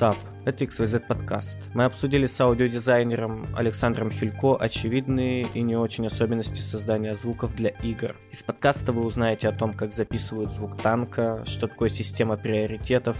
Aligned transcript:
Up? 0.00 0.16
Это 0.46 0.64
XYZ 0.64 1.06
подкаст. 1.06 1.58
Мы 1.74 1.84
обсудили 1.84 2.26
с 2.26 2.40
аудиодизайнером 2.40 3.54
Александром 3.54 4.10
Хилько 4.10 4.56
очевидные 4.56 5.46
и 5.52 5.60
не 5.60 5.76
очень 5.76 6.06
особенности 6.06 6.60
создания 6.60 7.14
звуков 7.14 7.54
для 7.54 7.68
игр. 7.68 8.16
Из 8.30 8.42
подкаста 8.42 8.92
вы 8.92 9.04
узнаете 9.04 9.48
о 9.48 9.52
том, 9.52 9.74
как 9.74 9.92
записывают 9.92 10.52
звук 10.52 10.80
танка, 10.80 11.44
что 11.44 11.68
такое 11.68 11.90
система 11.90 12.38
приоритетов, 12.38 13.18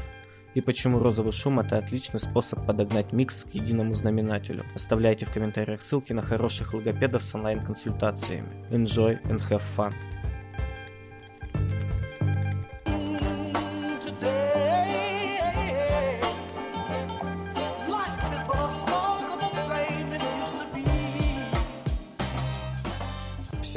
и 0.54 0.60
почему 0.60 0.98
розовый 0.98 1.32
шум 1.32 1.60
это 1.60 1.76
отличный 1.76 2.20
способ 2.20 2.66
подогнать 2.66 3.12
микс 3.12 3.44
к 3.44 3.50
единому 3.50 3.94
знаменателю. 3.94 4.64
Оставляйте 4.74 5.26
в 5.26 5.32
комментариях 5.32 5.82
ссылки 5.82 6.12
на 6.12 6.22
хороших 6.22 6.72
логопедов 6.72 7.22
с 7.22 7.34
онлайн-консультациями. 7.34 8.48
Enjoy 8.70 9.22
and 9.24 9.40
have 9.50 9.62
fun! 9.76 9.92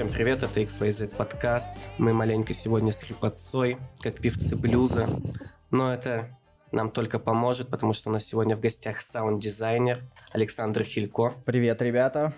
Всем 0.04 0.16
привет, 0.16 0.44
это 0.44 0.60
XYZ 0.60 1.16
подкаст. 1.16 1.78
Мы 1.98 2.12
маленько 2.12 2.54
сегодня 2.54 2.92
с 2.92 3.00
хрипотцой, 3.00 3.78
как 4.02 4.20
певцы 4.20 4.58
блюза. 4.58 5.08
Но 5.72 5.94
это 5.94 6.38
нам 6.74 6.92
только 6.92 7.20
поможет, 7.20 7.70
потому 7.70 7.94
что 7.94 8.10
у 8.10 8.12
нас 8.12 8.26
сегодня 8.26 8.58
в 8.58 8.60
гостях 8.60 9.00
саунд-дизайнер 9.00 10.04
Александр 10.34 10.84
Хилько. 10.84 11.36
Привет, 11.46 11.82
ребята. 11.82 12.34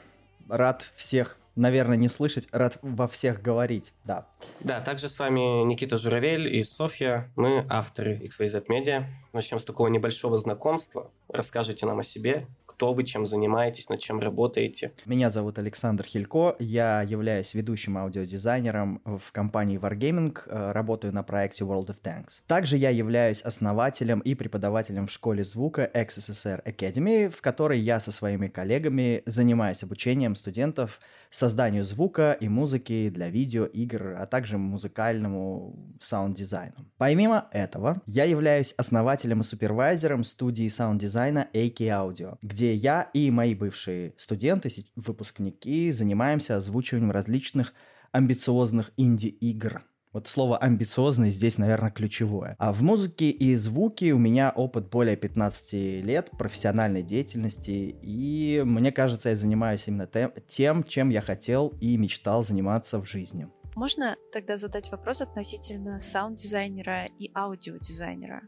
Рад 0.47 0.91
всех 0.95 1.39
наверное, 1.55 1.97
не 1.97 2.09
слышать, 2.09 2.47
рад 2.51 2.77
во 2.81 3.07
всех 3.07 3.41
говорить, 3.41 3.94
да. 4.03 4.27
Да, 4.59 4.81
также 4.81 5.09
с 5.09 5.17
вами 5.17 5.63
Никита 5.63 5.97
Журавель 5.97 6.53
и 6.53 6.61
Софья, 6.63 7.31
мы 7.35 7.66
авторы 7.69 8.19
XYZ 8.19 8.66
Media. 8.67 9.05
Начнем 9.33 9.59
с 9.59 9.66
такого 9.66 9.88
небольшого 9.88 10.38
знакомства. 10.38 11.11
Расскажите 11.29 11.85
нам 11.85 12.00
о 12.00 12.03
себе, 12.03 12.45
кто 12.76 12.94
вы, 12.94 13.06
чем 13.06 13.26
занимаетесь, 13.26 13.88
над 13.88 14.00
чем 14.00 14.20
работаете. 14.20 14.92
Меня 15.06 15.30
зовут 15.30 15.58
Александр 15.58 16.04
Хилько, 16.04 16.58
я 16.59 17.02
являюсь 17.04 17.54
ведущим 17.54 17.98
аудиодизайнером 17.98 19.02
в 19.06 19.31
компании 19.31 19.80
Wargaming, 19.80 20.38
э, 20.45 20.72
работаю 20.73 21.14
на 21.14 21.23
проекте 21.23 21.64
World 21.64 21.88
of 21.88 22.02
Tanks. 22.03 22.42
Также 22.48 22.76
я 22.76 22.90
являюсь 22.90 23.42
основателем 23.42 24.20
и 24.20 24.36
преподавателем 24.36 25.08
в 25.08 25.12
школе 25.12 25.46
звука 25.46 25.90
XSSR 25.94 26.66
Academy, 26.66 27.30
в 27.30 27.42
которой 27.42 27.80
я 27.80 28.02
со 28.02 28.12
своими 28.12 28.48
коллегами 28.48 29.23
занимаюсь 29.26 29.81
обучением 29.81 30.36
студентов 30.36 31.00
созданию 31.30 31.84
звука 31.84 32.38
и 32.40 32.48
музыки 32.48 33.09
для 33.09 33.30
видеоигр, 33.30 34.18
а 34.20 34.26
также 34.26 34.58
музыкальному 34.58 35.76
саунд-дизайну. 36.02 36.76
Помимо 36.98 37.48
этого, 37.52 38.02
я 38.06 38.23
являюсь 38.23 38.73
основателем 38.78 39.42
и 39.42 39.44
супервайзером 39.44 40.23
студии 40.23 40.68
саунд-дизайна 40.68 41.48
AK 41.53 41.80
Audio, 41.80 42.38
где 42.42 42.64
где 42.66 42.73
я 42.73 43.09
и 43.13 43.30
мои 43.30 43.53
бывшие 43.53 44.16
студенты, 44.17 44.69
выпускники, 44.95 45.91
занимаемся 45.91 46.58
озвучиванием 46.58 47.11
различных 47.11 47.73
амбициозных 48.11 48.91
инди-игр. 48.97 49.83
Вот 50.13 50.27
слово 50.27 50.57
«амбициозный» 50.57 51.30
здесь, 51.30 51.59
наверное, 51.59 51.91
ключевое. 51.91 52.55
А 52.57 52.73
в 52.73 52.81
музыке 52.81 53.30
и 53.30 53.55
звуке 53.55 54.13
у 54.13 54.17
меня 54.17 54.49
опыт 54.49 54.89
более 54.89 55.16
15 55.16 55.73
лет 56.03 56.31
профессиональной 56.31 57.03
деятельности, 57.03 57.95
и 58.02 58.63
мне 58.66 58.91
кажется, 58.91 59.29
я 59.29 59.35
занимаюсь 59.35 59.88
именно 59.88 60.09
тем, 60.47 60.83
чем 60.85 61.09
я 61.09 61.22
хотел 61.22 61.73
и 61.81 61.97
мечтал 61.97 62.44
заниматься 62.44 63.00
в 63.00 63.05
жизни. 63.05 63.47
Можно 63.75 64.16
тогда 64.33 64.57
задать 64.57 64.89
вопрос 64.89 65.22
относительно 65.22 66.00
саунд-дизайнера 66.00 67.09
и 67.19 67.29
аудиодизайнера? 67.35 68.41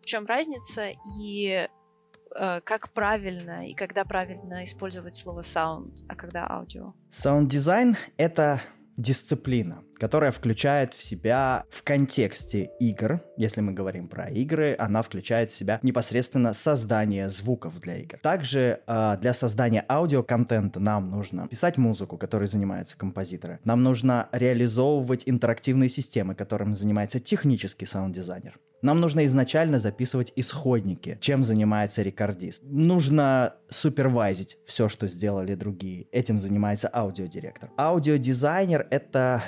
В 0.00 0.06
чем 0.06 0.24
разница 0.24 0.92
и 1.20 1.68
как 2.34 2.92
правильно 2.92 3.68
и 3.68 3.74
когда 3.74 4.04
правильно 4.04 4.62
использовать 4.64 5.14
слово 5.14 5.40
sound, 5.40 5.96
а 6.08 6.14
когда 6.14 6.46
аудио? 6.48 6.94
Саунд-дизайн— 7.10 7.96
это 8.16 8.60
дисциплина, 8.98 9.84
которая 9.94 10.32
включает 10.32 10.92
в 10.92 11.02
себя 11.02 11.64
в 11.70 11.84
контексте 11.84 12.70
игр, 12.80 13.22
если 13.36 13.60
мы 13.60 13.72
говорим 13.72 14.08
про 14.08 14.28
игры, 14.28 14.74
она 14.76 15.02
включает 15.02 15.50
в 15.50 15.54
себя 15.54 15.78
непосредственно 15.82 16.52
создание 16.52 17.30
звуков 17.30 17.78
для 17.80 17.96
игр. 17.98 18.18
Также 18.18 18.80
э, 18.86 19.16
для 19.20 19.34
создания 19.34 19.84
аудиоконтента 19.88 20.80
нам 20.80 21.10
нужно 21.10 21.46
писать 21.46 21.78
музыку, 21.78 22.18
которой 22.18 22.48
занимаются 22.48 22.98
композиторы. 22.98 23.60
Нам 23.62 23.84
нужно 23.84 24.28
реализовывать 24.32 25.22
интерактивные 25.26 25.88
системы, 25.88 26.34
которым 26.34 26.74
занимается 26.74 27.20
технический 27.20 27.86
саунд-дизайнер. 27.86 28.58
Нам 28.82 29.00
нужно 29.00 29.24
изначально 29.26 29.78
записывать 29.78 30.32
исходники, 30.36 31.18
чем 31.20 31.42
занимается 31.42 32.02
рекордист. 32.02 32.62
Нужно 32.64 33.56
супервайзить 33.68 34.58
все, 34.66 34.88
что 34.88 35.08
сделали 35.08 35.54
другие. 35.54 36.06
Этим 36.12 36.38
занимается 36.38 36.88
аудиодиректор. 36.92 37.70
Аудиодизайнер— 37.76 38.86
это 38.90 39.42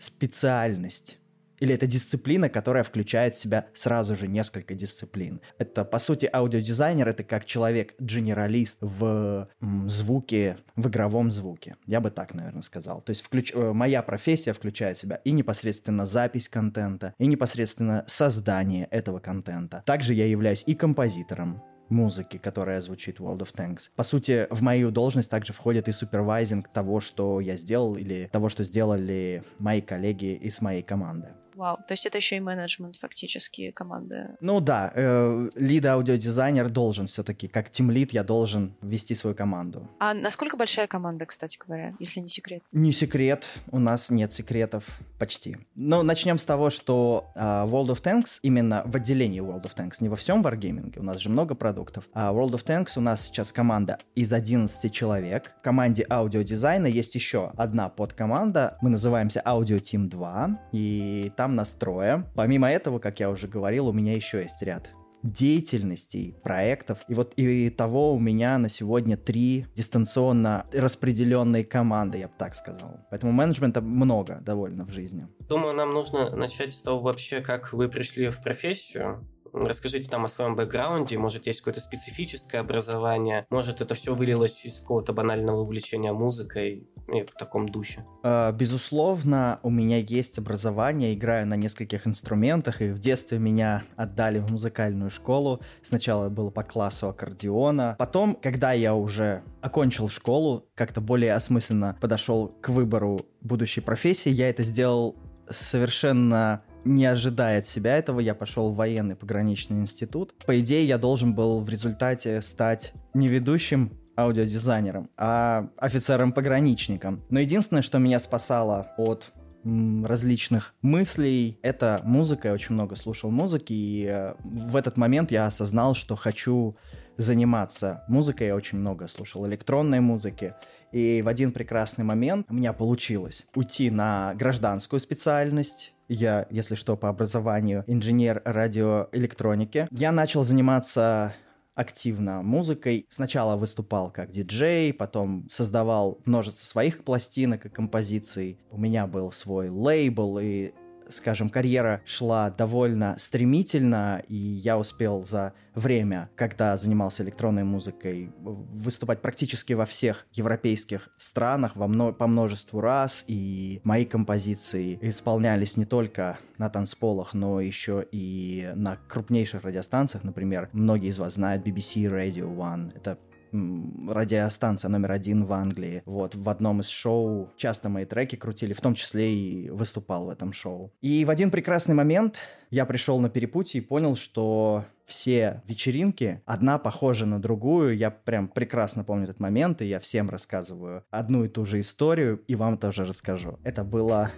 специальность 0.00 1.17
или 1.60 1.74
это 1.74 1.86
дисциплина, 1.86 2.48
которая 2.48 2.82
включает 2.82 3.34
в 3.34 3.38
себя 3.38 3.66
сразу 3.74 4.16
же 4.16 4.28
несколько 4.28 4.74
дисциплин. 4.74 5.40
Это, 5.58 5.84
по 5.84 5.98
сути, 5.98 6.28
аудиодизайнер— 6.32 7.08
это 7.08 7.22
как 7.22 7.44
человек-генералист 7.44 8.78
в 8.80 9.48
звуке, 9.86 10.58
в 10.76 10.88
игровом 10.88 11.30
звуке. 11.30 11.76
Я 11.86 12.00
бы 12.00 12.10
так, 12.10 12.34
наверное, 12.34 12.62
сказал. 12.62 13.02
То 13.02 13.10
есть 13.10 13.22
включ... 13.22 13.52
Э, 13.54 13.72
моя 13.72 14.02
профессия 14.02 14.52
включает 14.52 14.96
в 14.98 15.00
себя 15.00 15.16
и 15.24 15.30
непосредственно 15.30 16.06
запись 16.06 16.48
контента, 16.48 17.14
и 17.18 17.26
непосредственно 17.26 18.04
создание 18.06 18.86
этого 18.90 19.18
контента. 19.18 19.82
Также 19.86 20.14
я 20.14 20.26
являюсь 20.26 20.64
и 20.66 20.74
композитором, 20.74 21.62
музыки, 21.90 22.38
которая 22.38 22.80
звучит 22.80 23.20
в 23.20 23.24
World 23.24 23.40
of 23.40 23.54
Tanks. 23.54 23.90
По 23.96 24.02
сути, 24.02 24.46
в 24.50 24.62
мою 24.62 24.90
должность 24.90 25.30
также 25.30 25.52
входит 25.52 25.88
и 25.88 25.92
супервайзинг 25.92 26.68
того, 26.68 27.00
что 27.00 27.40
я 27.40 27.56
сделал, 27.56 27.96
или 27.96 28.28
того, 28.32 28.48
что 28.48 28.64
сделали 28.64 29.42
мои 29.58 29.80
коллеги 29.80 30.34
из 30.34 30.60
моей 30.60 30.82
команды. 30.82 31.28
Вау, 31.58 31.76
то 31.76 31.92
есть 31.92 32.06
это 32.06 32.18
еще 32.18 32.36
и 32.36 32.40
менеджмент 32.40 32.96
фактически 32.96 33.72
команды. 33.72 34.36
Ну 34.40 34.60
да, 34.60 34.92
э, 34.94 35.50
лид-аудиодизайнер 35.56 36.68
должен 36.68 37.08
все-таки, 37.08 37.48
как 37.48 37.68
тимлид, 37.70 38.12
я 38.12 38.22
должен 38.22 38.76
вести 38.80 39.16
свою 39.16 39.34
команду. 39.34 39.90
А 39.98 40.14
насколько 40.14 40.56
большая 40.56 40.86
команда, 40.86 41.26
кстати 41.26 41.58
говоря, 41.58 41.94
если 41.98 42.20
не 42.20 42.28
секрет? 42.28 42.62
Не 42.70 42.92
секрет, 42.92 43.44
у 43.72 43.80
нас 43.80 44.08
нет 44.08 44.32
секретов 44.32 45.00
почти. 45.18 45.56
Но 45.74 46.04
начнем 46.04 46.38
с 46.38 46.44
того, 46.44 46.70
что 46.70 47.32
э, 47.34 47.40
World 47.40 47.88
of 47.88 48.02
Tanks, 48.04 48.38
именно 48.42 48.84
в 48.86 48.94
отделении 48.94 49.42
World 49.42 49.64
of 49.64 49.74
Tanks, 49.74 49.96
не 49.98 50.08
во 50.08 50.14
всем 50.14 50.46
Wargaming, 50.46 50.96
у 50.96 51.02
нас 51.02 51.18
же 51.20 51.28
много 51.28 51.56
продуктов, 51.56 52.08
а 52.12 52.32
World 52.32 52.52
of 52.52 52.64
Tanks 52.64 52.92
у 52.94 53.00
нас 53.00 53.26
сейчас 53.26 53.52
команда 53.52 53.98
из 54.14 54.32
11 54.32 54.92
человек. 54.92 55.54
В 55.58 55.62
команде 55.62 56.06
аудиодизайна 56.08 56.86
есть 56.86 57.16
еще 57.16 57.50
одна 57.56 57.88
подкоманда, 57.88 58.78
мы 58.80 58.90
называемся 58.90 59.42
Audio 59.44 59.80
Team 59.80 60.06
2, 60.06 60.60
и 60.70 61.32
там 61.36 61.47
там 61.48 61.54
настроя. 61.54 62.30
Помимо 62.34 62.70
этого, 62.70 62.98
как 62.98 63.20
я 63.20 63.30
уже 63.30 63.48
говорил, 63.48 63.88
у 63.88 63.92
меня 63.92 64.12
еще 64.14 64.42
есть 64.42 64.62
ряд 64.62 64.90
деятельностей, 65.22 66.36
проектов. 66.44 66.98
И 67.08 67.14
вот 67.14 67.32
и 67.36 67.70
того 67.70 68.14
у 68.14 68.20
меня 68.20 68.56
на 68.58 68.68
сегодня 68.68 69.16
три 69.16 69.66
дистанционно 69.74 70.66
распределенные 70.72 71.64
команды, 71.64 72.18
я 72.18 72.28
бы 72.28 72.34
так 72.38 72.54
сказал. 72.54 73.00
Поэтому 73.10 73.32
менеджмента 73.32 73.80
много 73.80 74.38
довольно 74.42 74.84
в 74.84 74.90
жизни. 74.90 75.26
Думаю, 75.40 75.74
нам 75.74 75.92
нужно 75.92 76.30
начать 76.36 76.72
с 76.72 76.82
того 76.82 77.00
вообще, 77.00 77.40
как 77.40 77.72
вы 77.72 77.88
пришли 77.88 78.28
в 78.28 78.40
профессию. 78.42 79.26
Расскажите 79.52 80.08
нам 80.10 80.24
о 80.24 80.28
своем 80.28 80.56
бэкграунде, 80.56 81.18
может, 81.18 81.46
есть 81.46 81.60
какое-то 81.60 81.80
специфическое 81.80 82.60
образование, 82.60 83.46
может, 83.50 83.80
это 83.80 83.94
все 83.94 84.14
вылилось 84.14 84.64
из 84.64 84.78
какого-то 84.78 85.12
банального 85.12 85.60
увлечения 85.60 86.12
музыкой 86.12 86.88
и 87.08 87.22
в 87.22 87.34
таком 87.34 87.68
духе? 87.68 88.04
А, 88.22 88.52
безусловно, 88.52 89.60
у 89.62 89.70
меня 89.70 89.98
есть 89.98 90.38
образование, 90.38 91.14
играю 91.14 91.46
на 91.46 91.54
нескольких 91.54 92.06
инструментах, 92.06 92.82
и 92.82 92.90
в 92.90 92.98
детстве 92.98 93.38
меня 93.38 93.84
отдали 93.96 94.38
в 94.38 94.50
музыкальную 94.50 95.10
школу. 95.10 95.60
Сначала 95.82 96.28
было 96.28 96.50
по 96.50 96.62
классу 96.62 97.08
аккордеона, 97.08 97.96
потом, 97.98 98.34
когда 98.34 98.72
я 98.72 98.94
уже 98.94 99.42
окончил 99.60 100.08
школу, 100.08 100.66
как-то 100.74 101.00
более 101.00 101.34
осмысленно 101.34 101.96
подошел 102.00 102.48
к 102.60 102.68
выбору 102.68 103.26
будущей 103.40 103.80
профессии, 103.80 104.30
я 104.30 104.48
это 104.50 104.64
сделал 104.64 105.16
совершенно 105.50 106.62
не 106.84 107.06
ожидая 107.06 107.58
от 107.58 107.66
себя 107.66 107.96
этого, 107.96 108.20
я 108.20 108.34
пошел 108.34 108.70
в 108.70 108.76
военный 108.76 109.16
пограничный 109.16 109.78
институт. 109.78 110.34
По 110.46 110.58
идее, 110.60 110.86
я 110.86 110.98
должен 110.98 111.34
был 111.34 111.60
в 111.60 111.68
результате 111.68 112.40
стать 112.42 112.92
не 113.14 113.28
ведущим 113.28 113.98
аудиодизайнером, 114.16 115.10
а 115.16 115.68
офицером-пограничником. 115.76 117.22
Но 117.30 117.40
единственное, 117.40 117.82
что 117.82 117.98
меня 117.98 118.18
спасало 118.18 118.88
от 118.96 119.32
различных 119.64 120.74
мыслей. 120.82 121.58
Это 121.62 122.00
музыка, 122.04 122.48
я 122.48 122.54
очень 122.54 122.74
много 122.74 122.96
слушал 122.96 123.30
музыки, 123.30 123.72
и 123.72 124.06
э, 124.06 124.34
в 124.42 124.76
этот 124.76 124.96
момент 124.96 125.30
я 125.30 125.46
осознал, 125.46 125.94
что 125.94 126.16
хочу 126.16 126.76
заниматься 127.16 128.04
музыкой. 128.08 128.48
Я 128.48 128.54
очень 128.54 128.78
много 128.78 129.08
слушал 129.08 129.46
электронной 129.46 130.00
музыки, 130.00 130.54
и 130.92 131.22
в 131.22 131.28
один 131.28 131.50
прекрасный 131.50 132.04
момент 132.04 132.46
у 132.48 132.54
меня 132.54 132.72
получилось 132.72 133.46
уйти 133.54 133.90
на 133.90 134.32
гражданскую 134.34 135.00
специальность, 135.00 135.92
Я, 136.08 136.46
если 136.50 136.74
что, 136.74 136.96
по 136.96 137.08
образованию 137.08 137.84
инженер 137.86 138.42
радиоэлектроники. 138.44 139.88
Я 139.90 140.10
начал 140.10 140.42
заниматься 140.42 141.34
активно 141.74 142.42
музыкой. 142.42 143.06
Сначала 143.08 143.56
выступал 143.56 144.10
как 144.10 144.32
диджей, 144.32 144.92
потом 144.92 145.46
создавал 145.48 146.18
множество 146.24 146.64
своих 146.66 147.04
пластинок 147.04 147.66
и 147.66 147.68
композиций. 147.68 148.58
У 148.70 148.78
меня 148.78 149.06
был 149.06 149.30
свой 149.30 149.68
лейбл, 149.68 150.38
и 150.40 150.72
скажем, 151.08 151.48
карьера 151.48 152.02
шла 152.04 152.50
довольно 152.50 153.16
стремительно, 153.18 154.22
и 154.28 154.36
я 154.36 154.78
успел 154.78 155.24
за 155.24 155.54
время, 155.74 156.30
когда 156.34 156.76
занимался 156.76 157.22
электронной 157.22 157.64
музыкой, 157.64 158.30
выступать 158.38 159.22
практически 159.22 159.72
во 159.72 159.84
всех 159.84 160.26
европейских 160.32 161.08
странах 161.18 161.76
во 161.76 161.86
мно 161.86 162.12
по 162.12 162.26
множеству 162.26 162.80
раз, 162.80 163.24
и 163.26 163.80
мои 163.84 164.04
композиции 164.04 164.98
исполнялись 165.00 165.76
не 165.76 165.84
только 165.84 166.38
на 166.58 166.68
танцполах, 166.68 167.34
но 167.34 167.60
еще 167.60 168.04
и 168.10 168.70
на 168.74 168.96
крупнейших 169.08 169.62
радиостанциях, 169.62 170.24
например, 170.24 170.68
многие 170.72 171.08
из 171.08 171.18
вас 171.18 171.34
знают 171.34 171.66
BBC 171.66 172.04
Radio 172.04 172.54
One, 172.54 172.92
это 172.94 173.18
радиостанция 173.52 174.88
номер 174.88 175.12
один 175.12 175.44
в 175.44 175.52
Англии. 175.52 176.02
Вот, 176.04 176.34
в 176.34 176.48
одном 176.48 176.80
из 176.80 176.88
шоу 176.88 177.50
часто 177.56 177.88
мои 177.88 178.04
треки 178.04 178.36
крутили, 178.36 178.72
в 178.72 178.80
том 178.80 178.94
числе 178.94 179.32
и 179.32 179.70
выступал 179.70 180.26
в 180.26 180.30
этом 180.30 180.52
шоу. 180.52 180.92
И 181.00 181.24
в 181.24 181.30
один 181.30 181.50
прекрасный 181.50 181.94
момент 181.94 182.38
я 182.70 182.86
пришел 182.86 183.18
на 183.18 183.28
перепутье 183.28 183.80
и 183.80 183.84
понял, 183.84 184.16
что 184.16 184.84
все 185.04 185.62
вечеринки, 185.66 186.42
одна 186.44 186.78
похожа 186.78 187.24
на 187.24 187.40
другую. 187.40 187.96
Я 187.96 188.10
прям 188.10 188.48
прекрасно 188.48 189.04
помню 189.04 189.24
этот 189.24 189.40
момент, 189.40 189.80
и 189.80 189.86
я 189.86 190.00
всем 190.00 190.28
рассказываю 190.28 191.04
одну 191.10 191.44
и 191.44 191.48
ту 191.48 191.64
же 191.64 191.80
историю, 191.80 192.42
и 192.46 192.54
вам 192.54 192.76
тоже 192.76 193.04
расскажу. 193.04 193.58
Это 193.64 193.84
было 193.84 194.30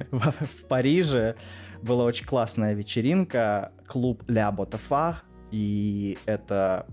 в 0.10 0.64
Париже. 0.68 1.36
Была 1.82 2.04
очень 2.04 2.26
классная 2.26 2.74
вечеринка, 2.74 3.72
клуб 3.86 4.22
Ля 4.28 4.50
Ботафар, 4.50 5.22
и 5.50 6.18
это 6.26 6.86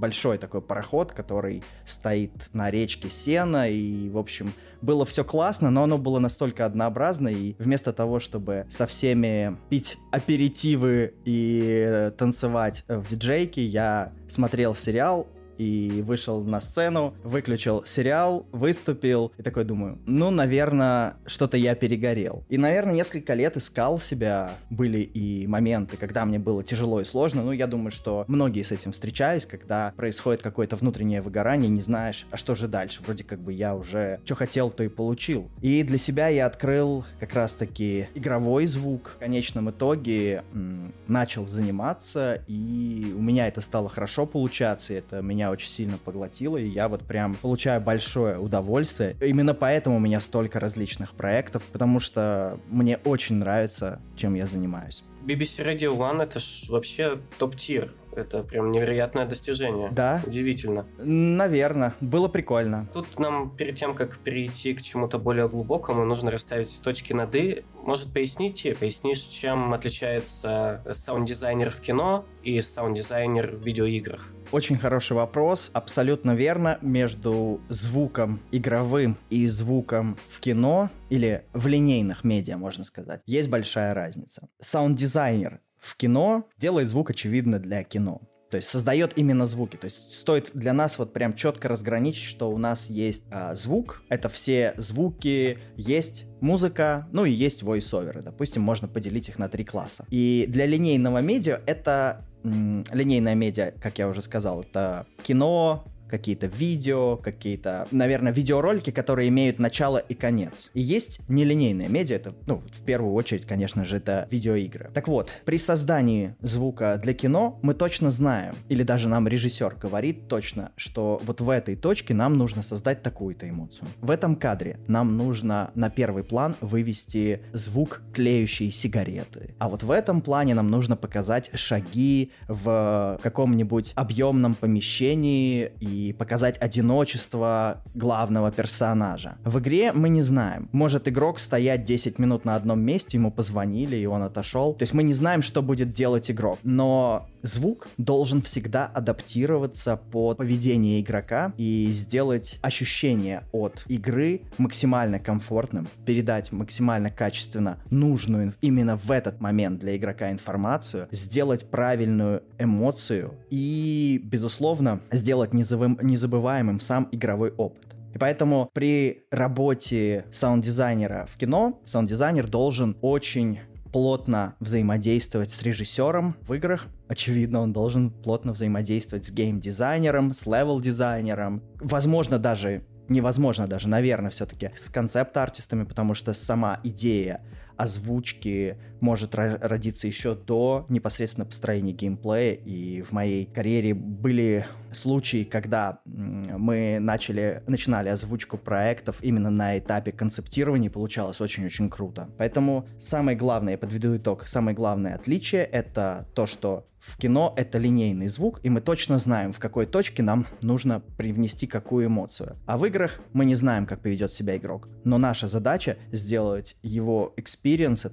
большой 0.00 0.38
такой 0.38 0.62
пароход, 0.62 1.12
который 1.12 1.62
стоит 1.84 2.32
на 2.52 2.70
речке 2.70 3.10
Сена, 3.10 3.70
и, 3.70 4.08
в 4.08 4.18
общем, 4.18 4.52
было 4.80 5.04
все 5.04 5.24
классно, 5.24 5.70
но 5.70 5.82
оно 5.82 5.98
было 5.98 6.18
настолько 6.18 6.64
однообразно, 6.64 7.28
и 7.28 7.54
вместо 7.58 7.92
того, 7.92 8.18
чтобы 8.18 8.66
со 8.70 8.86
всеми 8.86 9.56
пить 9.68 9.98
аперитивы 10.10 11.14
и 11.24 12.10
танцевать 12.16 12.84
в 12.88 13.08
диджейке, 13.10 13.62
я 13.62 14.12
смотрел 14.28 14.74
сериал 14.74 15.28
и 15.60 16.00
вышел 16.00 16.42
на 16.42 16.58
сцену, 16.58 17.12
выключил 17.22 17.84
сериал, 17.84 18.46
выступил, 18.50 19.30
и 19.36 19.42
такой 19.42 19.64
думаю, 19.64 19.98
ну, 20.06 20.30
наверное, 20.30 21.16
что-то 21.26 21.58
я 21.58 21.74
перегорел. 21.74 22.44
И, 22.48 22.56
наверное, 22.56 22.94
несколько 22.94 23.34
лет 23.34 23.58
искал 23.58 23.98
себя, 23.98 24.52
были 24.70 25.00
и 25.00 25.46
моменты, 25.46 25.98
когда 25.98 26.24
мне 26.24 26.38
было 26.38 26.64
тяжело 26.64 27.02
и 27.02 27.04
сложно, 27.04 27.42
ну, 27.42 27.52
я 27.52 27.66
думаю, 27.66 27.90
что 27.90 28.24
многие 28.26 28.62
с 28.62 28.72
этим 28.72 28.92
встречались, 28.92 29.44
когда 29.44 29.92
происходит 29.96 30.40
какое-то 30.40 30.76
внутреннее 30.76 31.20
выгорание, 31.20 31.68
не 31.68 31.82
знаешь, 31.82 32.26
а 32.30 32.38
что 32.38 32.54
же 32.54 32.66
дальше, 32.66 33.02
вроде 33.04 33.24
как 33.24 33.40
бы 33.40 33.52
я 33.52 33.74
уже 33.74 34.20
что 34.24 34.34
хотел, 34.36 34.70
то 34.70 34.82
и 34.82 34.88
получил. 34.88 35.50
И 35.60 35.82
для 35.82 35.98
себя 35.98 36.28
я 36.28 36.46
открыл 36.46 37.04
как 37.18 37.34
раз-таки 37.34 38.08
игровой 38.14 38.66
звук, 38.66 39.12
в 39.16 39.18
конечном 39.18 39.68
итоге 39.70 40.42
м- 40.54 40.94
начал 41.06 41.46
заниматься, 41.46 42.42
и 42.46 43.12
у 43.14 43.20
меня 43.20 43.46
это 43.46 43.60
стало 43.60 43.90
хорошо 43.90 44.24
получаться, 44.24 44.94
это 44.94 45.20
меня 45.20 45.49
очень 45.50 45.68
сильно 45.68 45.98
поглотило, 45.98 46.56
и 46.56 46.66
я 46.66 46.88
вот 46.88 47.02
прям 47.02 47.34
получаю 47.34 47.80
большое 47.80 48.38
удовольствие. 48.38 49.16
Именно 49.20 49.54
поэтому 49.54 49.96
у 49.96 50.00
меня 50.00 50.20
столько 50.20 50.60
различных 50.60 51.12
проектов, 51.12 51.62
потому 51.72 52.00
что 52.00 52.58
мне 52.68 52.98
очень 53.04 53.36
нравится, 53.36 54.00
чем 54.16 54.34
я 54.34 54.46
занимаюсь. 54.46 55.04
BBC 55.26 55.64
Radio 55.64 55.96
One 55.96 56.22
это 56.22 56.40
ж 56.40 56.66
вообще 56.68 57.18
топ-тир. 57.38 57.92
Это 58.16 58.42
прям 58.42 58.72
невероятное 58.72 59.24
достижение. 59.24 59.90
Да. 59.92 60.20
Удивительно. 60.26 60.86
Наверное. 60.98 61.94
Было 62.00 62.26
прикольно. 62.26 62.88
Тут 62.92 63.18
нам 63.18 63.50
перед 63.50 63.76
тем, 63.76 63.94
как 63.94 64.18
перейти 64.18 64.74
к 64.74 64.82
чему-то 64.82 65.18
более 65.18 65.48
глубокому, 65.48 66.04
нужно 66.04 66.30
расставить 66.30 66.80
точки 66.82 67.12
над 67.12 67.34
«и». 67.36 67.62
Может, 67.84 68.12
поясните, 68.12 68.74
пояснишь, 68.74 69.20
чем 69.20 69.72
отличается 69.72 70.82
саунд-дизайнер 70.92 71.70
в 71.70 71.80
кино 71.80 72.24
и 72.42 72.60
саунд-дизайнер 72.60 73.56
в 73.56 73.64
видеоиграх? 73.64 74.32
Очень 74.52 74.78
хороший 74.78 75.12
вопрос. 75.12 75.70
Абсолютно 75.74 76.34
верно. 76.34 76.78
Между 76.82 77.60
звуком 77.68 78.40
игровым 78.50 79.16
и 79.30 79.46
звуком 79.46 80.18
в 80.28 80.40
кино 80.40 80.90
или 81.08 81.44
в 81.52 81.68
линейных 81.68 82.24
медиа, 82.24 82.56
можно 82.56 82.82
сказать, 82.82 83.22
есть 83.26 83.48
большая 83.48 83.94
разница. 83.94 84.48
Саунд-дизайнер 84.60 85.60
в 85.78 85.96
кино 85.96 86.48
делает 86.58 86.88
звук, 86.88 87.10
очевидно, 87.10 87.60
для 87.60 87.84
кино. 87.84 88.22
То 88.50 88.56
есть 88.56 88.68
создает 88.68 89.16
именно 89.16 89.46
звуки. 89.46 89.76
То 89.76 89.84
есть 89.84 90.10
стоит 90.12 90.50
для 90.54 90.72
нас 90.72 90.98
вот 90.98 91.12
прям 91.12 91.34
четко 91.34 91.68
разграничить, 91.68 92.24
что 92.24 92.50
у 92.50 92.58
нас 92.58 92.90
есть 92.90 93.22
а, 93.30 93.54
звук, 93.54 94.02
это 94.08 94.28
все 94.28 94.74
звуки, 94.76 95.58
есть 95.76 96.24
музыка, 96.40 97.06
ну 97.12 97.24
и 97.24 97.30
есть 97.30 97.62
voice-оверы. 97.62 98.22
Допустим, 98.22 98.62
можно 98.62 98.88
поделить 98.88 99.28
их 99.28 99.38
на 99.38 99.48
три 99.48 99.64
класса. 99.64 100.04
И 100.10 100.46
для 100.48 100.66
линейного 100.66 101.18
медиа 101.18 101.60
это 101.66 102.26
линейная 102.42 103.34
медиа, 103.34 103.72
как 103.80 103.98
я 103.98 104.08
уже 104.08 104.22
сказал, 104.22 104.62
это 104.62 105.06
кино, 105.22 105.84
какие-то 106.10 106.46
видео, 106.46 107.16
какие-то, 107.16 107.86
наверное, 107.90 108.32
видеоролики, 108.32 108.90
которые 108.90 109.28
имеют 109.28 109.58
начало 109.58 109.98
и 109.98 110.14
конец. 110.14 110.70
И 110.74 110.80
есть 110.80 111.20
нелинейные 111.28 111.88
медиа, 111.88 112.16
это, 112.16 112.34
ну, 112.46 112.62
в 112.72 112.84
первую 112.84 113.14
очередь, 113.14 113.46
конечно 113.46 113.84
же, 113.84 113.96
это 113.96 114.26
видеоигры. 114.30 114.90
Так 114.92 115.08
вот, 115.08 115.32
при 115.44 115.58
создании 115.58 116.34
звука 116.40 116.98
для 117.02 117.14
кино 117.14 117.58
мы 117.62 117.74
точно 117.74 118.10
знаем, 118.10 118.54
или 118.68 118.82
даже 118.82 119.08
нам 119.08 119.28
режиссер 119.28 119.76
говорит 119.76 120.28
точно, 120.28 120.72
что 120.76 121.20
вот 121.24 121.40
в 121.40 121.48
этой 121.48 121.76
точке 121.76 122.14
нам 122.14 122.34
нужно 122.34 122.62
создать 122.62 123.02
такую-то 123.02 123.48
эмоцию. 123.48 123.88
В 124.00 124.10
этом 124.10 124.36
кадре 124.36 124.80
нам 124.88 125.16
нужно 125.16 125.70
на 125.74 125.90
первый 125.90 126.24
план 126.24 126.56
вывести 126.60 127.42
звук 127.52 128.02
тлеющей 128.14 128.70
сигареты. 128.70 129.54
А 129.58 129.68
вот 129.68 129.82
в 129.82 129.90
этом 129.90 130.20
плане 130.20 130.54
нам 130.54 130.70
нужно 130.70 130.96
показать 130.96 131.50
шаги 131.54 132.32
в 132.48 133.18
каком-нибудь 133.22 133.92
объемном 133.94 134.54
помещении 134.54 135.72
и 135.80 135.99
показать 136.18 136.58
одиночество 136.58 137.82
главного 137.94 138.50
персонажа. 138.50 139.36
В 139.44 139.58
игре 139.58 139.92
мы 139.92 140.08
не 140.08 140.22
знаем. 140.22 140.68
Может 140.72 141.08
игрок 141.08 141.38
стоять 141.38 141.84
10 141.84 142.18
минут 142.18 142.44
на 142.44 142.56
одном 142.56 142.80
месте, 142.80 143.18
ему 143.18 143.30
позвонили, 143.30 143.96
и 143.96 144.06
он 144.06 144.22
отошел. 144.22 144.74
То 144.74 144.82
есть 144.82 144.94
мы 144.94 145.02
не 145.02 145.14
знаем, 145.14 145.42
что 145.42 145.62
будет 145.62 145.92
делать 145.92 146.30
игрок. 146.30 146.58
Но 146.62 147.28
звук 147.42 147.88
должен 147.96 148.42
всегда 148.42 148.86
адаптироваться 148.86 149.96
под 149.96 150.38
поведение 150.38 151.00
игрока 151.00 151.52
и 151.56 151.88
сделать 151.92 152.58
ощущение 152.62 153.44
от 153.52 153.84
игры 153.88 154.42
максимально 154.58 155.18
комфортным, 155.18 155.88
передать 156.06 156.52
максимально 156.52 157.10
качественно 157.10 157.78
нужную 157.90 158.54
именно 158.60 158.96
в 158.96 159.10
этот 159.10 159.40
момент 159.40 159.80
для 159.80 159.96
игрока 159.96 160.30
информацию, 160.30 161.08
сделать 161.10 161.70
правильную 161.70 162.42
эмоцию 162.58 163.34
и, 163.50 164.20
безусловно, 164.24 165.00
сделать 165.10 165.52
незабываемым, 165.52 166.80
сам 166.80 167.08
игровой 167.12 167.50
опыт. 167.52 167.90
И 168.14 168.18
поэтому 168.18 168.68
при 168.72 169.24
работе 169.30 170.24
саунд-дизайнера 170.32 171.28
в 171.30 171.36
кино 171.36 171.80
саунд-дизайнер 171.84 172.48
должен 172.48 172.96
очень 173.02 173.60
плотно 173.92 174.54
взаимодействовать 174.60 175.50
с 175.50 175.62
режиссером 175.62 176.36
в 176.42 176.54
играх. 176.54 176.86
Очевидно, 177.08 177.60
он 177.60 177.72
должен 177.72 178.10
плотно 178.10 178.52
взаимодействовать 178.52 179.26
с 179.26 179.30
гейм-дизайнером, 179.30 180.32
с 180.32 180.46
левел-дизайнером. 180.46 181.62
Возможно, 181.80 182.38
даже 182.38 182.84
невозможно 183.08 183.66
даже, 183.66 183.88
наверное, 183.88 184.30
все-таки 184.30 184.70
с 184.76 184.88
концепт-артистами, 184.88 185.84
потому 185.84 186.14
что 186.14 186.32
сама 186.32 186.80
идея 186.84 187.42
озвучки 187.80 188.76
может 189.00 189.34
родиться 189.34 190.06
еще 190.06 190.34
до 190.34 190.84
непосредственно 190.90 191.46
построения 191.46 191.92
геймплея. 191.92 192.52
И 192.52 193.00
в 193.00 193.12
моей 193.12 193.46
карьере 193.46 193.94
были 193.94 194.66
случаи, 194.92 195.44
когда 195.44 196.00
мы 196.04 196.98
начали, 197.00 197.62
начинали 197.66 198.10
озвучку 198.10 198.58
проектов 198.58 199.16
именно 199.22 199.50
на 199.50 199.78
этапе 199.78 200.12
концептирования, 200.12 200.90
получалось 200.90 201.40
очень-очень 201.40 201.88
круто. 201.88 202.28
Поэтому 202.36 202.86
самое 203.00 203.36
главное, 203.36 203.72
я 203.72 203.78
подведу 203.78 204.14
итог, 204.16 204.46
самое 204.46 204.76
главное 204.76 205.14
отличие— 205.14 205.64
это 205.72 206.28
то, 206.34 206.46
что 206.46 206.86
в 207.00 207.16
кино 207.16 207.54
это 207.56 207.78
линейный 207.78 208.28
звук, 208.28 208.60
и 208.62 208.70
мы 208.70 208.80
точно 208.80 209.18
знаем, 209.18 209.52
в 209.52 209.58
какой 209.58 209.86
точке 209.86 210.22
нам 210.22 210.46
нужно 210.62 211.00
привнести 211.16 211.66
какую 211.66 212.06
эмоцию. 212.06 212.56
А 212.66 212.76
в 212.76 212.84
играх 212.84 213.20
мы 213.32 213.44
не 213.44 213.54
знаем, 213.54 213.86
как 213.86 214.02
поведет 214.02 214.32
себя 214.32 214.56
игрок. 214.56 214.88
Но 215.04 215.18
наша 215.18 215.46
задача 215.46 215.96
сделать 216.12 216.76
его 216.82 217.34
experience 217.36 218.06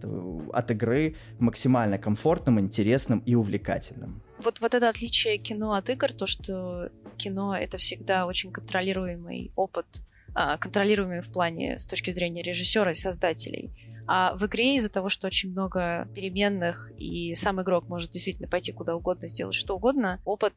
от 0.53 0.71
игры 0.71 1.15
максимально 1.39 1.97
комфортным, 1.97 2.59
интересным 2.59 3.19
и 3.19 3.35
увлекательным. 3.35 4.21
Вот, 4.39 4.61
вот 4.61 4.73
это 4.73 4.89
отличие 4.89 5.37
кино 5.37 5.73
от 5.73 5.89
игр, 5.89 6.13
то, 6.13 6.27
что 6.27 6.89
кино— 7.17 7.55
это 7.59 7.77
всегда 7.77 8.25
очень 8.25 8.51
контролируемый 8.51 9.51
опыт, 9.55 9.87
а, 10.33 10.57
контролируемый 10.57 11.21
в 11.21 11.27
плане 11.27 11.77
с 11.79 11.85
точки 11.85 12.11
зрения 12.11 12.41
режиссера 12.41 12.91
и 12.91 12.95
создателей 12.95 13.71
А 14.07 14.35
в 14.35 14.45
игре 14.45 14.75
из-за 14.75 14.89
того, 14.89 15.09
что 15.09 15.27
очень 15.27 15.51
много 15.51 16.07
переменных, 16.15 16.89
и 16.97 17.35
сам 17.35 17.61
игрок 17.61 17.89
может 17.89 18.11
действительно 18.11 18.47
пойти 18.47 18.71
куда 18.71 18.95
угодно, 18.95 19.27
сделать 19.27 19.55
что 19.55 19.75
угодно, 19.75 20.21
опыт 20.23 20.53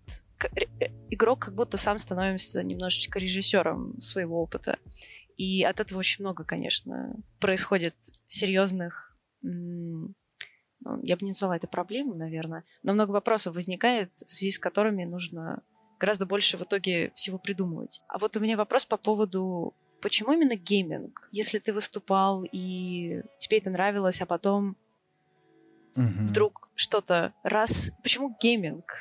э, 0.54 0.66
игрок 1.10 1.40
как 1.40 1.54
будто 1.54 1.76
сам 1.76 1.98
становится 1.98 2.62
немножечко 2.62 3.18
режиссером 3.18 4.00
своего 4.00 4.40
опыта. 4.40 4.78
И 5.36 5.64
от 5.64 5.80
этого 5.80 5.98
очень 5.98 6.22
много, 6.22 6.44
конечно, 6.44 7.16
происходит 7.40 7.94
серьезных 8.26 9.16
ну, 9.42 10.14
я 11.02 11.16
бы 11.16 11.24
не 11.24 11.30
назвала 11.30 11.56
это 11.56 11.66
проблемой, 11.66 12.16
наверное, 12.16 12.64
но 12.82 12.92
много 12.92 13.10
вопросов 13.10 13.54
возникает, 13.54 14.10
в 14.16 14.30
связи 14.30 14.50
с 14.50 14.58
которыми 14.58 15.04
нужно 15.04 15.62
гораздо 16.00 16.26
больше 16.26 16.56
в 16.56 16.62
итоге 16.62 17.12
всего 17.14 17.38
придумывать. 17.38 18.00
А 18.08 18.18
вот 18.18 18.36
у 18.36 18.40
меня 18.40 18.56
вопрос 18.56 18.86
по 18.86 18.96
поводу 18.96 19.74
почему 20.00 20.32
именно 20.32 20.56
гейминг? 20.56 21.28
Если 21.30 21.58
ты 21.58 21.72
выступал 21.72 22.44
и 22.50 23.22
тебе 23.38 23.58
это 23.58 23.70
нравилось, 23.70 24.20
а 24.20 24.26
потом 24.26 24.76
угу. 25.94 26.24
вдруг 26.24 26.68
что-то 26.74 27.32
раз... 27.42 27.92
Почему 28.02 28.36
гейминг? 28.40 28.96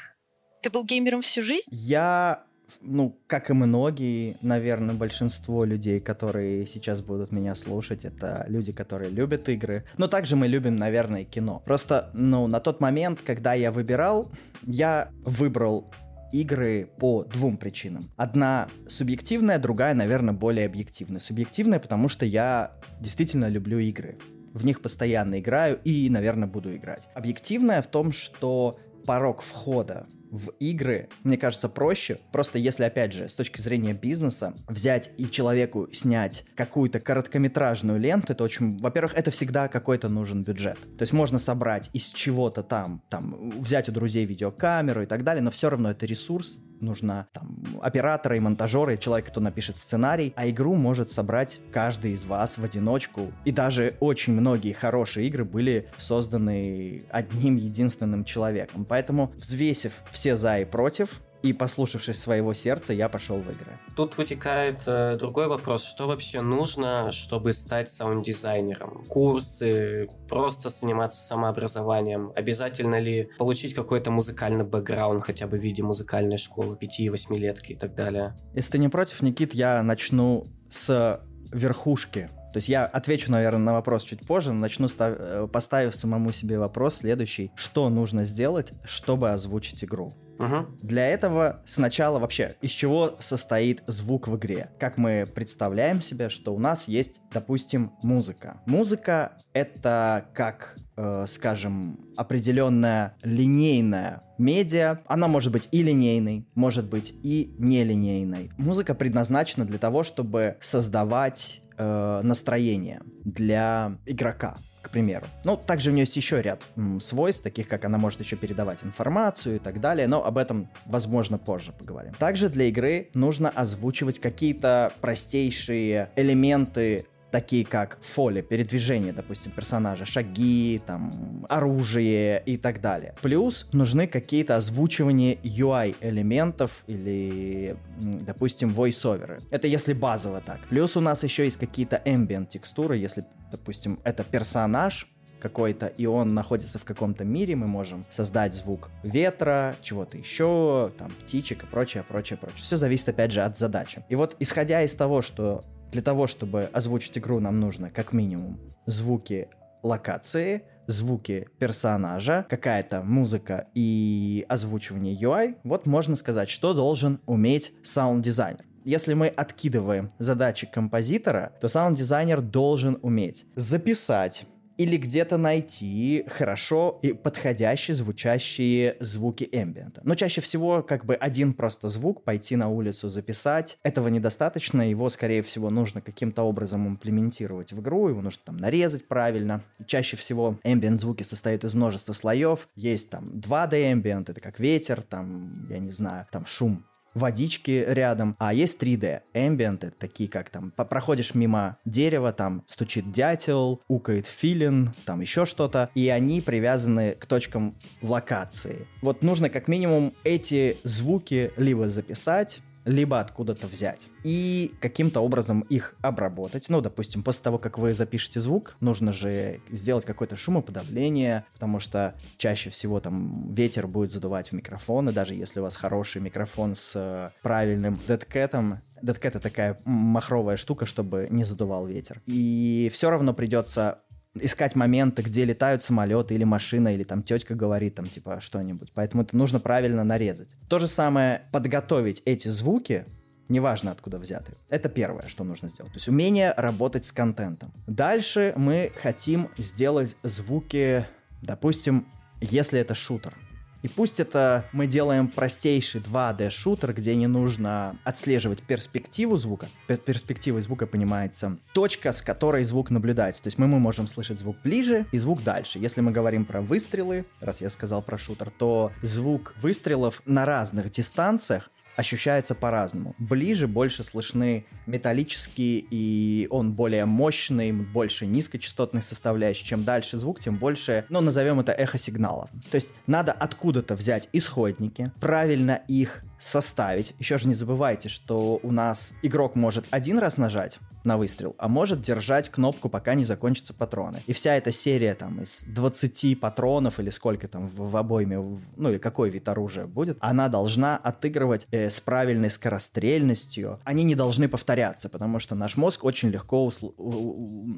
Ты 0.62 0.70
был 0.70 0.84
геймером 0.84 1.22
всю 1.22 1.42
жизнь? 1.42 1.70
Я 1.72 2.44
ну, 2.82 3.18
как 3.28 3.50
и 3.50 3.54
многие, 3.54 4.38
наверное, 4.42 4.94
большинство 4.94 5.64
людей, 5.66 6.00
которые 6.00 6.66
сейчас 6.68 7.02
будут 7.02 7.32
меня 7.32 7.56
слушать, 7.56 8.06
это 8.06 8.46
люди, 8.48 8.72
которые 8.72 9.10
любят 9.10 9.50
игры. 9.50 9.86
Но 9.98 10.08
также 10.08 10.36
мы 10.36 10.48
любим, 10.48 10.76
наверное, 10.76 11.24
кино. 11.24 11.62
Просто, 11.66 12.12
ну, 12.14 12.48
на 12.48 12.60
тот 12.60 12.80
момент, 12.80 13.22
когда 13.26 13.54
я 13.54 13.72
выбирал, 13.72 14.32
я 14.64 15.10
выбрал 15.26 15.92
игры 16.32 16.90
по 16.98 17.24
двум 17.24 17.58
причинам. 17.58 18.04
Одна 18.18 18.68
субъективная, 18.88 19.60
другая, 19.60 19.94
наверное, 19.94 20.34
более 20.34 20.66
объективная. 20.66 21.20
Субъективная, 21.20 21.80
потому 21.80 22.10
что 22.10 22.26
я 22.26 22.74
действительно 23.00 23.48
люблю 23.50 23.80
игры. 23.80 24.18
В 24.54 24.66
них 24.66 24.82
постоянно 24.82 25.40
играю 25.40 25.80
и, 25.84 26.10
наверное, 26.10 26.48
буду 26.48 26.76
играть. 26.76 27.08
Объективная 27.14 27.82
в 27.82 27.88
том, 27.88 28.12
что 28.12 28.80
порог 29.06 29.42
входа 29.42 30.08
в 30.32 30.52
игры, 30.60 31.10
мне 31.24 31.38
кажется, 31.38 31.70
проще. 31.70 32.20
Просто 32.32 32.60
если, 32.60 32.84
опять 32.84 33.14
же, 33.14 33.30
с 33.30 33.36
точки 33.36 33.62
зрения 33.62 33.94
бизнеса, 33.94 34.54
взять 34.68 35.12
и 35.18 35.30
человеку 35.30 35.88
снять 35.92 36.46
какую-то 36.56 37.00
короткометражную 37.00 38.00
ленту, 38.00 38.34
это 38.34 38.44
очень... 38.44 38.78
Во-первых, 38.78 39.14
это 39.16 39.32
всегда 39.32 39.68
какой-то 39.68 40.10
нужен 40.10 40.44
бюджет. 40.44 40.78
То 40.98 41.02
есть 41.02 41.14
можно 41.14 41.40
собрать 41.40 41.90
из 41.94 42.08
чего-то 42.08 42.64
там, 42.64 43.02
там, 43.10 43.52
взять 43.60 43.90
у 43.90 43.92
друзей 43.92 44.26
видеокамеру 44.26 45.04
и 45.04 45.06
так 45.06 45.24
далее, 45.24 45.42
но 45.42 45.52
все 45.52 45.70
равно 45.70 45.92
это 45.92 46.06
ресурс, 46.06 46.60
нужна 46.82 47.28
там 47.34 47.80
операторы 47.82 48.38
и 48.38 48.40
монтажеры, 48.40 48.98
человек, 48.98 49.28
кто 49.28 49.42
напишет 49.42 49.78
сценарий, 49.78 50.34
а 50.36 50.50
игру 50.50 50.76
может 50.76 51.12
собрать 51.12 51.60
каждый 51.72 52.14
из 52.14 52.26
вас 52.26 52.58
в 52.58 52.64
одиночку. 52.64 53.32
И 53.46 53.52
даже 53.52 53.96
очень 54.00 54.34
многие 54.34 54.74
хорошие 54.74 55.28
игры 55.28 55.44
были 55.44 55.90
созданы 55.98 57.04
одним 57.10 57.56
единственным 57.56 58.24
человеком. 58.24 58.86
Поэтому, 58.86 59.32
взвесив 59.36 60.02
все 60.12 60.19
за 60.28 60.60
и 60.60 60.66
против, 60.66 61.22
и 61.42 61.54
послушавшись 61.54 62.20
своего 62.20 62.54
сердца, 62.54 62.94
я 62.94 63.08
пошел 63.08 63.38
в 63.38 63.50
игры. 63.50 63.80
Тут 63.96 64.18
вытекает 64.18 64.82
э, 64.86 65.16
другой 65.18 65.48
вопрос. 65.48 65.86
Что 65.86 66.08
вообще 66.08 66.42
нужно, 66.42 67.12
чтобы 67.12 67.54
стать 67.54 67.90
саунд-дизайнером? 67.90 69.06
Курсы, 69.08 70.10
просто 70.28 70.70
заниматься 70.70 71.26
самообразованием? 71.26 72.34
Обязательно 72.36 73.00
ли 73.00 73.30
получить 73.38 73.74
какой-то 73.74 74.12
музыкальный 74.12 74.66
бэкграунд, 74.66 75.24
хотя 75.24 75.48
бы 75.48 75.58
в 75.58 75.62
виде 75.62 75.82
музыкальной 75.82 76.38
школы, 76.38 76.78
5-8-летки 76.80 77.74
и 77.74 77.76
так 77.76 77.96
далее? 77.96 78.36
Если 78.54 78.72
ты 78.72 78.78
не 78.80 78.90
против, 78.90 79.22
Никит, 79.22 79.54
я 79.54 79.82
начну 79.82 80.46
с 80.70 81.22
верхушки 81.52 82.30
то 82.52 82.58
есть 82.58 82.70
я 82.70 82.86
отвечу, 82.86 83.32
наверное, 83.32 83.60
на 83.60 83.74
вопрос 83.74 84.04
чуть 84.04 84.26
позже, 84.26 84.52
но 84.54 84.60
начну 84.60 84.88
став... 84.88 85.14
Э, 85.18 85.48
поставив 85.52 85.96
самому 85.96 86.32
себе 86.32 86.58
вопрос 86.60 86.98
следующий. 86.98 87.52
Что 87.56 87.90
нужно 87.90 88.26
сделать, 88.26 88.72
чтобы 88.84 89.32
озвучить 89.32 89.84
игру? 89.84 90.14
Угу. 90.40 90.68
Для 90.82 91.08
этого 91.08 91.62
сначала 91.66 92.18
вообще, 92.18 92.56
из 92.62 92.72
чего 92.72 93.18
состоит 93.20 93.84
звук 93.88 94.28
в 94.28 94.38
игре? 94.38 94.72
Как 94.80 94.98
мы 94.98 95.26
представляем 95.34 96.02
себе, 96.02 96.30
что 96.30 96.56
у 96.56 96.60
нас 96.60 96.88
есть, 96.88 97.20
допустим, 97.32 97.92
музыка. 98.04 98.62
Музыка— 98.66 99.34
это 99.54 100.26
как, 100.34 100.78
э, 100.96 101.26
скажем, 101.28 102.00
определенная 102.16 103.16
линейная 103.22 104.24
медиа. 104.38 105.00
Она 105.08 105.28
может 105.28 105.52
быть 105.52 105.68
и 105.72 105.84
линейной, 105.84 106.48
может 106.56 106.90
быть 106.90 107.14
и 107.22 107.54
нелинейной. 107.60 108.52
Музыка 108.58 108.96
предназначена 108.96 109.66
для 109.66 109.78
того, 109.78 110.04
чтобы 110.04 110.56
создавать 110.62 111.62
э, 111.80 112.22
настроение 112.24 113.02
для 113.24 113.98
игрока 114.06 114.56
к 114.82 114.92
примеру. 114.92 115.26
Ну, 115.44 115.58
также 115.58 115.90
у 115.90 115.94
нее 115.94 116.04
есть 116.04 116.16
еще 116.16 116.42
ряд 116.42 116.62
м, 116.76 117.02
свойств, 117.02 117.44
таких 117.44 117.68
как 117.68 117.86
она 117.86 117.98
может 117.98 118.22
еще 118.22 118.36
передавать 118.38 118.80
информацию 118.84 119.58
и 119.58 119.60
так 119.60 119.82
далее, 119.82 120.08
но 120.08 120.24
об 120.26 120.38
этом, 120.38 120.70
возможно, 120.86 121.38
позже 121.38 121.74
поговорим. 121.74 122.14
Также 122.14 122.50
для 122.50 122.66
игры 122.66 123.10
нужно 123.14 123.50
озвучивать 123.50 124.20
какие-то 124.20 124.94
простейшие 125.02 126.12
элементы 126.16 127.06
такие 127.32 127.66
как 127.66 128.00
фоли, 128.02 128.42
передвижение, 128.42 129.14
допустим, 129.14 129.52
персонажа, 129.52 130.06
шаги, 130.06 130.82
там, 130.86 131.46
оружие 131.50 132.42
и 132.46 132.58
так 132.58 132.82
далее. 132.82 133.16
Плюс 133.22 133.68
нужны 133.72 134.08
какие-то 134.08 134.56
озвучивания 134.56 135.36
UI 135.36 135.96
элементов 136.02 136.84
или, 136.88 137.76
допустим, 138.00 138.70
voice-оверы. 138.70 139.40
Это 139.52 139.68
если 139.68 139.94
базово 139.94 140.42
так. 140.42 140.60
Плюс 140.70 140.98
у 140.98 141.02
нас 141.02 141.24
еще 141.24 141.46
есть 141.46 141.58
какие-то 141.58 142.02
ambient 142.06 142.48
текстуры, 142.48 142.98
если, 142.98 143.24
допустим, 143.52 144.00
это 144.04 144.24
персонаж, 144.24 145.08
какой-то, 145.40 145.88
и 145.88 146.06
он 146.06 146.34
находится 146.34 146.80
в 146.80 146.84
каком-то 146.84 147.24
мире, 147.24 147.56
мы 147.56 147.66
можем 147.66 148.06
создать 148.10 148.54
звук 148.54 148.90
ветра, 149.04 149.76
чего-то 149.82 150.18
еще, 150.18 150.92
там, 150.98 151.12
птичек 151.12 151.64
и 151.64 151.66
прочее, 151.66 152.04
прочее, 152.04 152.38
прочее. 152.38 152.60
Все 152.60 152.78
зависит, 152.78 153.10
опять 153.10 153.32
же, 153.32 153.42
от 153.42 153.58
задачи. 153.58 154.04
И 154.10 154.16
вот, 154.16 154.36
исходя 154.40 154.84
из 154.84 154.94
того, 154.94 155.22
что 155.22 155.64
для 155.92 156.02
того, 156.02 156.28
чтобы 156.28 156.70
озвучить 156.74 157.18
игру, 157.18 157.40
нам 157.40 157.60
нужно 157.60 157.90
как 157.90 158.14
минимум 158.14 158.60
звуки 158.86 159.50
локации, 159.84 160.64
звуки 160.88 161.48
персонажа, 161.60 162.46
какая-то 162.50 163.02
музыка 163.02 163.68
и 163.76 164.46
озвучивание 164.50 165.16
UI. 165.16 165.56
Вот 165.64 165.86
можно 165.86 166.16
сказать, 166.16 166.50
что 166.50 166.74
должен 166.74 167.20
уметь 167.26 167.74
саунд-дизайнер. 167.84 168.66
Если 168.86 169.14
мы 169.14 169.28
откидываем 169.28 170.12
задачи 170.20 170.68
композитора, 170.72 171.54
то 171.62 171.68
саунд-дизайнер 171.68 172.42
должен 172.42 172.98
уметь 173.02 173.46
записать 173.56 174.46
или 174.80 174.96
где-то 174.96 175.38
найти 175.38 176.24
хорошо 176.30 177.00
и 177.02 177.12
подходящие 177.12 177.96
звучащие 177.96 178.96
звуки 179.02 179.48
эмбиента. 179.52 180.02
Но 180.06 180.16
чаще 180.16 180.40
всего 180.40 180.82
как 180.82 181.06
бы 181.06 181.16
один 181.16 181.54
просто 181.54 181.90
звук 181.90 182.24
пойти 182.24 182.56
на 182.56 182.70
улицу 182.70 183.10
записать. 183.10 183.78
Этого 183.84 184.08
недостаточно, 184.08 184.90
его 184.90 185.10
скорее 185.10 185.42
всего 185.42 185.70
нужно 185.70 186.00
каким-то 186.00 186.44
образом 186.44 186.88
имплементировать 186.88 187.74
в 187.74 187.82
игру, 187.82 188.08
его 188.08 188.22
нужно 188.22 188.42
там 188.46 188.56
нарезать 188.56 189.06
правильно. 189.06 189.62
Чаще 189.86 190.16
всего 190.16 190.58
эмбиент 190.64 191.02
звуки 191.02 191.24
состоят 191.24 191.66
из 191.66 191.74
множества 191.74 192.14
слоев. 192.14 192.70
Есть 192.76 193.10
там 193.10 193.32
2D 193.34 193.92
эмбиент, 193.92 194.30
это 194.30 194.40
как 194.40 194.62
ветер, 194.62 195.02
там, 195.02 195.68
я 195.70 195.80
не 195.80 195.92
знаю, 195.92 196.26
там 196.32 196.46
шум 196.46 196.86
водички 197.20 197.86
рядом, 197.88 198.36
а 198.40 198.54
есть 198.54 198.82
3D, 198.82 199.22
эмбиенты, 199.34 199.92
такие 199.92 200.30
как 200.30 200.50
там, 200.50 200.72
проходишь 200.72 201.36
мимо 201.36 201.78
дерева, 201.86 202.34
там 202.34 202.64
стучит 202.68 203.12
дятел, 203.12 203.82
укает 203.88 204.26
филин, 204.26 204.94
там 205.06 205.22
еще 205.22 205.46
что-то, 205.46 205.90
и 205.94 206.10
они 206.10 206.42
привязаны 206.42 207.14
к 207.14 207.26
точкам 207.26 207.78
в 208.02 208.10
локации. 208.10 208.88
Вот 209.02 209.22
нужно 209.22 209.50
как 209.50 209.68
минимум 209.68 210.14
эти 210.24 210.78
звуки 210.84 211.52
либо 211.58 211.90
записать, 211.90 212.62
либо 212.90 213.20
откуда-то 213.20 213.68
взять 213.68 214.08
и 214.24 214.74
каким-то 214.82 215.22
образом 215.22 215.62
их 215.62 215.96
обработать. 216.02 216.66
Ну, 216.70 216.82
допустим, 216.82 217.22
после 217.22 217.44
того, 217.44 217.60
как 217.60 217.78
вы 217.78 217.94
запишете 217.94 218.40
звук, 218.40 218.76
нужно 218.80 219.14
же 219.14 219.62
сделать 219.70 220.06
какое-то 220.06 220.36
шумоподавление, 220.36 221.46
потому 221.54 221.80
что 221.80 222.16
чаще 222.38 222.72
всего 222.72 223.00
там 223.00 223.54
ветер 223.54 223.86
будет 223.88 224.12
задувать 224.12 224.50
в 224.50 224.54
микрофон, 224.54 225.10
и 225.10 225.14
даже 225.14 225.36
если 225.36 225.60
у 225.60 225.64
вас 225.64 225.76
хороший 225.76 226.22
микрофон 226.22 226.74
с 226.74 226.94
э, 226.96 227.30
правильным 227.44 228.00
дедкетом, 228.08 228.82
Дедкет 229.02 229.36
это 229.36 229.40
такая 229.40 229.78
махровая 229.86 230.58
штука, 230.58 230.86
чтобы 230.86 231.28
не 231.30 231.44
задувал 231.46 231.86
ветер. 231.86 232.22
И 232.26 232.92
все 232.94 233.10
равно 233.10 233.34
придется 233.34 234.00
искать 234.36 234.76
моменты, 234.76 235.22
где 235.22 235.46
летают 235.46 235.84
самолеты 235.84 236.36
или 236.36 236.44
машина, 236.44 236.94
или 236.94 237.04
там 237.04 237.24
тетка 237.24 237.56
говорит 237.56 237.96
там 237.96 238.06
типа 238.06 238.40
что-нибудь. 238.42 238.92
Поэтому 238.94 239.24
это 239.24 239.36
нужно 239.36 239.60
правильно 239.60 240.04
нарезать. 240.04 240.50
То 240.70 240.80
же 240.80 240.88
самое 240.88 241.44
подготовить 241.52 242.22
эти 242.26 242.48
звуки, 242.48 243.06
неважно 243.48 243.92
откуда 243.92 244.18
взяты. 244.18 244.54
Это 244.70 244.90
первое, 244.90 245.28
что 245.28 245.44
нужно 245.44 245.70
сделать. 245.70 245.94
То 245.94 245.98
есть 245.98 246.08
умение 246.08 246.54
работать 246.56 247.06
с 247.06 247.12
контентом. 247.12 247.74
Дальше 247.88 248.54
мы 248.56 248.92
хотим 249.02 249.50
сделать 249.58 250.16
звуки, 250.24 251.06
допустим, 251.42 252.08
если 252.42 252.80
это 252.80 252.96
шутер. 252.96 253.34
И 253.82 253.88
пусть 253.88 254.20
это 254.20 254.66
мы 254.72 254.88
делаем 254.88 255.28
простейший 255.28 256.02
2D-шутер, 256.02 256.94
где 256.94 257.16
не 257.16 257.28
нужно 257.28 257.96
отслеживать 258.04 258.62
перспективу 258.62 259.38
звука. 259.38 259.68
Перспективой 259.88 260.62
звука 260.62 260.86
понимается 260.86 261.58
точка, 261.74 262.12
с 262.12 262.22
которой 262.22 262.64
звук 262.64 262.90
наблюдается. 262.90 263.44
То 263.44 263.48
есть 263.48 263.58
мы, 263.58 263.68
мы 263.68 263.80
можем 263.80 264.08
слышать 264.08 264.40
звук 264.40 264.58
ближе 264.64 265.06
и 265.12 265.18
звук 265.18 265.44
дальше. 265.44 265.80
Если 265.80 266.02
мы 266.02 266.12
говорим 266.12 266.46
про 266.46 266.62
выстрелы, 266.62 267.26
раз 267.40 267.62
я 267.62 267.70
сказал 267.70 268.02
про 268.02 268.18
шутер, 268.18 268.50
то 268.50 268.92
звук 269.02 269.54
выстрелов 269.62 270.22
на 270.26 270.46
разных 270.46 270.92
дистанциях 270.92 271.70
ощущается 272.00 272.56
по-разному. 272.56 273.14
Ближе 273.20 273.68
больше 273.68 274.06
слышны 274.06 274.66
металлические, 274.86 275.84
и 275.92 276.48
он 276.50 276.72
более 276.72 277.04
мощный, 277.04 277.74
больше 277.74 278.26
низкочастотных 278.26 279.04
составляющих. 279.04 279.68
Чем 279.68 279.84
дальше 279.84 280.18
звук, 280.18 280.40
тем 280.40 280.56
больше, 280.56 281.04
ну, 281.10 281.20
назовем 281.20 281.60
это 281.60 281.74
эхо-сигналов. 281.74 282.50
То 282.72 282.76
есть 282.76 282.92
надо 283.06 283.34
откуда-то 283.34 283.96
взять 283.96 284.30
исходники, 284.32 285.12
правильно 285.20 285.82
их 285.90 286.24
составить. 286.40 287.14
Еще 287.20 287.38
же 287.38 287.48
не 287.48 287.54
забывайте, 287.54 288.10
что 288.10 288.60
у 288.64 288.72
нас 288.72 289.14
игрок 289.22 289.56
может 289.56 289.86
один 289.92 290.20
раз 290.20 290.38
нажать 290.38 290.80
на 291.04 291.18
выстрел, 291.18 291.56
а 291.58 291.68
может 291.68 292.02
держать 292.02 292.50
кнопку, 292.50 292.90
пока 292.90 293.14
не 293.14 293.24
закончатся 293.24 293.74
патроны. 293.74 294.20
И 294.28 294.34
вся 294.34 294.56
эта 294.56 294.72
серия 294.72 295.16
там 295.16 295.42
из 295.42 295.64
20 295.64 296.40
патронов 296.40 297.00
или 297.00 297.10
сколько 297.10 297.48
там 297.48 297.68
в, 297.68 297.92
в 297.92 297.98
обойме, 297.98 298.38
ну 298.76 298.90
или 298.92 298.98
какой 298.98 299.30
вид 299.30 299.48
оружия 299.48 299.86
будет, 299.86 300.18
она 300.20 300.50
должна 300.50 300.98
отыгрывать 300.98 301.68
э, 301.72 301.90
с 301.90 302.00
правильной 302.00 302.50
скорострельностью. 302.50 303.80
Они 303.84 304.04
не 304.04 304.16
должны 304.16 304.48
повторяться, 304.50 305.10
потому 305.10 305.40
что 305.40 305.56
наш 305.56 305.78
мозг 305.78 306.04
очень 306.04 306.30
легко 306.30 306.68
усл- 306.68 306.94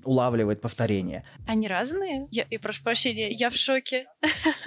улавливает 0.03 0.61
повторение. 0.61 1.23
Они 1.47 1.67
разные? 1.67 2.27
Я, 2.31 2.45
я 2.49 2.59
прошу 2.59 2.83
прощения, 2.83 3.31
я 3.31 3.49
в 3.49 3.55
шоке. 3.55 4.07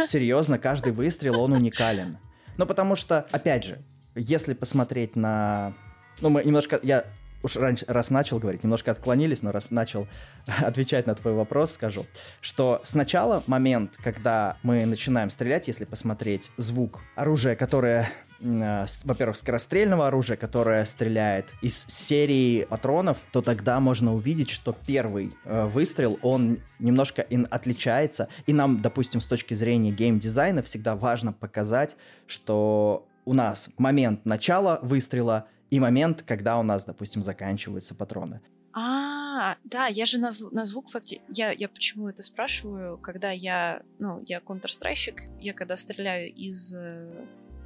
Серьезно, 0.09 0.59
каждый 0.59 0.93
выстрел, 0.93 1.41
он 1.41 1.53
уникален. 1.53 2.19
Ну, 2.57 2.67
потому 2.67 2.97
что, 2.97 3.27
опять 3.31 3.65
же, 3.65 3.79
если 4.15 4.55
посмотреть 4.55 5.17
на... 5.17 5.73
Ну, 6.21 6.31
мы 6.31 6.45
немножко... 6.45 6.79
Я 6.83 7.05
уж 7.43 7.57
раньше, 7.57 7.85
раз 7.87 8.11
начал 8.11 8.39
говорить, 8.39 8.65
немножко 8.65 8.91
отклонились, 8.91 9.43
но 9.43 9.53
раз 9.53 9.71
начал 9.71 10.09
отвечать 10.47 11.07
на 11.07 11.15
твой 11.15 11.35
вопрос, 11.35 11.73
скажу, 11.73 12.07
что 12.41 12.81
сначала 12.85 13.43
момент, 13.47 13.99
когда 14.03 14.57
мы 14.63 14.87
начинаем 14.87 15.31
стрелять, 15.31 15.69
если 15.69 15.85
посмотреть 15.85 16.51
звук 16.57 17.01
оружия, 17.15 17.55
которое 17.55 18.11
во-первых, 18.45 19.37
скорострельного 19.37 20.07
оружия, 20.07 20.37
которое 20.37 20.85
стреляет 20.85 21.47
из 21.63 21.85
серии 21.87 22.65
патронов, 22.65 23.19
то 23.33 23.43
тогда 23.43 23.81
можно 23.81 24.15
увидеть, 24.15 24.51
что 24.51 24.77
первый 24.87 25.33
э, 25.45 25.67
выстрел, 25.67 26.19
он 26.23 26.59
немножко 26.79 27.23
ин 27.23 27.47
отличается. 27.51 28.29
И 28.47 28.53
нам, 28.53 28.83
допустим, 28.83 29.21
с 29.21 29.27
точки 29.27 29.55
зрения 29.55 29.91
геймдизайна 29.91 30.63
всегда 30.63 30.95
важно 30.95 31.33
показать, 31.33 31.97
что 32.27 33.07
у 33.25 33.33
нас 33.33 33.71
момент 33.79 34.25
начала 34.25 34.79
выстрела 34.83 35.47
и 35.71 35.81
момент, 35.81 36.23
когда 36.23 36.59
у 36.59 36.63
нас, 36.63 36.85
допустим, 36.85 37.23
заканчиваются 37.23 37.95
патроны. 37.95 38.41
А, 38.73 39.57
да, 39.65 39.87
я 39.87 40.05
же 40.07 40.19
на, 40.19 40.31
на 40.53 40.65
звук 40.65 40.91
факти... 40.91 41.21
Я, 41.29 41.53
я 41.53 41.69
почему 41.69 42.09
это 42.09 42.23
спрашиваю, 42.23 42.99
когда 42.99 43.31
я, 43.31 43.83
ну, 43.99 44.23
я 44.27 44.41
контрстрайщик, 44.41 45.23
я 45.41 45.53
когда 45.53 45.77
стреляю 45.77 46.33
из 46.33 46.75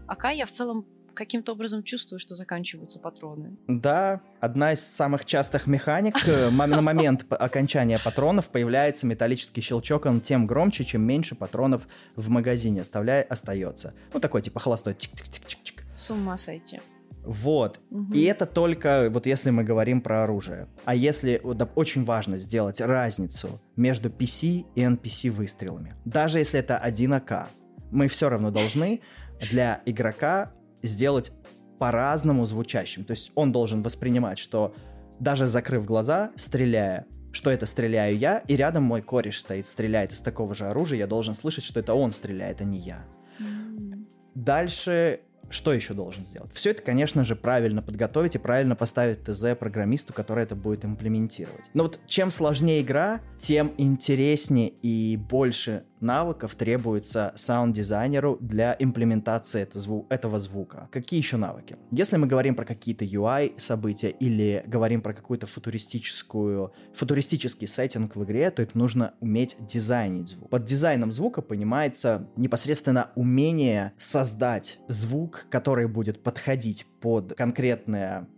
э, 0.09 0.13
АК, 0.13 0.35
я 0.35 0.47
в 0.47 0.51
целом 0.51 0.87
каким-то 1.19 1.53
образом 1.53 1.83
чувствую, 1.83 2.21
что 2.21 2.35
заканчиваются 2.37 3.01
патроны. 3.01 3.57
Да, 3.67 4.21
одна 4.41 4.73
из 4.73 4.81
самых 4.81 5.25
частых 5.25 5.67
механик. 5.67 6.17
Э, 6.27 6.51
на 6.51 6.81
момент 6.81 7.27
окончания 7.29 7.99
патронов 7.99 8.49
появляется 8.49 9.07
металлический 9.07 9.61
щелчок, 9.61 10.07
он 10.07 10.21
тем 10.21 10.47
громче, 10.47 10.85
чем 10.85 11.03
меньше 11.03 11.35
патронов 11.35 11.89
в 12.15 12.29
магазине 12.31 12.83
оставляя, 12.83 13.23
остается. 13.25 13.95
Ну, 14.15 14.21
такой 14.21 14.43
типа 14.43 14.61
холостой. 14.61 14.95
Тик-тик-тик-тик. 14.95 15.85
С 15.93 16.11
ума 16.11 16.37
сойти. 16.37 16.81
Вот. 17.25 17.81
Угу. 17.91 18.15
И 18.15 18.23
это 18.23 18.47
только 18.47 19.09
вот 19.11 19.27
если 19.27 19.51
мы 19.51 19.65
говорим 19.65 20.01
про 20.01 20.25
оружие. 20.25 20.69
А 20.85 20.95
если 20.95 21.41
вот, 21.43 21.69
очень 21.75 22.05
важно 22.05 22.39
сделать 22.39 22.81
разницу 22.81 23.61
между 23.77 24.09
PC 24.09 24.65
и 24.75 24.81
NPC 24.81 25.31
выстрелами. 25.31 25.95
Даже 26.05 26.39
если 26.39 26.61
это 26.61 26.79
1 26.79 27.13
АК, 27.13 27.49
мы 27.91 28.09
все 28.09 28.29
равно 28.29 28.51
должны 28.51 29.01
для 29.41 29.81
игрока 29.85 30.53
сделать 30.83 31.33
по-разному 31.79 32.45
звучащим. 32.47 33.05
То 33.05 33.13
есть 33.13 33.33
он 33.35 33.53
должен 33.53 33.83
воспринимать, 33.83 34.39
что 34.39 34.75
даже 35.21 35.47
закрыв 35.47 35.85
глаза, 35.85 36.33
стреляя, 36.37 37.07
что 37.33 37.51
это 37.51 37.67
стреляю 37.67 38.17
я, 38.17 38.39
и 38.39 38.57
рядом 38.57 38.85
мой 38.85 39.03
кореш 39.03 39.41
стоит, 39.41 39.67
стреляет 39.67 40.13
из 40.13 40.21
такого 40.21 40.55
же 40.55 40.67
оружия, 40.67 40.99
я 40.99 41.07
должен 41.07 41.35
слышать, 41.35 41.65
что 41.65 41.81
это 41.81 41.95
он 41.95 42.13
стреляет, 42.13 42.61
а 42.61 42.65
не 42.65 42.79
я. 42.79 43.05
Mm. 43.39 44.07
Дальше 44.35 45.21
что 45.51 45.73
еще 45.73 45.95
должен 45.95 46.27
сделать? 46.27 46.53
Все 46.53 46.71
это, 46.71 46.83
конечно 46.83 47.25
же, 47.25 47.35
правильно 47.35 47.81
подготовить 47.81 48.35
и 48.35 48.39
правильно 48.39 48.77
поставить 48.77 49.25
ТЗ 49.25 49.57
программисту, 49.59 50.13
который 50.13 50.45
это 50.45 50.55
будет 50.55 50.85
имплементировать. 50.85 51.71
Но 51.73 51.85
вот 51.85 52.01
чем 52.07 52.31
сложнее 52.31 52.83
игра, 52.83 53.21
тем 53.39 53.73
интереснее 53.79 54.69
и 54.83 55.17
больше 55.17 55.85
навыков 56.01 56.55
требуется 56.55 57.33
саунд-дизайнеру 57.37 58.39
для 58.41 58.77
имплементации 58.79 59.63
это 59.63 59.79
зву- 59.79 60.07
этого 60.09 60.39
звука. 60.39 60.89
Какие 60.91 61.19
еще 61.19 61.37
навыки? 61.37 61.77
Если 61.91 62.17
мы 62.17 62.27
говорим 62.27 62.55
про 62.55 62.65
какие-то 62.65 63.05
UI 63.05 63.59
события 63.59 64.11
или 64.11 64.63
говорим 64.67 65.03
про 65.03 65.13
какую-то 65.13 65.47
футуристическую, 65.47 66.73
футуристический 66.95 67.69
сеттинг 67.69 68.17
в 68.17 68.25
игре, 68.25 68.51
то 68.51 68.63
это 68.63 68.77
нужно 68.77 69.15
уметь 69.21 69.57
дизайнить 69.61 70.29
звук. 70.29 70.51
Под 70.51 70.65
дизайном 70.65 71.13
звука 71.13 71.43
понимается 71.43 72.29
непосредственно 72.37 73.11
умение 73.15 73.93
создать 73.99 74.79
звук, 74.89 75.47
который 75.51 75.89
будет 75.89 76.23
подходить 76.23 76.87
под 77.01 77.35
конкретное 77.35 78.29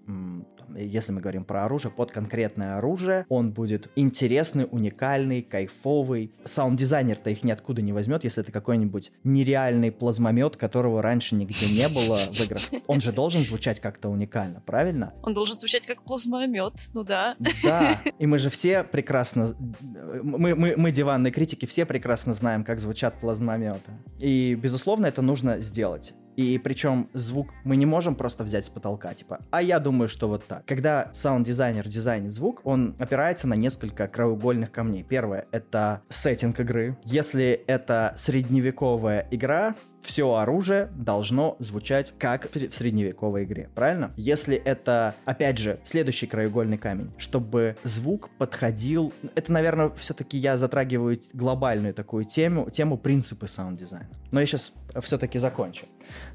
если 0.76 1.12
мы 1.12 1.20
говорим 1.20 1.44
про 1.44 1.64
оружие, 1.64 1.92
под 1.92 2.11
конкретное 2.11 2.76
оружие. 2.78 3.26
Он 3.28 3.52
будет 3.52 3.90
интересный, 3.96 4.66
уникальный, 4.70 5.42
кайфовый. 5.42 6.33
Саунд-дизайнер-то 6.44 7.30
их 7.30 7.44
ниоткуда 7.44 7.83
не 7.83 7.92
возьмет, 7.92 8.24
если 8.24 8.42
это 8.42 8.52
какой-нибудь 8.52 9.12
нереальный 9.24 9.92
плазмомет, 9.92 10.56
которого 10.56 11.02
раньше 11.02 11.35
нигде 11.35 11.66
не 11.66 11.88
было 11.88 12.16
в 12.16 12.40
играх. 12.40 12.61
Он 12.87 13.00
же 13.00 13.12
должен 13.12 13.44
звучать 13.44 13.80
как-то 13.80 14.09
уникально, 14.09 14.61
правильно? 14.61 15.14
Он 15.22 15.35
должен 15.35 15.59
звучать 15.59 15.87
как 15.87 16.02
плазмомет, 16.02 16.74
ну 16.94 17.04
да. 17.04 17.37
Да, 17.62 18.00
и 18.18 18.26
мы 18.26 18.38
же 18.38 18.50
все 18.50 18.85
прекрасно, 18.85 19.54
мы, 20.22 20.54
мы, 20.54 20.74
мы 20.76 20.90
диванные 20.90 21.33
критики, 21.33 21.66
все 21.66 21.85
прекрасно 21.85 22.33
знаем, 22.33 22.64
как 22.64 22.80
звучат 22.80 23.20
плазмометы. 23.20 23.92
И, 24.18 24.54
безусловно, 24.54 25.06
это 25.06 25.22
нужно 25.22 25.61
сделать. 25.61 26.14
И 26.40 26.57
причем 26.57 27.11
звук 27.12 27.48
мы 27.64 27.76
не 27.76 27.85
можем 27.85 28.14
просто 28.14 28.44
взять 28.44 28.64
с 28.64 28.70
потолка, 28.70 29.12
типа, 29.12 29.40
а 29.50 29.61
я 29.61 29.79
думаю, 29.79 30.09
что 30.09 30.26
вот 30.26 30.42
так. 30.46 30.64
Когда 30.64 31.11
саунд-дизайнер 31.12 31.87
дизайнит 31.87 32.33
звук, 32.33 32.62
он 32.64 32.96
опирается 32.98 33.46
на 33.46 33.55
несколько 33.55 34.09
краеугольных 34.09 34.72
камней. 34.72 35.03
Первое— 35.03 35.44
это 35.50 36.00
сеттинг 36.09 36.59
игры. 36.61 36.96
Если 37.05 37.62
это 37.66 38.14
средневековая 38.16 39.29
игра, 39.31 39.74
все 40.02 40.34
оружие 40.34 40.90
должно 40.94 41.56
звучать 41.58 42.12
как 42.18 42.50
в 42.50 42.74
средневековой 42.74 43.44
игре, 43.44 43.68
правильно? 43.74 44.12
Если 44.16 44.56
это, 44.56 45.14
опять 45.24 45.58
же, 45.58 45.80
следующий 45.84 46.26
краеугольный 46.26 46.78
камень, 46.78 47.10
чтобы 47.18 47.76
звук 47.84 48.30
подходил... 48.38 49.12
Это, 49.34 49.52
наверное, 49.52 49.90
все-таки 49.96 50.38
я 50.38 50.58
затрагиваю 50.58 51.18
глобальную 51.32 51.94
такую 51.94 52.24
тему, 52.24 52.70
тему 52.70 52.96
принципы 52.96 53.48
саунд-дизайна. 53.48 54.08
Но 54.32 54.40
я 54.40 54.46
сейчас 54.46 54.72
все-таки 55.02 55.38
закончу. 55.38 55.86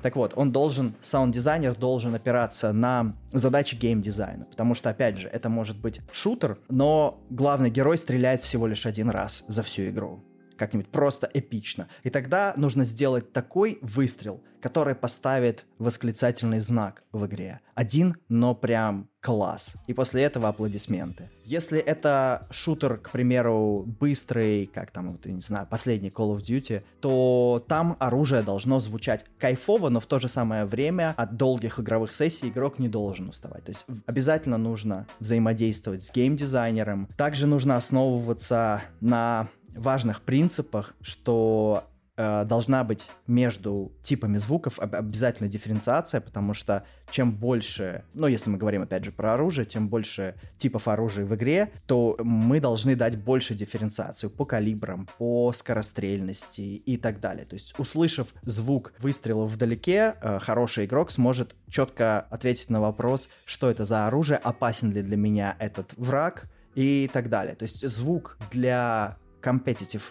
Так 0.01 0.15
вот, 0.15 0.33
он 0.35 0.51
должен, 0.51 0.95
саунд-дизайнер 1.01 1.75
должен 1.75 2.15
опираться 2.15 2.71
на 2.71 3.15
задачи 3.33 3.75
геймдизайна, 3.75 4.45
потому 4.45 4.75
что, 4.75 4.89
опять 4.89 5.17
же, 5.17 5.27
это 5.27 5.49
может 5.49 5.79
быть 5.81 6.01
шутер, 6.11 6.57
но 6.69 7.19
главный 7.29 7.69
герой 7.69 7.97
стреляет 7.97 8.41
всего 8.41 8.67
лишь 8.67 8.85
один 8.85 9.09
раз 9.09 9.43
за 9.47 9.63
всю 9.63 9.89
игру 9.89 10.23
как-нибудь 10.57 10.89
просто 10.89 11.29
эпично. 11.33 11.87
И 12.03 12.09
тогда 12.09 12.53
нужно 12.57 12.83
сделать 12.83 13.31
такой 13.33 13.79
выстрел, 13.81 14.41
который 14.61 14.95
поставит 14.95 15.65
восклицательный 15.77 16.59
знак 16.59 17.03
в 17.11 17.25
игре. 17.27 17.59
Один, 17.75 18.15
но 18.29 18.55
прям 18.55 19.09
класс. 19.19 19.75
И 19.85 19.93
после 19.93 20.23
этого 20.23 20.49
аплодисменты. 20.49 21.29
Если 21.43 21.77
это 21.79 22.47
шутер, 22.49 22.97
к 22.97 23.11
примеру, 23.11 23.83
быстрый, 23.85 24.65
как 24.65 24.89
там, 24.89 25.11
вот, 25.11 25.25
не 25.25 25.41
знаю, 25.41 25.67
последний 25.69 26.09
Call 26.09 26.35
of 26.35 26.41
Duty, 26.41 26.81
то 26.99 27.63
там 27.67 27.95
оружие 27.99 28.41
должно 28.41 28.79
звучать 28.79 29.25
кайфово, 29.37 29.89
но 29.89 29.99
в 29.99 30.07
то 30.07 30.19
же 30.19 30.27
самое 30.27 30.65
время 30.65 31.13
от 31.17 31.37
долгих 31.37 31.79
игровых 31.79 32.11
сессий 32.11 32.49
игрок 32.49 32.79
не 32.79 32.89
должен 32.89 33.29
уставать. 33.29 33.65
То 33.65 33.69
есть 33.69 33.85
обязательно 34.07 34.57
нужно 34.57 35.05
взаимодействовать 35.19 36.03
с 36.03 36.11
геймдизайнером. 36.11 37.07
Также 37.17 37.45
нужно 37.45 37.77
основываться 37.77 38.81
на 38.99 39.49
важных 39.75 40.21
принципах, 40.21 40.95
что 41.01 41.85
э, 42.17 42.45
должна 42.45 42.83
быть 42.83 43.09
между 43.27 43.91
типами 44.03 44.37
звуков 44.37 44.79
обязательно 44.79 45.49
дифференциация, 45.49 46.21
потому 46.21 46.53
что 46.53 46.85
чем 47.11 47.31
больше, 47.33 48.03
ну, 48.13 48.27
если 48.27 48.49
мы 48.49 48.57
говорим, 48.57 48.81
опять 48.81 49.03
же, 49.03 49.11
про 49.11 49.33
оружие, 49.33 49.65
тем 49.65 49.89
больше 49.89 50.35
типов 50.57 50.87
оружия 50.87 51.25
в 51.25 51.35
игре, 51.35 51.71
то 51.85 52.17
мы 52.19 52.59
должны 52.59 52.95
дать 52.95 53.17
больше 53.17 53.53
дифференциацию 53.53 54.29
по 54.29 54.45
калибрам, 54.45 55.07
по 55.17 55.51
скорострельности 55.53 56.61
и 56.61 56.97
так 56.97 57.19
далее. 57.19 57.45
То 57.45 57.55
есть, 57.55 57.77
услышав 57.79 58.33
звук 58.43 58.93
выстрела 58.99 59.45
вдалеке, 59.45 60.15
э, 60.21 60.39
хороший 60.39 60.85
игрок 60.85 61.11
сможет 61.11 61.55
четко 61.67 62.21
ответить 62.21 62.69
на 62.69 62.81
вопрос, 62.81 63.29
что 63.45 63.69
это 63.69 63.85
за 63.85 64.07
оружие, 64.07 64.37
опасен 64.37 64.91
ли 64.91 65.01
для 65.01 65.17
меня 65.17 65.55
этот 65.59 65.93
враг 65.97 66.47
и 66.75 67.09
так 67.13 67.29
далее. 67.29 67.55
То 67.55 67.63
есть, 67.63 67.87
звук 67.87 68.37
для 68.51 69.17
competitive 69.45 70.03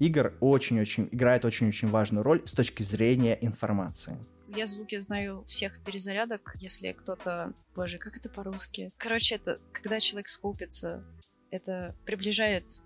игр 0.00 0.34
очень-очень 0.40 1.08
играет 1.12 1.44
очень-очень 1.44 1.88
важную 1.88 2.24
роль 2.24 2.42
с 2.46 2.52
точки 2.52 2.82
зрения 2.82 3.38
информации. 3.40 4.18
Я 4.48 4.66
звуки 4.66 4.98
знаю 4.98 5.44
всех 5.46 5.78
перезарядок, 5.84 6.56
если 6.58 6.90
кто-то... 6.92 7.54
Боже, 7.76 7.98
как 7.98 8.16
это 8.16 8.28
по-русски? 8.28 8.92
Короче, 8.96 9.36
это 9.36 9.60
когда 9.72 10.00
человек 10.00 10.26
скупится, 10.28 11.04
это 11.52 11.94
приближает 12.04 12.82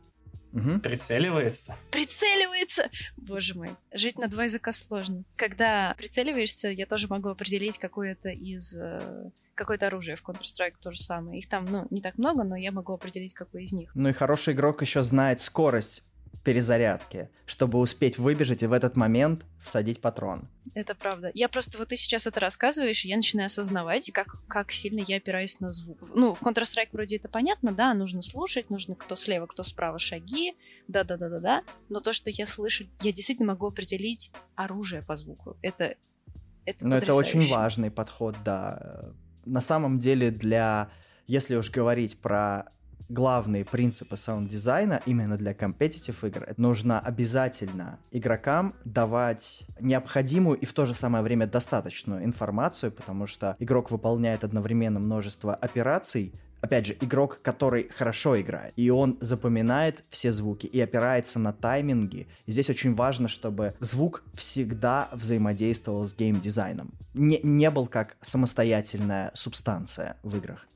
Угу. 0.55 0.81
Прицеливается. 0.81 1.77
Прицеливается! 1.91 2.89
Боже 3.17 3.55
мой, 3.55 3.71
жить 3.93 4.19
на 4.19 4.29
два 4.29 4.45
языка 4.45 4.73
сложно. 4.73 5.25
Когда 5.37 5.95
прицеливаешься, 5.99 6.69
я 6.69 6.87
тоже 6.87 7.09
могу 7.09 7.29
определить 7.29 7.79
какое-то 7.79 8.29
из 8.29 8.79
э, 8.79 9.31
какое-то 9.55 9.89
оружие 9.89 10.17
в 10.17 10.23
Counter-Strike 10.23 10.75
то 10.81 10.93
же 10.93 10.99
самое. 11.01 11.41
Их 11.41 11.49
там, 11.49 11.65
ну, 11.65 11.87
не 11.91 12.01
так 12.01 12.19
много, 12.19 12.45
но 12.45 12.57
я 12.57 12.71
могу 12.71 12.93
определить, 12.93 13.35
какой 13.35 13.65
из 13.65 13.73
них. 13.73 13.91
Ну 13.95 14.09
и 14.09 14.13
хороший 14.13 14.55
игрок 14.55 14.81
еще 14.83 15.03
знает 15.03 15.43
скорость 15.43 16.05
перезарядки, 16.45 17.31
чтобы 17.47 17.79
успеть 17.79 18.19
выбежать 18.19 18.63
и 18.63 18.67
в 18.67 18.73
этот 18.73 18.97
момент 18.97 19.47
всадить 19.63 20.01
патрон. 20.01 20.49
Это 20.75 20.95
правда. 20.95 21.31
Я 21.33 21.49
просто 21.49 21.79
вот 21.79 21.89
ты 21.89 21.97
сейчас 21.97 22.27
это 22.27 22.39
рассказываешь, 22.39 23.05
и 23.05 23.09
я 23.09 23.17
начинаю 23.17 23.47
осознавать, 23.47 24.11
как, 24.13 24.47
как 24.47 24.71
сильно 24.71 25.03
я 25.07 25.17
опираюсь 25.17 25.59
на 25.61 25.71
звук. 25.71 25.99
Ну, 26.15 26.35
в 26.35 26.43
Counter-Strike 26.43 26.91
вроде 26.93 27.17
это 27.17 27.29
понятно, 27.29 27.73
да, 27.73 27.95
нужно 27.95 28.21
слушать, 28.21 28.69
нужно 28.69 28.95
кто 28.95 29.17
слева, 29.17 29.47
кто 29.47 29.63
справа 29.63 29.99
шаги, 29.99 30.55
да-да-да-да-да, 30.87 31.63
но 31.89 32.01
то, 32.01 32.13
что 32.13 32.31
я 32.31 32.47
слышу, 32.47 32.85
я 33.01 33.13
действительно 33.13 33.49
могу 33.49 33.67
определить 33.67 34.31
оружие 34.55 35.03
по 35.03 35.17
звуку. 35.17 35.57
Это, 35.63 35.97
это 36.67 36.87
Но 36.87 36.99
это 36.99 37.15
очень 37.15 37.49
важный 37.49 37.91
подход, 37.91 38.37
да. 38.45 39.13
На 39.47 39.63
самом 39.63 39.99
деле 39.99 40.31
для, 40.31 40.91
если 41.27 41.57
уж 41.57 41.71
говорить 41.71 42.19
про 42.19 42.67
главные 43.09 43.65
принципы 43.65 44.17
саунд-дизайна 44.17 45.03
именно 45.07 45.37
для 45.37 45.55
competitive 45.55 46.25
игр. 46.25 46.49
Нужно 46.57 47.01
обязательно 47.01 47.99
игрокам 48.11 48.75
давать 48.85 49.67
необходимую 49.81 50.59
и 50.59 50.67
в 50.67 50.73
то 50.73 50.87
же 50.87 50.95
самое 50.95 51.23
время 51.23 51.47
достаточную 51.47 52.25
информацию, 52.25 52.93
потому 52.93 53.27
что 53.27 53.57
игрок 53.59 53.91
выполняет 53.91 54.45
одновременно 54.45 55.01
множество 55.01 55.55
операций, 55.55 56.33
опять 56.61 56.87
же, 56.87 56.97
игрок, 57.01 57.41
который 57.43 57.91
хорошо 57.91 58.41
играет, 58.41 58.73
и 58.77 58.89
он 58.91 59.19
запоминает 59.21 60.03
все 60.09 60.33
звуки 60.33 60.67
и 60.67 60.81
опирается 60.81 61.39
на 61.39 61.53
тайминги. 61.53 62.27
И 62.47 62.53
здесь 62.53 62.71
очень 62.71 62.95
важно, 62.95 63.29
чтобы 63.29 63.75
звук 63.81 64.25
всегда 64.35 65.09
взаимодействовал 65.13 66.05
с 66.05 66.15
геймдизайном. 66.15 66.93
Не, 67.13 67.39
не 67.43 67.71
был 67.71 67.87
как 67.87 68.17
самостоятельная 68.23 69.31
субстанция 69.35 70.17
в 70.23 70.37
играх. 70.37 70.67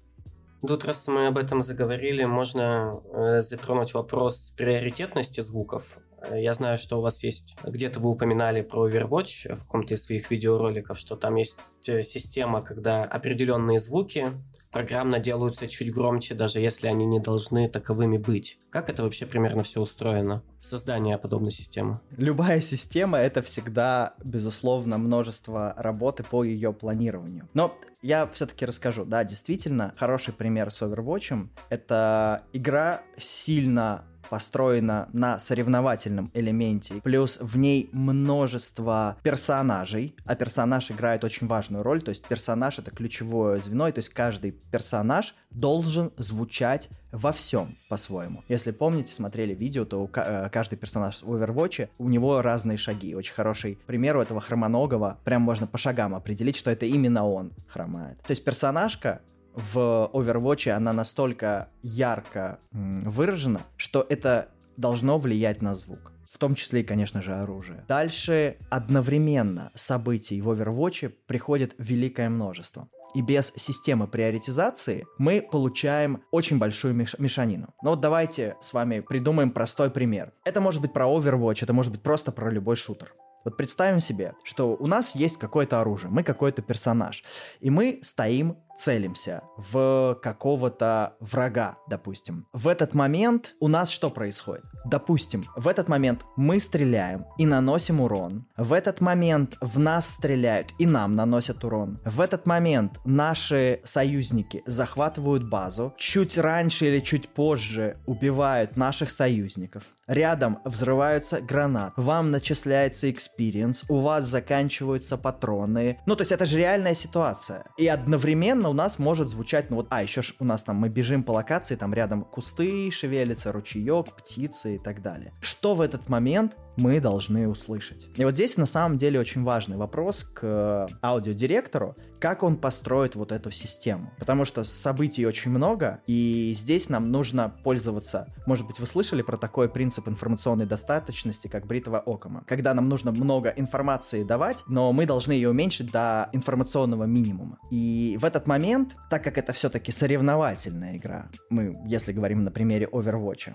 Тут, 0.66 0.84
раз 0.84 1.06
мы 1.06 1.28
об 1.28 1.38
этом 1.38 1.62
заговорили, 1.62 2.24
можно 2.24 3.00
э, 3.12 3.40
затронуть 3.42 3.94
вопрос 3.94 4.52
приоритетности 4.56 5.40
звуков. 5.40 5.98
Э, 6.22 6.40
я 6.40 6.54
знаю, 6.54 6.78
что 6.78 6.98
у 6.98 7.00
вас 7.00 7.22
есть, 7.22 7.56
где-то 7.64 8.00
вы 8.00 8.10
упоминали 8.10 8.62
про 8.62 8.88
Overwatch 8.88 9.54
в 9.54 9.60
каком-то 9.60 9.94
из 9.94 10.04
своих 10.04 10.30
видеороликов, 10.30 10.98
что 10.98 11.16
там 11.16 11.36
есть 11.36 11.58
э, 11.86 12.02
система, 12.02 12.62
когда 12.62 13.04
определенные 13.04 13.80
звуки 13.80 14.28
программно 14.70 15.18
делаются 15.18 15.66
чуть 15.66 15.92
громче, 15.92 16.34
даже 16.34 16.60
если 16.60 16.88
они 16.88 17.06
не 17.06 17.20
должны 17.20 17.68
таковыми 17.68 18.18
быть. 18.18 18.58
Как 18.70 18.90
это 18.90 19.02
вообще 19.02 19.24
примерно 19.24 19.62
все 19.62 19.80
устроено? 19.80 20.42
Создание 20.60 21.16
подобной 21.16 21.52
системы? 21.52 22.00
Любая 22.10 22.60
система— 22.60 23.18
это 23.18 23.40
всегда, 23.42 24.14
безусловно, 24.22 24.98
множество 24.98 25.74
работы 25.76 26.22
по 26.22 26.44
ее 26.44 26.72
планированию. 26.72 27.48
Но 27.54 27.74
я 28.02 28.26
все-таки 28.26 28.66
расскажу. 28.66 29.04
Да, 29.04 29.24
действительно, 29.24 29.94
хороший 29.96 30.34
пример 30.34 30.70
с 30.70 30.82
Overwatch— 30.82 31.48
это 31.70 32.42
игра 32.52 33.02
сильно 33.16 34.04
построена 34.28 35.08
на 35.12 35.38
соревновательном 35.38 36.30
элементе, 36.34 37.00
плюс 37.02 37.38
в 37.40 37.56
ней 37.56 37.88
множество 37.92 39.16
персонажей, 39.22 40.14
а 40.24 40.34
персонаж 40.34 40.90
играет 40.90 41.24
очень 41.24 41.46
важную 41.46 41.82
роль, 41.82 42.02
то 42.02 42.10
есть 42.10 42.26
персонаж 42.26 42.78
это 42.78 42.90
ключевое 42.90 43.58
звено, 43.58 43.88
и 43.88 43.92
то 43.92 43.98
есть 43.98 44.10
каждый 44.10 44.52
персонаж 44.52 45.34
должен 45.50 46.12
звучать 46.18 46.88
во 47.10 47.32
всем 47.32 47.78
по-своему. 47.88 48.44
Если 48.48 48.70
помните, 48.70 49.14
смотрели 49.14 49.54
видео, 49.54 49.84
то 49.84 50.08
э, 50.14 50.48
каждый 50.52 50.76
персонаж 50.76 51.22
в 51.22 51.34
Overwatch, 51.34 51.88
у 51.98 52.08
него 52.08 52.42
разные 52.42 52.76
шаги. 52.76 53.14
Очень 53.14 53.34
хороший 53.34 53.78
пример 53.86 54.16
у 54.16 54.20
этого 54.20 54.40
хромоногого, 54.40 55.18
прям 55.24 55.42
можно 55.42 55.66
по 55.66 55.78
шагам 55.78 56.14
определить, 56.14 56.56
что 56.56 56.70
это 56.70 56.86
именно 56.86 57.26
он 57.26 57.52
хромает. 57.68 58.20
То 58.22 58.32
есть 58.32 58.44
персонажка 58.44 59.22
в 59.54 60.10
Overwatch 60.12 60.70
она 60.70 60.92
настолько 60.92 61.68
ярко 61.82 62.60
выражена, 62.72 63.60
что 63.76 64.06
это 64.08 64.48
должно 64.76 65.18
влиять 65.18 65.62
на 65.62 65.74
звук. 65.74 66.12
В 66.30 66.38
том 66.38 66.54
числе 66.54 66.82
и, 66.82 66.84
конечно 66.84 67.22
же, 67.22 67.34
оружие. 67.34 67.84
Дальше 67.88 68.58
одновременно 68.70 69.72
событий 69.74 70.40
в 70.40 70.50
Overwatch 70.50 71.12
приходит 71.26 71.74
великое 71.78 72.28
множество. 72.28 72.88
И 73.14 73.22
без 73.22 73.52
системы 73.56 74.06
приоритизации 74.06 75.06
мы 75.16 75.40
получаем 75.40 76.22
очень 76.30 76.58
большую 76.58 76.94
меш- 76.94 77.16
мешанину. 77.18 77.74
Но 77.82 77.90
вот 77.90 78.00
давайте 78.00 78.56
с 78.60 78.72
вами 78.74 79.00
придумаем 79.00 79.50
простой 79.50 79.90
пример. 79.90 80.32
Это 80.44 80.60
может 80.60 80.82
быть 80.82 80.92
про 80.92 81.06
Overwatch, 81.06 81.60
это 81.62 81.72
может 81.72 81.90
быть 81.90 82.02
просто 82.02 82.30
про 82.30 82.50
любой 82.50 82.76
шутер. 82.76 83.14
Вот 83.44 83.56
представим 83.56 84.00
себе, 84.00 84.34
что 84.44 84.76
у 84.76 84.86
нас 84.86 85.14
есть 85.14 85.38
какое-то 85.38 85.80
оружие, 85.80 86.10
мы 86.10 86.22
какой-то 86.22 86.60
персонаж, 86.60 87.24
и 87.60 87.70
мы 87.70 88.00
стоим 88.02 88.58
целимся 88.78 89.42
в 89.56 90.18
какого-то 90.22 91.14
врага, 91.20 91.76
допустим. 91.88 92.46
В 92.52 92.68
этот 92.68 92.94
момент 92.94 93.54
у 93.60 93.68
нас 93.68 93.90
что 93.90 94.10
происходит? 94.10 94.64
Допустим, 94.84 95.46
в 95.56 95.68
этот 95.68 95.88
момент 95.88 96.24
мы 96.36 96.60
стреляем 96.60 97.26
и 97.38 97.46
наносим 97.46 98.00
урон. 98.00 98.46
В 98.56 98.72
этот 98.72 99.00
момент 99.00 99.56
в 99.60 99.78
нас 99.78 100.08
стреляют 100.08 100.68
и 100.78 100.86
нам 100.86 101.12
наносят 101.12 101.64
урон. 101.64 101.98
В 102.04 102.20
этот 102.20 102.46
момент 102.46 102.98
наши 103.04 103.80
союзники 103.84 104.62
захватывают 104.66 105.48
базу. 105.48 105.94
Чуть 105.98 106.38
раньше 106.38 106.86
или 106.86 107.00
чуть 107.00 107.28
позже 107.28 107.98
убивают 108.06 108.76
наших 108.76 109.10
союзников. 109.10 109.84
Рядом 110.06 110.60
взрываются 110.64 111.40
гранат. 111.40 111.92
Вам 111.96 112.30
начисляется 112.30 113.10
experience. 113.10 113.84
У 113.90 113.98
вас 113.98 114.24
заканчиваются 114.24 115.18
патроны. 115.18 115.98
Ну, 116.06 116.16
то 116.16 116.22
есть 116.22 116.32
это 116.32 116.46
же 116.46 116.56
реальная 116.56 116.94
ситуация. 116.94 117.64
И 117.76 117.86
одновременно 117.86 118.67
у 118.68 118.72
нас 118.72 118.98
может 118.98 119.28
звучать, 119.28 119.70
ну 119.70 119.76
вот, 119.76 119.86
а, 119.90 120.02
еще 120.02 120.22
ж 120.22 120.34
у 120.38 120.44
нас 120.44 120.62
там, 120.64 120.76
мы 120.76 120.88
бежим 120.88 121.22
по 121.22 121.32
локации, 121.32 121.76
там 121.76 121.94
рядом 121.94 122.24
кусты 122.24 122.90
шевелятся, 122.90 123.52
ручеек, 123.52 124.14
птицы 124.16 124.76
и 124.76 124.78
так 124.78 125.02
далее. 125.02 125.32
Что 125.40 125.74
в 125.74 125.80
этот 125.80 126.08
момент 126.08 126.56
мы 126.78 127.00
должны 127.00 127.48
услышать. 127.48 128.08
И 128.16 128.24
вот 128.24 128.34
здесь 128.34 128.56
на 128.56 128.66
самом 128.66 128.98
деле 128.98 129.20
очень 129.20 129.42
важный 129.42 129.76
вопрос 129.76 130.22
к 130.22 130.88
аудиодиректору, 131.02 131.96
как 132.20 132.42
он 132.42 132.56
построит 132.56 133.16
вот 133.16 133.32
эту 133.32 133.50
систему. 133.50 134.12
Потому 134.18 134.44
что 134.44 134.64
событий 134.64 135.26
очень 135.26 135.50
много, 135.50 136.00
и 136.06 136.54
здесь 136.56 136.88
нам 136.88 137.10
нужно 137.10 137.52
пользоваться, 137.64 138.32
может 138.46 138.66
быть, 138.66 138.78
вы 138.78 138.86
слышали 138.86 139.22
про 139.22 139.36
такой 139.36 139.68
принцип 139.68 140.08
информационной 140.08 140.66
достаточности, 140.66 141.48
как 141.48 141.66
бритва 141.66 141.98
Окома, 141.98 142.44
когда 142.46 142.74
нам 142.74 142.88
нужно 142.88 143.10
много 143.10 143.50
информации 143.50 144.22
давать, 144.22 144.62
но 144.68 144.92
мы 144.92 145.04
должны 145.04 145.32
ее 145.32 145.50
уменьшить 145.50 145.90
до 145.90 146.28
информационного 146.32 147.04
минимума. 147.04 147.58
И 147.70 148.16
в 148.20 148.24
этот 148.24 148.46
момент, 148.46 148.96
так 149.10 149.24
как 149.24 149.36
это 149.36 149.52
все-таки 149.52 149.90
соревновательная 149.90 150.96
игра, 150.96 151.28
мы, 151.50 151.76
если 151.86 152.12
говорим 152.12 152.44
на 152.44 152.50
примере 152.50 152.86
Overwatch, 152.86 153.52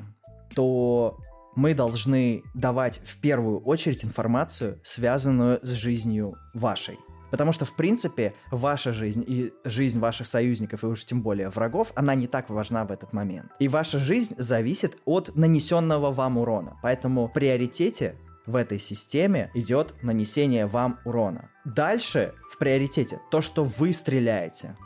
то 0.55 1.17
мы 1.55 1.73
должны 1.73 2.43
давать 2.53 2.99
в 3.03 3.19
первую 3.19 3.59
очередь 3.59 4.03
информацию, 4.03 4.79
связанную 4.83 5.59
с 5.61 5.69
жизнью 5.69 6.35
вашей. 6.53 6.97
Потому 7.33 7.51
что, 7.51 7.65
в 7.65 7.75
принципе, 7.75 8.35
ваша 8.51 8.93
жизнь 8.93 9.23
и 9.25 9.51
жизнь 9.63 9.99
ваших 9.99 10.27
союзников, 10.27 10.83
и 10.83 10.85
уж 10.85 11.03
тем 11.03 11.23
более 11.23 11.49
врагов, 11.49 11.91
она 11.95 12.13
не 12.13 12.27
так 12.27 12.51
важна 12.51 12.85
в 12.85 12.91
этот 12.91 13.11
момент. 13.11 13.51
И 13.57 13.67
ваша 13.67 13.97
жизнь 13.97 14.35
зависит 14.37 14.97
от 15.05 15.35
нанесенного 15.35 16.11
вам 16.11 16.37
урона. 16.37 16.77
Поэтому 16.83 17.27
в 17.27 17.33
приоритете 17.33 18.17
в 18.45 18.55
этой 18.55 18.79
системе 18.79 19.49
идет 19.55 19.95
нанесение 20.03 20.67
вам 20.67 20.99
урона. 21.05 21.49
Дальше 21.65 22.35
в 22.51 22.59
приоритете 22.59 23.19
то, 23.31 23.41
что 23.41 23.63
вы 23.63 23.93
стреляете. 23.93 24.77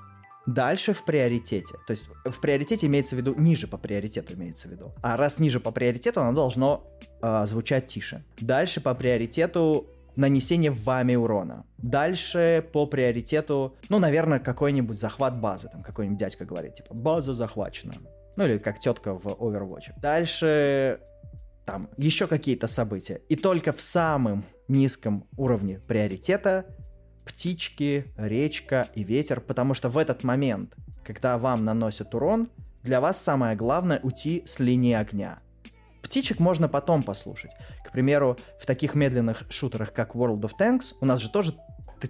Дальше 0.48 0.94
в 0.94 1.04
приоритете. 1.04 1.76
То 1.86 1.92
есть 1.92 2.10
в 2.26 2.40
приоритете 2.40 2.88
имеется 2.88 3.16
в 3.16 3.20
виду 3.20 3.36
ниже 3.36 3.68
по 3.68 3.78
приоритету 3.78 4.34
имеется 4.34 4.68
в 4.68 4.72
виду. 4.72 4.94
А 5.02 5.18
раз 5.18 5.40
ниже 5.40 5.60
по 5.60 5.72
приоритету, 5.72 6.22
оно 6.22 6.34
должно 6.34 6.88
э, 7.22 7.46
звучать 7.46 7.88
тише. 7.88 8.24
Дальше 8.40 8.80
по 8.80 8.96
приоритету 8.96 9.88
нанесение 10.16 10.72
вами 10.72 11.16
урона. 11.16 11.66
Дальше 11.78 12.66
по 12.74 12.88
приоритету, 12.88 13.76
ну, 13.90 14.00
наверное, 14.00 14.40
какой-нибудь 14.40 15.00
захват 15.00 15.40
базы. 15.40 15.70
Там 15.70 15.84
какой-нибудь 15.84 16.18
дядька 16.18 16.46
говорит, 16.46 16.76
типа, 16.76 16.94
база 16.94 17.34
захвачена. 17.34 17.94
Ну, 18.38 18.46
или 18.46 18.58
как 18.58 18.80
тетка 18.80 19.14
в 19.14 19.26
Overwatch. 19.28 20.00
Дальше 20.02 21.00
там 21.66 21.90
еще 21.98 22.28
какие-то 22.28 22.68
события. 22.68 23.22
И 23.30 23.36
только 23.36 23.74
в 23.74 23.82
самом 23.82 24.46
низком 24.70 25.28
уровне 25.36 25.82
приоритета 25.88 26.66
птички, 27.28 28.12
речка 28.18 28.88
и 28.96 29.04
ветер, 29.04 29.42
потому 29.42 29.74
что 29.74 29.90
в 29.90 29.98
этот 29.98 30.24
момент, 30.24 30.76
когда 31.04 31.38
вам 31.38 31.66
наносят 31.66 32.16
урон, 32.16 32.50
для 32.84 33.02
вас 33.02 33.22
самое 33.22 33.56
главное 33.56 34.00
уйти 34.02 34.44
с 34.46 34.60
линии 34.60 34.94
огня. 34.94 35.40
Птичек 36.02 36.40
можно 36.40 36.70
потом 36.70 37.04
послушать. 37.04 37.52
К 37.86 37.92
примеру, 37.92 38.38
в 38.60 38.66
таких 38.66 38.96
медленных 38.96 39.44
шутерах, 39.50 39.92
как 39.92 40.16
World 40.16 40.42
of 40.42 40.52
Tanks, 40.58 40.94
у 41.02 41.06
нас 41.06 41.20
же 41.20 41.30
тоже 41.30 41.54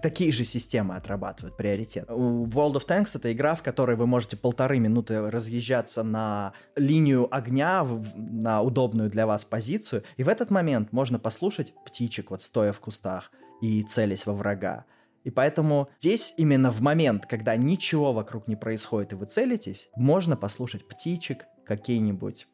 такие 0.02 0.32
же 0.32 0.46
системы 0.46 0.96
отрабатывают 0.96 1.58
приоритет. 1.58 2.08
World 2.10 2.74
of 2.74 2.86
Tanks 2.88 3.12
это 3.16 3.32
игра, 3.32 3.56
в 3.56 3.64
которой 3.64 3.96
вы 3.96 4.06
можете 4.06 4.38
полторы 4.38 4.80
минуты 4.80 5.32
разъезжаться 5.32 6.04
на 6.04 6.54
линию 6.76 7.28
огня, 7.34 7.88
на 8.16 8.62
удобную 8.62 9.10
для 9.10 9.26
вас 9.26 9.44
позицию, 9.46 10.04
и 10.18 10.24
в 10.24 10.30
этот 10.30 10.52
момент 10.52 10.92
можно 10.92 11.18
послушать 11.20 11.74
птичек, 11.86 12.32
вот 12.32 12.44
стоя 12.44 12.74
в 12.74 12.80
кустах 12.80 13.32
и 13.62 13.82
целясь 13.84 14.26
во 14.26 14.34
врага. 14.34 14.86
И 15.28 15.30
поэтому 15.30 15.90
здесь 16.00 16.34
именно 16.38 16.72
в 16.72 16.80
момент, 16.80 17.26
когда 17.26 17.58
ничего 17.58 18.14
вокруг 18.14 18.48
не 18.48 18.56
происходит 18.56 19.12
и 19.12 19.16
вы 19.18 19.26
целитесь, 19.26 19.90
можно 19.98 20.38
послушать 20.38 20.88
птичек, 20.88 21.48
какие-нибудь 21.66 22.48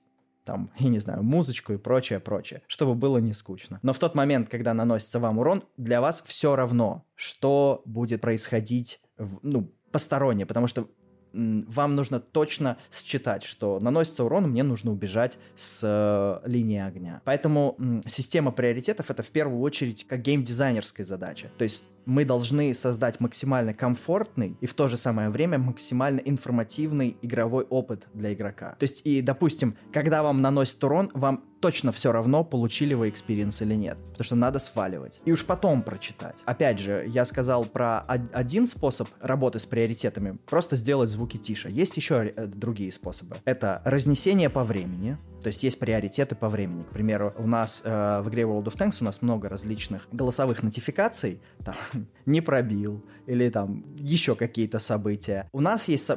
там, 0.43 0.71
я 0.79 0.89
не 0.89 0.97
знаю, 0.97 1.21
музычку 1.21 1.73
и 1.73 1.77
прочее, 1.77 2.19
прочее, 2.19 2.63
чтобы 2.65 2.95
было 2.95 3.19
не 3.19 3.35
скучно. 3.35 3.79
Но 3.83 3.93
в 3.93 3.99
тот 3.99 4.15
момент, 4.15 4.49
когда 4.49 4.73
наносится 4.73 5.19
вам 5.19 5.37
урон, 5.37 5.63
для 5.77 6.01
вас 6.01 6.23
все 6.25 6.55
равно, 6.55 7.05
что 7.13 7.83
будет 7.85 8.21
происходить, 8.21 9.01
в, 9.19 9.37
ну, 9.43 9.71
постороннее, 9.91 10.47
потому 10.47 10.65
что 10.65 10.89
вам 11.33 11.95
нужно 11.95 12.19
точно 12.19 12.77
считать, 12.91 13.43
что 13.43 13.79
наносится 13.79 14.23
урон, 14.23 14.49
мне 14.49 14.63
нужно 14.63 14.91
убежать 14.91 15.37
с 15.55 15.79
э, 15.83 16.47
линии 16.47 16.79
огня. 16.79 17.21
Поэтому 17.25 17.75
м, 17.79 18.03
система 18.07 18.51
приоритетов 18.51 19.11
это 19.11 19.21
в 19.21 19.29
первую 19.29 19.61
очередь 19.61 20.05
как 20.07 20.21
геймдизайнерская 20.21 21.05
задача. 21.05 21.51
То 21.57 21.63
есть 21.63 21.83
мы 22.05 22.25
должны 22.25 22.73
создать 22.73 23.19
максимально 23.19 23.73
комфортный 23.73 24.57
и 24.61 24.65
в 24.65 24.73
то 24.73 24.87
же 24.87 24.97
самое 24.97 25.29
время 25.29 25.57
максимально 25.57 26.19
информативный 26.19 27.17
игровой 27.21 27.63
опыт 27.65 28.07
для 28.13 28.33
игрока. 28.33 28.75
То 28.79 28.83
есть, 28.83 29.01
и, 29.05 29.21
допустим, 29.21 29.77
когда 29.91 30.23
вам 30.23 30.41
наносит 30.41 30.83
урон, 30.83 31.09
вам 31.13 31.43
точно 31.63 31.93
все 31.93 32.11
равно, 32.11 32.43
получили 32.43 32.93
вы 32.93 33.07
experience 33.07 33.61
или 33.61 33.73
нет. 33.73 33.97
Потому 34.09 34.25
что 34.25 34.35
надо 34.35 34.59
сваливать. 34.59 35.21
И 35.23 35.31
уж 35.31 35.45
потом 35.45 35.81
прочитать. 35.81 36.35
Опять 36.43 36.77
же, 36.77 37.05
я 37.07 37.23
сказал 37.23 37.63
про 37.63 37.99
один 37.99 38.67
способ 38.67 39.07
работы 39.21 39.59
с 39.59 39.65
приоритетами. 39.65 40.37
Просто 40.45 40.75
сделать 40.75 41.09
звуки 41.09 41.37
тише. 41.37 41.69
Есть 41.69 41.95
еще 41.95 42.33
э, 42.35 42.47
другие 42.47 42.91
способы. 42.91 43.37
Это 43.45 43.81
разнесение 43.85 44.49
по 44.49 44.65
времени. 44.65 45.17
То 45.41 45.47
есть 45.47 45.63
есть 45.63 45.79
приоритеты 45.79 46.35
по 46.35 46.49
времени. 46.49 46.83
К 46.83 46.89
примеру, 46.89 47.33
у 47.37 47.47
нас 47.47 47.81
э, 47.85 48.21
в 48.21 48.27
игре 48.27 48.43
World 48.43 48.65
of 48.65 48.75
Tanks 48.77 48.97
у 48.99 49.05
нас 49.05 49.21
много 49.21 49.47
различных 49.47 50.09
голосовых 50.11 50.63
нотификаций. 50.63 51.39
Там, 51.63 51.75
не 52.25 52.41
пробил, 52.41 53.03
или 53.27 53.49
там 53.49 53.85
еще 53.97 54.35
какие-то 54.35 54.79
события. 54.79 55.49
У 55.53 55.61
нас 55.61 55.87
есть 55.87 56.09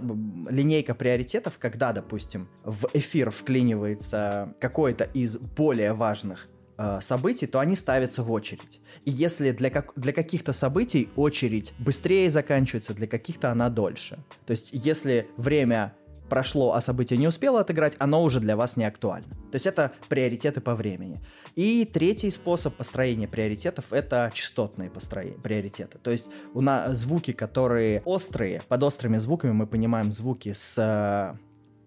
линейка 0.49 0.95
приоритетов, 0.95 1.59
когда, 1.59 1.93
допустим, 1.93 2.49
в 2.65 2.89
эфир 2.93 3.31
вклинивается 3.31 4.55
какой-то 4.61 5.05
из 5.05 5.39
более 5.39 5.93
важных 5.93 6.49
э, 6.79 6.99
событий, 7.01 7.47
то 7.47 7.61
они 7.61 7.77
ставятся 7.77 8.23
в 8.23 8.31
очередь. 8.31 8.81
И 9.05 9.11
если 9.11 9.53
для, 9.53 9.71
как, 9.71 9.93
для 9.97 10.13
каких-то 10.13 10.53
событий 10.53 11.09
очередь 11.17 11.73
быстрее 11.79 12.31
заканчивается, 12.31 12.95
для 12.95 13.07
каких-то 13.07 13.51
она 13.51 13.69
дольше. 13.71 14.19
То 14.47 14.53
есть 14.53 14.71
если 14.73 15.29
время 15.37 15.95
прошло, 16.29 16.75
а 16.75 16.81
событие 16.81 17.19
не 17.19 17.29
успело 17.29 17.61
отыграть, 17.61 17.97
оно 17.99 18.23
уже 18.23 18.41
для 18.41 18.57
вас 18.57 18.77
не 18.77 18.85
актуально. 18.85 19.29
То 19.51 19.55
есть 19.55 19.67
это 19.67 19.93
приоритеты 20.09 20.61
по 20.61 20.75
времени. 20.75 21.21
И 21.55 21.85
третий 21.85 22.31
способ 22.31 22.75
построения 22.75 23.29
приоритетов— 23.29 23.87
это 23.91 24.31
частотные 24.35 24.91
построения, 24.91 25.39
приоритеты. 25.39 25.99
То 25.99 26.11
есть 26.11 26.27
у 26.55 26.61
нас 26.61 26.97
звуки, 26.99 27.33
которые 27.33 28.03
острые, 28.05 28.63
под 28.69 28.83
острыми 28.83 29.19
звуками 29.19 29.53
мы 29.53 29.67
понимаем 29.67 30.13
звуки 30.13 30.53
с 30.53 31.39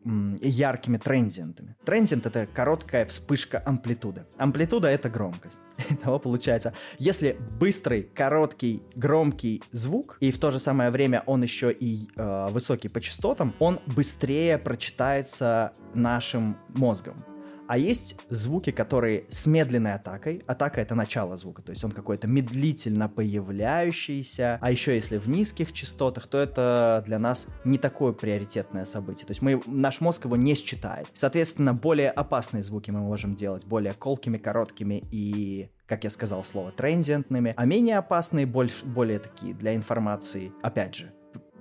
яркими 0.06 0.98
трензиентами. 0.98 1.76
Трензиент— 1.86 2.26
это 2.26 2.48
короткая 2.54 3.06
вспышка 3.06 3.62
амплитуды. 3.66 4.26
Амплитуда— 4.38 4.88
это 4.90 5.10
громкость. 5.10 5.60
Итого 5.90 6.20
получается, 6.20 6.74
если 6.98 7.38
быстрый, 7.60 8.04
короткий, 8.04 8.82
громкий 8.96 9.64
звук, 9.72 10.18
и 10.20 10.32
в 10.32 10.40
то 10.40 10.52
же 10.52 10.60
самое 10.60 10.90
время 10.90 11.24
он 11.26 11.44
еще 11.44 11.72
и 11.72 12.08
э, 12.16 12.48
высокий 12.52 12.90
по 12.90 13.02
частотам, 13.02 13.54
он 13.60 13.80
быстрее 13.86 14.58
прочитается 14.58 15.74
нашим 15.94 16.58
мозгом. 16.70 17.29
А 17.70 17.78
есть 17.78 18.16
звуки, 18.32 18.72
которые 18.72 19.26
с 19.30 19.46
медленной 19.46 19.94
атакой. 19.94 20.42
Атака— 20.48 20.82
это 20.82 20.96
начало 20.96 21.38
звука, 21.38 21.62
то 21.62 21.70
есть 21.70 21.84
он 21.84 21.92
какой-то 21.92 22.26
медлительно 22.26 23.08
появляющийся. 23.08 24.58
А 24.60 24.72
еще 24.72 24.96
если 24.96 25.20
в 25.20 25.30
низких 25.30 25.72
частотах, 25.72 26.26
то 26.26 26.40
это 26.40 27.04
для 27.06 27.20
нас 27.20 27.46
не 27.66 27.78
такое 27.78 28.12
приоритетное 28.12 28.86
событие. 28.86 29.28
То 29.28 29.32
есть 29.34 29.44
мы, 29.44 29.62
наш 29.68 30.02
мозг 30.02 30.26
его 30.26 30.36
не 30.36 30.56
считает. 30.56 31.10
Соответственно, 31.14 31.76
более 31.76 32.10
опасные 32.10 32.64
звуки 32.64 32.90
мы 32.90 33.02
можем 33.02 33.36
делать, 33.36 33.64
более 33.66 33.94
колкими, 33.94 34.40
короткими 34.40 35.04
и 35.12 35.70
как 35.86 36.04
я 36.06 36.10
сказал, 36.10 36.44
слово 36.44 36.72
транзиентными, 36.72 37.54
а 37.56 37.66
менее 37.66 38.00
опасные, 38.00 38.48
более, 38.48 38.74
более 38.84 39.20
такие 39.20 39.54
для 39.54 39.76
информации, 39.76 40.52
опять 40.64 40.96
же, 40.96 41.14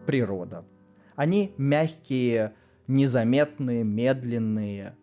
природа. 0.07 0.65
Они 1.17 1.53
мягкие, 1.59 2.55
незаметные, 2.87 3.85
медленные, 3.85 4.97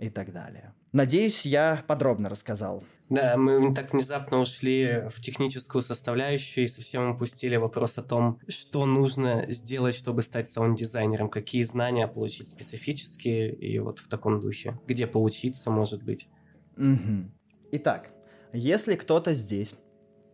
и 0.00 0.08
так 0.08 0.32
далее. 0.32 0.72
Надеюсь, 0.92 1.46
я 1.46 1.84
подробно 1.86 2.28
рассказал. 2.28 2.82
Да, 3.10 3.36
мы 3.36 3.74
так 3.74 3.92
внезапно 3.92 4.38
ушли 4.38 5.08
в 5.10 5.20
техническую 5.20 5.82
составляющую 5.82 6.64
и 6.64 6.68
совсем 6.68 7.10
упустили 7.10 7.56
вопрос 7.56 7.98
о 7.98 8.02
том, 8.02 8.40
что 8.48 8.86
нужно 8.86 9.44
сделать, 9.48 9.94
чтобы 9.94 10.22
стать 10.22 10.48
саунд-дизайнером, 10.48 11.28
какие 11.28 11.64
знания 11.64 12.06
получить 12.08 12.48
специфические 12.48 13.54
и 13.54 13.78
вот 13.78 13.98
в 13.98 14.08
таком 14.08 14.40
духе, 14.40 14.78
где 14.86 15.06
поучиться, 15.06 15.70
может 15.70 16.02
быть. 16.02 16.28
Угу. 16.76 17.30
Итак, 17.72 18.10
если 18.52 18.94
кто-то 18.96 19.34
здесь 19.34 19.74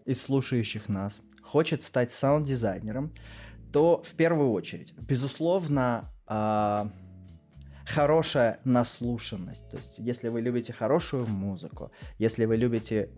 из 0.05 0.23
слушающих 0.23 0.89
нас 0.89 1.21
хочет 1.43 1.83
стать 1.83 2.13
саунд-дизайнером, 2.13 3.13
то 3.73 4.03
в 4.05 4.15
первую 4.15 4.53
очередь, 4.53 4.95
безусловно, 4.95 6.13
э- 6.29 6.85
хорошая 7.87 8.61
наслушанность. 8.65 9.69
То 9.71 9.77
есть, 9.77 9.95
если 9.99 10.29
вы 10.29 10.41
любите 10.41 10.73
хорошую 10.73 11.27
музыку, 11.27 11.93
если 12.19 12.45
вы 12.45 12.57
любите 12.57 13.11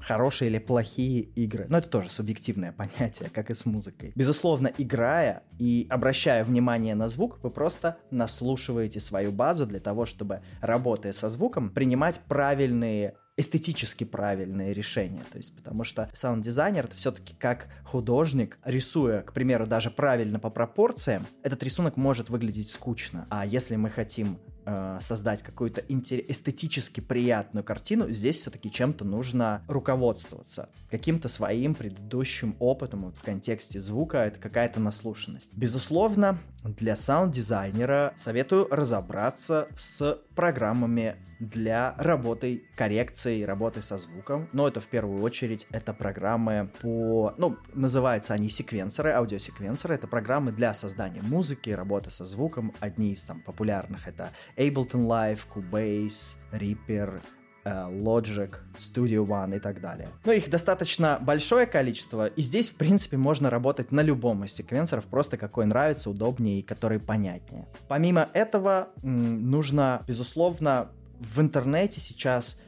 хорошие 0.00 0.50
или 0.50 0.58
плохие 0.58 1.20
игры. 1.20 1.66
Но 1.68 1.78
это 1.78 1.88
тоже 1.88 2.10
субъективное 2.10 2.72
понятие, 2.76 3.30
как 3.30 3.50
и 3.50 3.54
с 3.54 3.64
музыкой. 3.64 4.12
Безусловно, 4.14 4.70
играя 4.76 5.42
и 5.58 5.86
обращая 5.90 6.44
внимание 6.44 6.94
на 6.94 7.08
звук, 7.08 7.38
вы 7.42 7.50
просто 7.50 7.98
наслушиваете 8.10 9.00
свою 9.00 9.32
базу 9.32 9.66
для 9.66 9.80
того, 9.80 10.06
чтобы, 10.06 10.42
работая 10.60 11.12
со 11.12 11.28
звуком, 11.28 11.70
принимать 11.70 12.20
правильные 12.28 13.14
эстетически 13.36 14.04
правильные 14.04 14.72
решения. 14.72 15.22
То 15.30 15.38
есть, 15.38 15.56
потому 15.56 15.84
что 15.84 16.10
саунд-дизайнер 16.14 16.84
это 16.86 16.96
все-таки 16.96 17.34
как 17.34 17.68
художник, 17.84 18.58
рисуя, 18.64 19.22
к 19.22 19.32
примеру, 19.32 19.66
даже 19.66 19.90
правильно 19.90 20.38
по 20.38 20.50
пропорциям, 20.50 21.26
этот 21.42 21.62
рисунок 21.62 21.96
может 21.96 22.30
выглядеть 22.30 22.70
скучно. 22.70 23.26
А 23.30 23.44
если 23.44 23.76
мы 23.76 23.90
хотим 23.90 24.38
э, 24.64 24.98
создать 25.00 25.42
какую-то 25.42 25.80
эстетически 25.80 27.00
приятную 27.00 27.64
картину, 27.64 28.10
здесь 28.10 28.40
все-таки 28.40 28.70
чем-то 28.70 29.04
нужно 29.04 29.62
руководствоваться. 29.68 30.68
Каким-то 30.90 31.28
своим 31.28 31.74
предыдущим 31.74 32.56
опытом 32.58 33.04
вот 33.04 33.16
в 33.16 33.22
контексте 33.22 33.80
звука 33.80 34.18
это 34.18 34.38
какая-то 34.38 34.80
наслушанность. 34.80 35.52
Безусловно, 35.54 36.38
для 36.64 36.96
саунд-дизайнера 36.96 38.14
советую 38.16 38.68
разобраться 38.70 39.68
с 39.76 40.18
программами 40.34 41.16
для 41.38 41.94
работы 41.98 42.64
коррекции, 42.74 43.42
работы 43.42 43.82
со 43.82 43.98
звуком. 43.98 44.48
Но 44.52 44.66
это 44.66 44.80
в 44.80 44.86
первую 44.86 45.22
очередь 45.22 45.66
это 45.70 45.92
программы 45.92 46.70
по... 46.80 47.34
Ну, 47.36 47.58
называются 47.74 48.34
они 48.34 48.48
секвенсоры, 48.48 49.10
аудиосеквенсоры. 49.10 49.94
Это 49.94 50.06
программы 50.06 50.52
для 50.52 50.72
создания 50.74 51.22
музыки, 51.22 51.70
работы 51.70 52.10
со 52.10 52.24
звуком. 52.24 52.72
Одни 52.80 53.12
из 53.12 53.24
там 53.24 53.40
популярных 53.40 54.08
это 54.08 54.30
Ableton 54.56 55.06
Live, 55.06 55.40
Cubase, 55.54 56.36
Reaper, 56.52 57.22
э, 57.64 57.70
Logic, 57.70 58.50
Studio 58.78 59.26
One 59.26 59.56
и 59.56 59.58
так 59.58 59.80
далее. 59.80 60.08
Но 60.24 60.32
их 60.32 60.50
достаточно 60.50 61.18
большое 61.20 61.66
количество, 61.66 62.26
и 62.26 62.42
здесь, 62.42 62.70
в 62.70 62.74
принципе, 62.76 63.16
можно 63.16 63.50
работать 63.50 63.92
на 63.92 64.00
любом 64.00 64.44
из 64.44 64.52
секвенсоров, 64.52 65.06
просто 65.06 65.36
какой 65.36 65.66
нравится, 65.66 66.10
удобнее 66.10 66.60
и 66.60 66.62
который 66.62 67.00
понятнее. 67.00 67.66
Помимо 67.88 68.28
этого, 68.32 68.88
нужно, 69.02 70.02
безусловно, 70.06 70.90
в 71.20 71.40
интернете 71.40 72.00
сейчас 72.00 72.60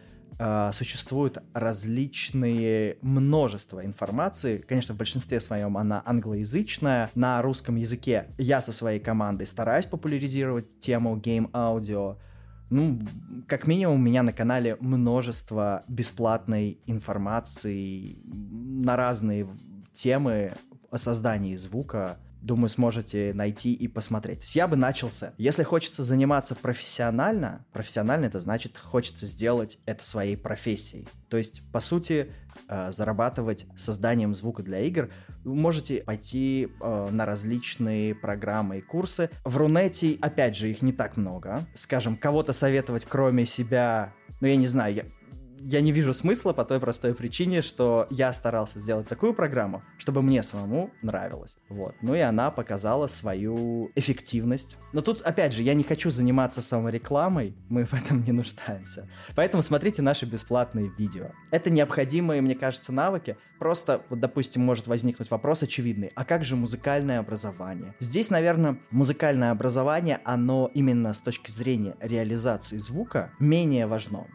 существует 0.73 1.39
различные 1.55 2.99
множество 3.01 3.85
информации. 3.85 4.59
Конечно, 4.59 4.95
в 4.95 4.99
большинстве 4.99 5.41
своем 5.41 5.77
она 5.79 6.03
англоязычная. 6.05 7.11
На 7.15 7.41
русском 7.43 7.77
языке 7.77 8.29
я 8.39 8.61
со 8.61 8.73
своей 8.73 9.01
командой 9.01 9.47
стараюсь 9.47 9.87
популяризировать 9.87 10.79
тему 10.81 11.17
game 11.17 11.57
audio. 11.57 12.19
Ну, 12.69 13.01
как 13.47 13.67
минимум, 13.67 13.97
у 13.97 14.03
меня 14.03 14.23
на 14.23 14.33
канале 14.33 14.77
множество 14.81 15.85
бесплатной 15.89 16.81
информации 16.87 18.19
на 18.25 18.97
разные 18.97 19.49
темы 19.93 20.53
о 20.91 20.99
создании 20.99 21.55
звука, 21.55 22.19
думаю, 22.41 22.69
сможете 22.69 23.33
найти 23.35 23.73
и 23.73 23.89
посмотреть. 23.89 24.41
То 24.41 24.45
есть 24.45 24.57
я 24.57 24.69
бы 24.69 24.77
начался. 24.77 25.35
Если 25.39 25.63
хочется 25.63 26.03
заниматься 26.03 26.55
профессионально, 26.55 27.65
профессионально 27.73 28.27
это 28.27 28.41
значит, 28.41 28.77
хочется 28.77 29.27
сделать 29.27 29.79
это 29.87 30.05
своей 30.05 30.37
профессией. 30.37 31.09
То 31.29 31.37
есть, 31.37 31.63
по 31.73 31.81
сути, 31.81 32.33
э, 32.69 32.93
зарабатывать 32.93 33.67
созданием 33.77 34.35
звука 34.35 34.63
для 34.63 34.81
игр, 34.81 35.11
вы 35.45 35.55
можете 35.55 36.03
пойти 36.03 36.69
э, 36.81 37.09
на 37.11 37.27
различные 37.27 38.15
программы 38.15 38.79
и 38.79 38.81
курсы. 38.81 39.31
В 39.45 39.57
Рунете, 39.57 40.19
опять 40.21 40.57
же, 40.57 40.71
их 40.71 40.83
не 40.83 40.93
так 40.93 41.17
много. 41.17 41.61
Скажем, 41.75 42.17
кого-то 42.17 42.53
советовать, 42.53 43.05
кроме 43.05 43.47
себя, 43.47 44.13
ну, 44.41 44.47
я 44.47 44.57
не 44.57 44.69
знаю, 44.69 44.95
я, 44.95 45.05
я 45.69 45.81
не 45.81 45.91
вижу 45.91 46.15
смысла 46.15 46.53
по 46.53 46.65
той 46.65 46.79
простой 46.79 47.15
причине, 47.15 47.61
что 47.61 48.07
я 48.11 48.33
старался 48.33 48.79
сделать 48.79 49.09
такую 49.09 49.35
программу, 49.35 49.83
чтобы 49.99 50.23
мне 50.23 50.43
самому 50.43 50.91
нравилось. 51.03 51.57
Вот. 51.69 51.95
Ну 52.03 52.15
и 52.15 52.21
она 52.21 52.53
показала 52.53 53.09
свою 53.09 53.91
эффективность. 53.97 54.77
Но 54.93 55.03
тут, 55.03 55.23
опять 55.23 55.53
же, 55.53 55.63
я 55.63 55.75
не 55.75 55.83
хочу 55.83 56.11
заниматься 56.11 56.63
саморекламой, 56.63 57.57
мы 57.69 57.85
в 57.85 57.95
этом 57.95 58.25
не 58.25 58.31
нуждаемся. 58.33 59.09
Поэтому 59.35 59.63
смотрите 59.63 60.03
наши 60.03 60.25
бесплатные 60.25 60.93
видео. 60.97 61.31
Это 61.51 61.71
необходимые, 61.71 62.41
мне 62.41 62.55
кажется, 62.55 62.93
навыки. 62.93 63.37
Просто, 63.59 64.03
вот, 64.09 64.21
допустим, 64.21 64.63
может 64.63 64.87
возникнуть 64.87 65.31
вопрос 65.31 65.65
очевидный. 65.65 66.13
А 66.15 66.25
как 66.25 66.45
же 66.45 66.55
музыкальное 66.55 67.19
образование? 67.19 67.95
Здесь, 67.99 68.31
наверное, 68.31 68.79
музыкальное 68.91 69.51
образование, 69.51 70.21
оно 70.25 70.71
именно 70.75 71.13
с 71.13 71.23
точки 71.23 71.51
зрения 71.51 71.97
реализации 72.01 72.79
звука 72.79 73.33
менее 73.41 73.87
важно 73.87 74.27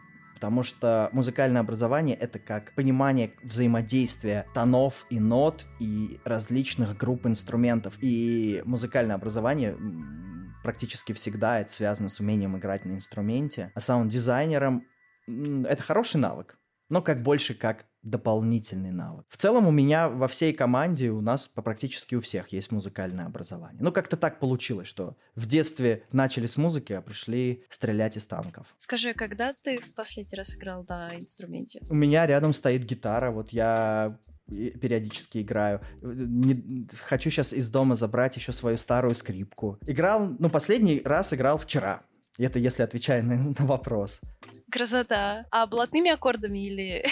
потому 0.42 0.64
что 0.64 1.08
музыкальное 1.12 1.60
образование— 1.60 2.16
это 2.20 2.40
как 2.40 2.74
понимание 2.74 3.32
взаимодействия 3.44 4.44
тонов 4.52 5.06
и 5.08 5.20
нот 5.20 5.66
и 5.78 6.18
различных 6.24 6.96
групп 6.96 7.26
инструментов. 7.26 7.94
И 8.00 8.60
музыкальное 8.64 9.14
образование 9.14 9.78
практически 10.64 11.12
всегда 11.12 11.60
это 11.60 11.70
связано 11.70 12.08
с 12.08 12.18
умением 12.18 12.58
играть 12.58 12.84
на 12.84 12.90
инструменте. 12.90 13.70
А 13.76 13.78
саунд-дизайнером 13.78 14.84
это 15.28 15.80
хороший 15.80 16.16
навык, 16.16 16.58
но 16.88 17.02
как 17.02 17.22
больше 17.22 17.54
как 17.54 17.86
дополнительный 18.02 18.90
навык. 18.90 19.24
В 19.28 19.36
целом 19.36 19.66
у 19.66 19.70
меня 19.70 20.08
во 20.08 20.28
всей 20.28 20.52
команде, 20.52 21.10
у 21.10 21.20
нас 21.20 21.48
практически 21.48 22.14
у 22.14 22.20
всех 22.20 22.48
есть 22.48 22.72
музыкальное 22.72 23.26
образование. 23.26 23.82
Ну, 23.82 23.92
как-то 23.92 24.16
так 24.16 24.40
получилось, 24.40 24.88
что 24.88 25.16
в 25.34 25.46
детстве 25.46 26.04
начали 26.12 26.46
с 26.46 26.56
музыки, 26.56 26.92
а 26.92 27.00
пришли 27.00 27.64
стрелять 27.68 28.16
из 28.16 28.26
танков. 28.26 28.66
Скажи, 28.76 29.14
когда 29.14 29.54
ты 29.62 29.78
в 29.78 29.94
последний 29.94 30.36
раз 30.36 30.56
играл 30.56 30.84
на 30.88 31.14
инструменте? 31.14 31.80
У 31.88 31.94
меня 31.94 32.26
рядом 32.26 32.52
стоит 32.52 32.84
гитара, 32.84 33.30
вот 33.30 33.50
я 33.50 34.18
периодически 34.46 35.38
играю. 35.42 35.80
Не, 36.02 36.86
хочу 37.02 37.30
сейчас 37.30 37.52
из 37.52 37.70
дома 37.70 37.94
забрать 37.94 38.36
еще 38.36 38.52
свою 38.52 38.76
старую 38.76 39.14
скрипку. 39.14 39.78
Играл, 39.86 40.26
ну, 40.38 40.50
последний 40.50 41.00
раз 41.04 41.32
играл 41.32 41.58
вчера. 41.58 42.02
Это 42.38 42.58
если 42.58 42.82
отвечая 42.82 43.22
на, 43.22 43.36
на 43.36 43.66
вопрос. 43.66 44.20
Красота. 44.70 45.46
А 45.50 45.66
блатными 45.66 46.10
аккордами 46.10 46.66
или... 46.66 47.04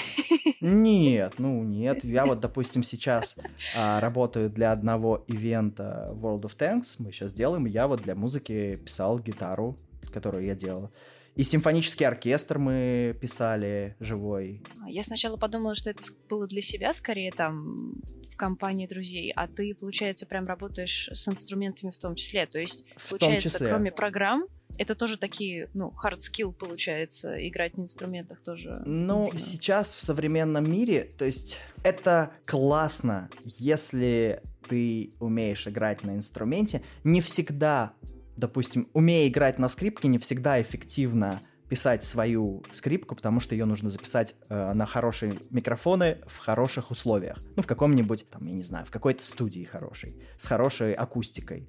Нет, 0.62 1.34
ну 1.38 1.62
нет. 1.62 2.04
Я 2.04 2.24
вот, 2.24 2.40
допустим, 2.40 2.82
сейчас 2.82 3.36
а, 3.76 4.00
работаю 4.00 4.48
для 4.48 4.72
одного 4.72 5.24
ивента 5.26 6.10
World 6.14 6.42
of 6.42 6.56
Tanks. 6.56 6.96
Мы 6.98 7.12
сейчас 7.12 7.32
делаем. 7.32 7.66
Я 7.66 7.86
вот 7.86 8.02
для 8.02 8.14
музыки 8.14 8.76
писал 8.76 9.18
гитару, 9.18 9.78
которую 10.12 10.44
я 10.46 10.54
делал. 10.54 10.90
И 11.36 11.44
симфонический 11.44 12.06
оркестр 12.06 12.58
мы 12.58 13.16
писали 13.20 13.96
живой. 14.00 14.62
А, 14.82 14.90
я 14.90 15.02
сначала 15.02 15.36
подумала, 15.36 15.74
что 15.74 15.90
это 15.90 16.02
было 16.28 16.46
для 16.46 16.60
себя 16.60 16.92
скорее 16.92 17.30
там 17.30 17.94
в 18.30 18.36
компании 18.36 18.86
друзей, 18.86 19.32
а 19.36 19.48
ты, 19.48 19.74
получается, 19.74 20.26
прям 20.26 20.46
работаешь 20.46 21.08
с 21.12 21.28
инструментами 21.28 21.90
в 21.90 21.98
том 21.98 22.14
числе. 22.14 22.46
То 22.46 22.58
есть, 22.58 22.86
в 22.96 23.10
получается, 23.10 23.58
кроме 23.66 23.92
программ, 23.92 24.46
это 24.80 24.94
тоже 24.94 25.18
такие, 25.18 25.68
ну, 25.74 25.92
hard 26.02 26.20
skill 26.20 26.54
получается, 26.54 27.36
играть 27.46 27.76
на 27.76 27.82
инструментах 27.82 28.40
тоже. 28.40 28.82
Ну, 28.86 29.24
нужно. 29.24 29.38
сейчас 29.38 29.94
в 29.94 30.00
современном 30.00 30.72
мире, 30.72 31.10
то 31.18 31.26
есть 31.26 31.58
это 31.82 32.30
классно, 32.46 33.28
если 33.44 34.42
ты 34.66 35.12
умеешь 35.20 35.68
играть 35.68 36.02
на 36.02 36.16
инструменте. 36.16 36.80
Не 37.04 37.20
всегда, 37.20 37.92
допустим, 38.38 38.88
умея 38.94 39.28
играть 39.28 39.58
на 39.58 39.68
скрипке, 39.68 40.08
не 40.08 40.16
всегда 40.16 40.62
эффективно 40.62 41.42
писать 41.68 42.02
свою 42.02 42.64
скрипку, 42.72 43.14
потому 43.14 43.40
что 43.40 43.54
ее 43.54 43.66
нужно 43.66 43.90
записать 43.90 44.34
э, 44.48 44.72
на 44.72 44.86
хорошие 44.86 45.34
микрофоны 45.50 46.18
в 46.26 46.38
хороших 46.38 46.90
условиях. 46.90 47.38
Ну, 47.54 47.62
в 47.62 47.66
каком-нибудь, 47.66 48.30
там, 48.30 48.46
я 48.46 48.54
не 48.54 48.62
знаю, 48.62 48.86
в 48.86 48.90
какой-то 48.90 49.22
студии 49.24 49.62
хорошей, 49.62 50.16
с 50.38 50.46
хорошей 50.46 50.94
акустикой. 50.94 51.68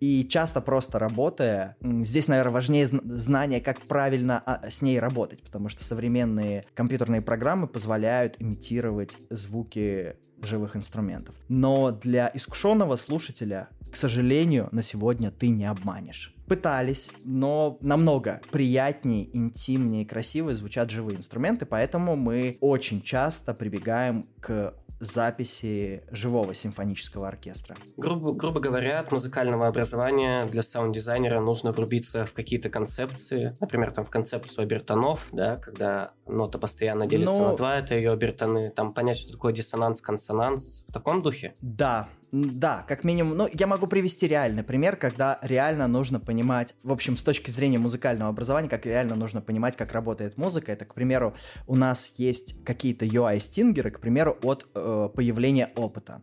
И 0.00 0.26
часто 0.28 0.60
просто 0.60 0.98
работая, 0.98 1.76
здесь, 1.82 2.28
наверное, 2.28 2.52
важнее 2.52 2.86
знание, 2.86 3.60
как 3.60 3.80
правильно 3.80 4.42
а, 4.44 4.70
с 4.70 4.82
ней 4.82 5.00
работать, 5.00 5.42
потому 5.42 5.68
что 5.68 5.84
современные 5.84 6.64
компьютерные 6.74 7.22
программы 7.22 7.66
позволяют 7.66 8.36
имитировать 8.38 9.16
звуки 9.30 10.16
живых 10.42 10.76
инструментов. 10.76 11.34
Но 11.48 11.90
для 11.90 12.30
искушенного 12.32 12.96
слушателя, 12.96 13.68
к 13.90 13.96
сожалению, 13.96 14.68
на 14.72 14.82
сегодня 14.82 15.30
ты 15.30 15.48
не 15.48 15.64
обманешь. 15.64 16.34
Пытались, 16.46 17.10
но 17.24 17.76
намного 17.80 18.40
приятнее, 18.50 19.36
интимнее 19.36 20.02
и 20.02 20.06
красивее 20.06 20.56
звучат 20.56 20.90
живые 20.90 21.18
инструменты, 21.18 21.66
поэтому 21.66 22.16
мы 22.16 22.56
очень 22.60 23.02
часто 23.02 23.52
прибегаем 23.52 24.28
к 24.40 24.74
записи 25.00 26.02
живого 26.10 26.54
симфонического 26.54 27.28
оркестра. 27.28 27.76
Грубо, 27.96 28.32
грубо 28.32 28.60
говоря, 28.60 29.00
от 29.00 29.12
музыкального 29.12 29.66
образования 29.66 30.44
для 30.46 30.62
саунд-дизайнера 30.62 31.40
нужно 31.40 31.72
врубиться 31.72 32.24
в 32.24 32.32
какие-то 32.32 32.70
концепции, 32.70 33.56
например, 33.60 33.92
там 33.92 34.04
в 34.04 34.10
концепцию 34.10 34.64
обертонов, 34.64 35.28
да, 35.32 35.56
когда 35.56 36.12
нота 36.26 36.58
постоянно 36.58 37.06
делится 37.06 37.38
Но... 37.38 37.50
на 37.50 37.56
два, 37.56 37.78
это 37.78 37.94
ее 37.94 38.12
обертоны, 38.12 38.70
там 38.70 38.92
понять, 38.92 39.18
что 39.18 39.32
такое 39.32 39.52
диссонанс, 39.52 40.00
консонанс, 40.00 40.84
в 40.88 40.92
таком 40.92 41.22
духе? 41.22 41.54
Да, 41.60 42.08
да, 42.32 42.84
как 42.88 43.04
минимум, 43.04 43.36
ну, 43.36 43.48
я 43.52 43.66
могу 43.66 43.86
привести 43.86 44.26
реальный 44.26 44.62
пример, 44.62 44.96
когда 44.96 45.38
реально 45.42 45.88
нужно 45.88 46.20
понимать, 46.20 46.74
в 46.82 46.92
общем, 46.92 47.16
с 47.16 47.22
точки 47.22 47.50
зрения 47.50 47.78
музыкального 47.78 48.30
образования, 48.30 48.68
как 48.68 48.86
реально 48.86 49.14
нужно 49.14 49.40
понимать, 49.40 49.76
как 49.76 49.92
работает 49.92 50.36
музыка. 50.36 50.72
Это, 50.72 50.84
к 50.84 50.94
примеру, 50.94 51.34
у 51.66 51.76
нас 51.76 52.12
есть 52.16 52.62
какие-то 52.64 53.06
UI-стингеры, 53.06 53.90
к 53.90 54.00
примеру, 54.00 54.36
от 54.42 54.66
э, 54.74 55.08
появления 55.14 55.72
опыта 55.76 56.22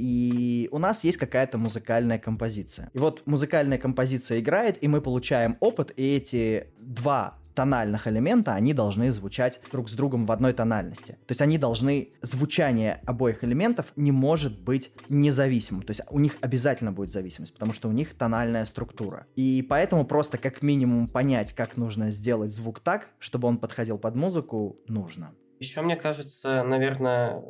и 0.00 0.70
у 0.72 0.78
нас 0.78 1.04
есть 1.04 1.18
какая-то 1.18 1.58
музыкальная 1.58 2.18
композиция. 2.18 2.88
И 2.94 2.98
вот 2.98 3.26
музыкальная 3.26 3.76
композиция 3.76 4.40
играет, 4.40 4.82
и 4.82 4.88
мы 4.88 5.02
получаем 5.02 5.58
опыт, 5.60 5.92
и 5.94 6.16
эти 6.16 6.68
два 6.78 7.39
тональных 7.60 8.06
элемента, 8.06 8.54
они 8.54 8.72
должны 8.72 9.12
звучать 9.12 9.60
друг 9.70 9.90
с 9.90 9.92
другом 9.92 10.24
в 10.24 10.32
одной 10.32 10.54
тональности. 10.54 11.18
То 11.26 11.32
есть 11.32 11.42
они 11.42 11.58
должны, 11.58 12.14
звучание 12.22 13.02
обоих 13.04 13.44
элементов 13.44 13.92
не 13.96 14.12
может 14.12 14.58
быть 14.58 14.92
независимым. 15.10 15.82
То 15.82 15.90
есть 15.90 16.00
у 16.08 16.18
них 16.18 16.38
обязательно 16.40 16.90
будет 16.90 17.12
зависимость, 17.12 17.52
потому 17.52 17.74
что 17.74 17.90
у 17.90 17.92
них 17.92 18.14
тональная 18.14 18.64
структура. 18.64 19.26
И 19.36 19.60
поэтому 19.68 20.06
просто 20.06 20.38
как 20.38 20.62
минимум 20.62 21.06
понять, 21.06 21.52
как 21.52 21.76
нужно 21.76 22.10
сделать 22.12 22.54
звук 22.54 22.80
так, 22.80 23.08
чтобы 23.18 23.46
он 23.46 23.58
подходил 23.58 23.98
под 23.98 24.14
музыку, 24.14 24.78
нужно. 24.86 25.34
Еще 25.58 25.82
мне 25.82 25.96
кажется, 25.96 26.62
наверное, 26.62 27.42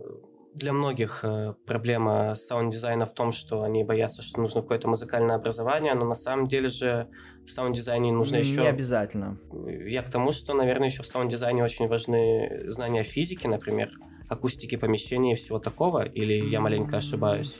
для 0.55 0.73
многих 0.73 1.21
э, 1.23 1.55
проблема 1.67 2.35
саунд-дизайна 2.35 3.07
в 3.07 3.15
том, 3.15 3.33
что 3.33 3.63
они 3.63 3.85
боятся, 3.85 4.23
что 4.23 4.41
нужно 4.41 4.63
какое-то 4.63 4.89
музыкальное 4.89 5.37
образование, 5.37 5.95
но 5.95 6.05
на 6.05 6.15
самом 6.15 6.49
деле 6.49 6.69
же 6.69 7.09
в 7.47 7.51
саунд-дизайне 7.51 8.13
нужно 8.13 8.37
Не 8.37 8.43
еще... 8.43 8.63
Не 8.63 8.69
обязательно. 8.69 9.39
Я 9.67 10.03
к 10.03 10.11
тому, 10.11 10.33
что, 10.33 10.55
наверное, 10.55 10.89
еще 10.89 11.03
в 11.03 11.07
саунд-дизайне 11.07 11.63
очень 11.63 11.89
важны 11.89 12.65
знания 12.69 13.03
физики, 13.03 13.47
например, 13.47 13.91
акустики 14.29 14.77
помещения 14.77 15.33
и 15.33 15.37
всего 15.37 15.59
такого, 15.59 16.05
или 16.05 16.35
я 16.49 16.61
маленько 16.61 16.97
ошибаюсь? 16.97 17.57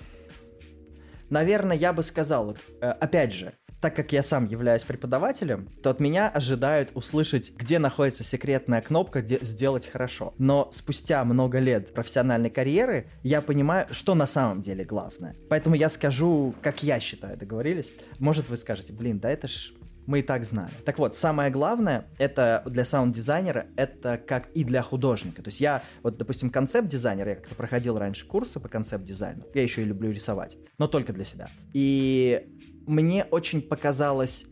Наверное, 1.31 1.77
я 1.77 1.93
бы 1.93 2.03
сказал, 2.03 2.47
вот, 2.47 2.59
э, 2.81 2.87
опять 2.87 3.33
же, 3.33 3.53
так 3.81 3.97
как 3.97 4.13
я 4.13 4.23
сам 4.23 4.47
являюсь 4.47 4.85
преподавателем, 4.85 5.69
то 5.83 5.91
от 5.91 6.01
меня 6.01 6.29
ожидают 6.29 6.91
услышать, 6.95 7.53
где 7.57 7.79
находится 7.79 8.25
секретная 8.25 8.81
кнопка, 8.81 9.23
где 9.23 9.39
сделать 9.43 9.87
хорошо. 9.87 10.35
Но 10.39 10.71
спустя 10.73 11.25
много 11.25 11.59
лет 11.59 11.93
профессиональной 11.93 12.51
карьеры 12.51 13.07
я 13.23 13.41
понимаю, 13.41 13.87
что 13.91 14.15
на 14.15 14.27
самом 14.27 14.61
деле 14.61 14.85
главное. 14.85 15.37
Поэтому 15.49 15.75
я 15.77 15.89
скажу, 15.89 16.55
как 16.63 16.83
я 16.83 17.01
считаю, 17.01 17.37
договорились? 17.37 17.93
Может, 18.19 18.49
вы 18.49 18.57
скажете, 18.57 18.93
блин, 18.93 19.19
да 19.19 19.31
это 19.31 19.49
ж 19.49 19.73
мы 20.07 20.21
и 20.21 20.23
так 20.23 20.45
знали. 20.45 20.73
Так 20.85 20.99
вот, 20.99 21.15
самое 21.15 21.51
главное, 21.51 22.07
это 22.19 22.63
для 22.67 22.85
саунд-дизайнера, 22.85 23.67
это 23.77 24.19
как 24.19 24.51
и 24.51 24.65
для 24.65 24.83
художника. 24.83 25.43
То 25.43 25.49
есть 25.49 25.61
я, 25.61 25.85
вот, 26.03 26.17
допустим, 26.17 26.51
концепт-дизайнер, 26.51 27.29
я 27.29 27.35
как-то 27.37 27.55
проходил 27.55 27.97
раньше 27.97 28.27
курсы 28.27 28.59
по 28.59 28.69
концепт-дизайну, 28.69 29.45
я 29.55 29.63
еще 29.63 29.83
и 29.83 29.85
люблю 29.85 30.11
рисовать, 30.11 30.57
но 30.79 30.89
только 30.89 31.13
для 31.13 31.25
себя. 31.25 31.49
И 31.73 32.45
мне 32.91 33.25
очень 33.31 33.63
показалось 33.63 34.45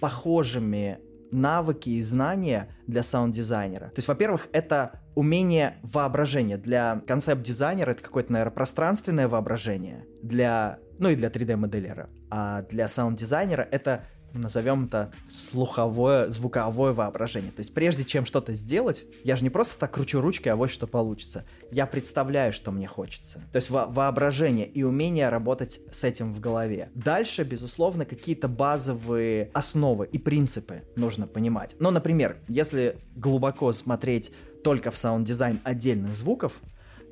похожими 0.00 0.98
навыки 1.30 1.90
и 1.90 2.02
знания 2.02 2.68
для 2.86 3.02
саунд-дизайнера. 3.02 3.86
То 3.88 3.98
есть, 3.98 4.08
во-первых, 4.08 4.48
это 4.52 5.00
умение 5.14 5.76
воображения. 5.82 6.58
Для 6.58 7.02
концепт-дизайнера 7.06 7.92
это 7.92 8.02
какое-то, 8.02 8.32
наверное, 8.32 8.52
пространственное 8.52 9.28
воображение. 9.28 10.06
Для, 10.22 10.78
ну 10.98 11.08
и 11.08 11.16
для 11.16 11.28
3D-моделера. 11.28 12.10
А 12.30 12.62
для 12.62 12.88
саунд-дизайнера 12.88 13.66
это 13.70 14.04
назовем 14.34 14.86
это 14.86 15.12
слуховое, 15.28 16.28
звуковое 16.30 16.92
воображение. 16.92 17.52
То 17.52 17.60
есть 17.60 17.74
прежде 17.74 18.04
чем 18.04 18.26
что-то 18.26 18.54
сделать, 18.54 19.04
я 19.24 19.36
же 19.36 19.44
не 19.44 19.50
просто 19.50 19.78
так 19.78 19.92
кручу 19.92 20.20
ручки, 20.20 20.48
а 20.48 20.56
вот 20.56 20.70
что 20.70 20.86
получится. 20.86 21.44
Я 21.70 21.86
представляю, 21.86 22.52
что 22.52 22.70
мне 22.70 22.86
хочется. 22.86 23.42
То 23.52 23.56
есть 23.56 23.70
во 23.70 23.86
воображение 23.86 24.66
и 24.66 24.82
умение 24.82 25.28
работать 25.28 25.80
с 25.92 26.04
этим 26.04 26.32
в 26.32 26.40
голове. 26.40 26.90
Дальше, 26.94 27.44
безусловно, 27.44 28.04
какие-то 28.04 28.48
базовые 28.48 29.50
основы 29.52 30.06
и 30.06 30.18
принципы 30.18 30.82
нужно 30.96 31.26
понимать. 31.26 31.76
Но, 31.78 31.90
например, 31.90 32.38
если 32.48 32.98
глубоко 33.14 33.72
смотреть 33.72 34.32
только 34.64 34.90
в 34.90 34.96
саунд-дизайн 34.96 35.60
отдельных 35.64 36.16
звуков, 36.16 36.60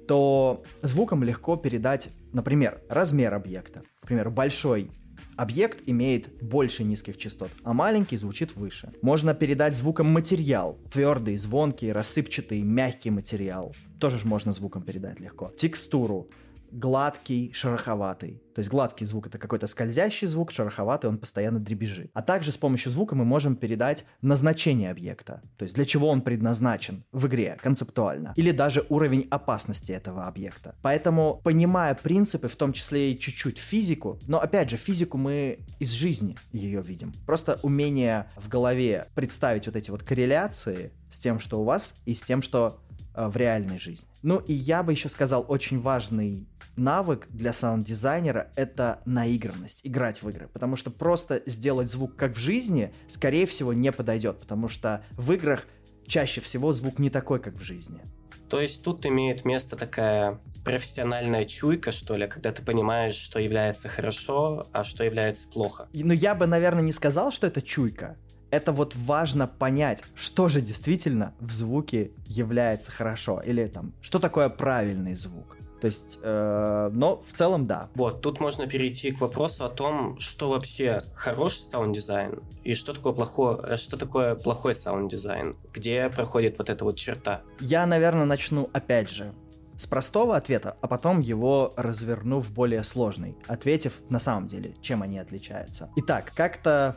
то 0.06 0.64
звуком 0.82 1.22
легко 1.22 1.56
передать, 1.56 2.10
например, 2.32 2.80
размер 2.88 3.34
объекта. 3.34 3.82
Например, 4.02 4.30
большой 4.30 4.90
Объект 5.40 5.84
имеет 5.86 6.28
больше 6.42 6.84
низких 6.84 7.16
частот, 7.16 7.50
а 7.64 7.72
маленький 7.72 8.18
звучит 8.18 8.54
выше. 8.56 8.92
Можно 9.00 9.32
передать 9.32 9.74
звуком 9.74 10.06
материал. 10.06 10.76
Твердый, 10.92 11.38
звонкий, 11.38 11.92
рассыпчатый, 11.92 12.60
мягкий 12.60 13.08
материал. 13.08 13.74
Тоже 13.98 14.18
же 14.18 14.26
можно 14.26 14.52
звуком 14.52 14.82
передать 14.82 15.18
легко. 15.18 15.50
Текстуру 15.56 16.28
гладкий, 16.72 17.52
шероховатый. 17.52 18.42
То 18.54 18.60
есть 18.60 18.70
гладкий 18.70 19.06
звук 19.06 19.26
это 19.28 19.38
какой-то 19.38 19.66
скользящий 19.66 20.26
звук, 20.26 20.50
шероховатый 20.50 21.08
он 21.08 21.18
постоянно 21.18 21.60
дребезжит. 21.60 22.10
А 22.14 22.22
также 22.22 22.52
с 22.52 22.56
помощью 22.56 22.92
звука 22.92 23.14
мы 23.14 23.24
можем 23.24 23.56
передать 23.56 24.04
назначение 24.22 24.90
объекта, 24.90 25.42
то 25.56 25.62
есть 25.62 25.76
для 25.76 25.84
чего 25.84 26.08
он 26.08 26.20
предназначен 26.20 27.04
в 27.12 27.26
игре 27.26 27.56
концептуально, 27.62 28.34
или 28.36 28.50
даже 28.50 28.84
уровень 28.88 29.26
опасности 29.30 29.92
этого 29.92 30.26
объекта. 30.26 30.74
Поэтому, 30.82 31.40
понимая 31.42 31.94
принципы, 31.94 32.48
в 32.48 32.56
том 32.56 32.72
числе 32.72 33.12
и 33.12 33.18
чуть-чуть 33.18 33.58
физику, 33.58 34.18
но 34.26 34.40
опять 34.40 34.70
же, 34.70 34.76
физику 34.76 35.16
мы 35.16 35.60
из 35.78 35.90
жизни 35.90 36.36
ее 36.52 36.82
видим. 36.82 37.12
Просто 37.26 37.60
умение 37.62 38.30
в 38.36 38.48
голове 38.48 39.08
представить 39.14 39.66
вот 39.66 39.76
эти 39.76 39.90
вот 39.90 40.02
корреляции 40.02 40.92
с 41.10 41.18
тем, 41.18 41.40
что 41.40 41.60
у 41.60 41.64
вас, 41.64 41.94
и 42.04 42.14
с 42.14 42.22
тем, 42.22 42.42
что 42.42 42.80
э, 43.14 43.26
в 43.26 43.36
реальной 43.36 43.78
жизни. 43.78 44.08
Ну 44.22 44.38
и 44.38 44.52
я 44.52 44.82
бы 44.82 44.92
еще 44.92 45.08
сказал 45.08 45.44
очень 45.48 45.80
важный 45.80 46.46
навык 46.76 47.26
для 47.30 47.52
саунд-дизайнера— 47.52 48.50
это 48.56 49.00
наигранность, 49.04 49.80
играть 49.84 50.22
в 50.22 50.28
игры. 50.28 50.48
Потому 50.52 50.76
что 50.76 50.90
просто 50.90 51.42
сделать 51.46 51.90
звук 51.90 52.16
как 52.16 52.36
в 52.36 52.38
жизни, 52.38 52.92
скорее 53.08 53.46
всего, 53.46 53.72
не 53.72 53.92
подойдет, 53.92 54.40
потому 54.40 54.68
что 54.68 55.04
в 55.12 55.32
играх 55.32 55.66
чаще 56.06 56.40
всего 56.40 56.72
звук 56.72 56.98
не 56.98 57.10
такой, 57.10 57.40
как 57.40 57.54
в 57.54 57.62
жизни. 57.62 58.00
То 58.50 58.60
есть 58.60 58.82
тут 58.82 59.06
имеет 59.06 59.44
место 59.44 59.76
такая 59.76 60.40
профессиональная 60.64 61.44
чуйка, 61.44 61.92
что 61.92 62.16
ли, 62.16 62.26
когда 62.26 62.50
ты 62.50 62.62
понимаешь, 62.62 63.14
что 63.14 63.38
является 63.38 63.88
хорошо, 63.88 64.66
а 64.72 64.82
что 64.82 65.04
является 65.04 65.46
плохо. 65.46 65.88
Ну, 65.92 66.12
я 66.12 66.34
бы, 66.34 66.46
наверное, 66.46 66.82
не 66.82 66.90
сказал, 66.90 67.30
что 67.30 67.46
это 67.46 67.62
чуйка. 67.62 68.16
Это 68.50 68.72
вот 68.72 68.96
важно 68.96 69.46
понять, 69.46 70.02
что 70.16 70.48
же 70.48 70.60
действительно 70.60 71.36
в 71.38 71.52
звуке 71.52 72.10
является 72.26 72.90
хорошо. 72.90 73.40
Или 73.40 73.68
там, 73.68 73.94
что 74.00 74.18
такое 74.18 74.48
правильный 74.48 75.14
звук. 75.14 75.56
То 75.80 75.86
есть, 75.86 76.18
э, 76.22 76.90
но 76.92 77.22
в 77.26 77.32
целом 77.32 77.66
да. 77.66 77.88
Вот, 77.94 78.20
тут 78.20 78.40
можно 78.40 78.66
перейти 78.66 79.10
к 79.12 79.20
вопросу 79.20 79.64
о 79.64 79.70
том, 79.70 80.18
что 80.18 80.50
вообще 80.50 80.98
хороший 81.14 81.62
саунд-дизайн 81.70 82.40
и 82.64 82.74
что 82.74 82.92
такое 82.92 83.12
плохой, 83.12 83.58
э, 83.64 83.76
что 83.76 83.96
такое 83.96 84.34
плохой 84.34 84.74
саунд-дизайн, 84.74 85.56
где 85.72 86.10
проходит 86.10 86.58
вот 86.58 86.68
эта 86.68 86.84
вот 86.84 86.96
черта. 86.96 87.42
Я, 87.60 87.86
наверное, 87.86 88.26
начну 88.26 88.68
опять 88.72 89.08
же 89.08 89.32
с 89.78 89.86
простого 89.86 90.36
ответа, 90.36 90.76
а 90.82 90.88
потом 90.88 91.20
его 91.20 91.72
разверну 91.76 92.40
в 92.40 92.50
более 92.52 92.84
сложный, 92.84 93.34
ответив 93.46 93.94
на 94.10 94.18
самом 94.18 94.46
деле, 94.46 94.74
чем 94.82 95.02
они 95.02 95.18
отличаются. 95.18 95.88
Итак, 95.96 96.32
как-то 96.36 96.96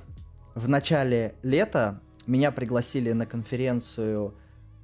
в 0.54 0.68
начале 0.68 1.36
лета 1.44 2.02
меня 2.28 2.52
пригласили 2.52 3.14
на 3.14 3.26
конференцию, 3.26 4.36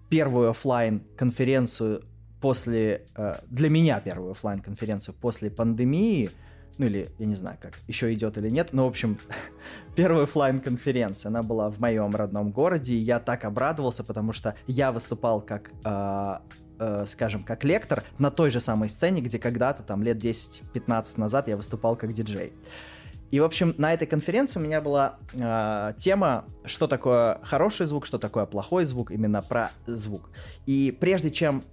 первую 0.09 0.49
офлайн 0.51 1.03
конференцию 1.17 2.03
после, 2.41 3.05
э, 3.15 3.39
для 3.47 3.69
меня 3.69 3.99
первую 3.99 4.31
офлайн 4.31 4.59
конференцию 4.59 5.15
после 5.19 5.49
пандемии, 5.49 6.31
ну 6.77 6.85
или 6.85 7.11
я 7.19 7.25
не 7.25 7.35
знаю, 7.35 7.57
как 7.61 7.79
еще 7.87 8.13
идет 8.13 8.37
или 8.37 8.49
нет, 8.49 8.69
но 8.71 8.85
в 8.85 8.89
общем 8.89 9.19
первая 9.95 10.23
офлайн 10.23 10.59
конференция, 10.59 11.29
она 11.29 11.43
была 11.43 11.69
в 11.69 11.79
моем 11.79 12.15
родном 12.15 12.51
городе, 12.51 12.93
и 12.93 12.97
я 12.97 13.19
так 13.19 13.45
обрадовался, 13.45 14.03
потому 14.03 14.33
что 14.33 14.55
я 14.67 14.91
выступал 14.91 15.41
как 15.41 15.71
э, 15.83 16.37
э, 16.79 17.05
скажем, 17.07 17.43
как 17.43 17.63
лектор 17.63 18.03
на 18.17 18.31
той 18.31 18.49
же 18.49 18.59
самой 18.59 18.89
сцене, 18.89 19.21
где 19.21 19.37
когда-то 19.37 19.83
там 19.83 20.01
лет 20.03 20.17
10-15 20.23 21.19
назад 21.19 21.47
я 21.47 21.57
выступал 21.57 21.95
как 21.95 22.13
диджей. 22.13 22.53
И, 23.31 23.39
в 23.39 23.43
общем, 23.43 23.75
на 23.77 23.93
этой 23.93 24.07
конференции 24.07 24.59
у 24.59 24.63
меня 24.63 24.81
была 24.81 25.19
э, 25.33 25.93
тема, 25.97 26.45
что 26.65 26.87
такое 26.87 27.39
хороший 27.43 27.85
звук, 27.85 28.07
что 28.07 28.17
такое 28.17 28.45
плохой 28.45 28.85
звук, 28.85 29.11
именно 29.11 29.43
про 29.43 29.71
звук. 29.85 30.31
И 30.65 30.95
прежде 30.99 31.29
чем 31.29 31.63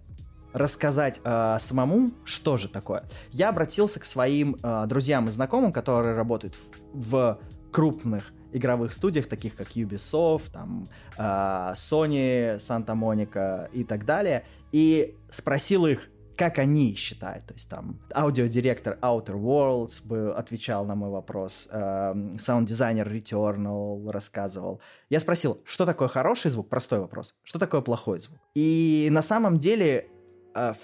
рассказать 0.57 1.20
э, 1.22 1.57
самому, 1.61 2.12
что 2.24 2.57
же 2.57 2.68
такое, 2.68 3.04
я 3.30 3.50
обратился 3.50 4.00
к 4.00 4.07
своим 4.07 4.57
э, 4.62 4.86
друзьям 4.86 5.28
и 5.28 5.30
знакомым, 5.30 5.70
которые 5.70 6.14
работают 6.14 6.57
в, 6.94 7.11
в 7.11 7.38
крупных 7.70 8.32
игровых 8.52 8.94
студиях, 8.94 9.28
таких 9.28 9.54
как 9.54 9.72
Ubisoft, 9.72 10.50
там, 10.52 10.88
э, 11.18 11.22
Sony, 11.22 12.57
Santa 12.57 12.94
Monica 12.94 13.68
и 13.70 13.84
так 13.84 14.07
далее, 14.07 14.44
и 14.72 15.14
спросил 15.30 15.84
их, 15.84 16.09
как 16.36 16.59
они 16.59 16.94
считают. 16.94 17.46
То 17.46 17.54
есть 17.54 17.68
там 17.68 17.98
аудиодиректор 18.14 18.98
Outer 19.02 19.34
Worlds 19.34 20.07
бы 20.07 20.34
отвечал 20.34 20.86
на 20.86 20.94
мой 20.94 21.11
вопрос, 21.11 21.68
э, 21.70 22.14
саунд-дизайнер 22.38 23.09
Returnal 23.09 24.11
рассказывал. 24.11 24.80
Я 25.11 25.20
спросил, 25.20 25.61
что 25.64 25.84
такое 25.84 26.09
хороший 26.09 26.50
звук? 26.50 26.68
Простой 26.68 27.00
вопрос. 27.00 27.34
Что 27.42 27.59
такое 27.59 27.82
плохой 27.82 28.20
звук? 28.20 28.38
И 28.54 29.09
на 29.11 29.22
самом 29.22 29.59
деле 29.59 29.96
э, 29.96 30.15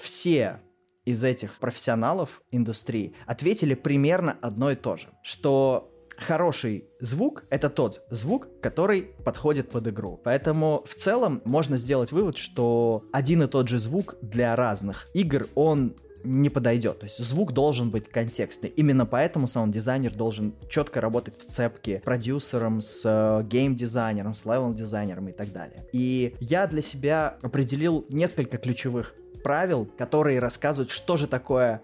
все 0.01 0.61
из 1.05 1.25
этих 1.25 1.59
профессионалов 1.59 2.43
индустрии 2.51 3.14
ответили 3.27 3.75
примерно 3.75 4.37
одно 4.41 4.70
и 4.70 4.77
то 4.77 4.97
же, 4.97 5.09
что 5.23 5.93
хороший 6.16 6.85
звук— 7.01 7.45
это 7.51 7.68
тот 7.68 8.03
звук, 8.11 8.49
который 8.61 9.03
подходит 9.25 9.70
под 9.70 9.89
игру. 9.89 10.20
Поэтому 10.23 10.83
в 10.87 10.95
целом 10.95 11.43
можно 11.45 11.77
сделать 11.77 12.12
вывод, 12.12 12.37
что 12.37 13.05
один 13.12 13.43
и 13.43 13.47
тот 13.47 13.68
же 13.68 13.79
звук 13.79 14.16
для 14.23 14.55
разных 14.57 15.09
игр, 15.14 15.49
он 15.55 15.97
не 16.25 16.51
подойдет. 16.51 17.01
То 17.01 17.07
есть 17.07 17.18
звук 17.18 17.53
должен 17.53 17.91
быть 17.91 18.09
контекстный. 18.09 18.68
Именно 18.68 19.07
поэтому 19.07 19.49
саунд-дизайнер 19.49 20.14
должен 20.14 20.55
четко 20.68 21.01
работать 21.01 21.37
в 21.37 21.45
сцепке 21.45 21.93
с 21.93 22.01
продюсером, 22.05 22.81
с 22.81 23.03
э, 23.05 23.45
гейм-дизайнером, 23.45 24.35
с 24.35 24.45
левел-дизайнером 24.45 25.29
и 25.29 25.33
так 25.33 25.53
далее. 25.53 25.85
И 25.93 26.37
я 26.39 26.68
для 26.68 26.81
себя 26.81 27.39
определил 27.43 28.07
несколько 28.09 28.59
ключевых 28.59 29.16
правил, 29.43 29.86
которые 29.99 30.38
рассказывают, 30.38 30.90
что 30.90 31.16
же 31.16 31.26
такое, 31.26 31.82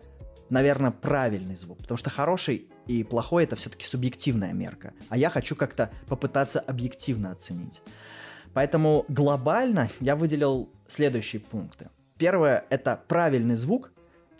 наверное, 0.50 0.90
правильный 0.90 1.56
звук. 1.56 1.78
Потому 1.78 1.98
что 1.98 2.10
хороший 2.10 2.68
и 2.86 3.04
плохой 3.04 3.44
это 3.44 3.56
все-таки 3.56 3.86
субъективная 3.86 4.52
мерка. 4.52 4.94
А 5.08 5.16
я 5.16 5.30
хочу 5.30 5.54
как-то 5.54 5.90
попытаться 6.06 6.60
объективно 6.60 7.32
оценить. 7.32 7.82
Поэтому 8.54 9.04
глобально 9.08 9.90
я 10.00 10.16
выделил 10.16 10.70
следующие 10.88 11.40
пункты. 11.40 11.90
Первое— 12.16 12.64
это 12.70 13.00
правильный 13.06 13.54
звук, 13.54 13.92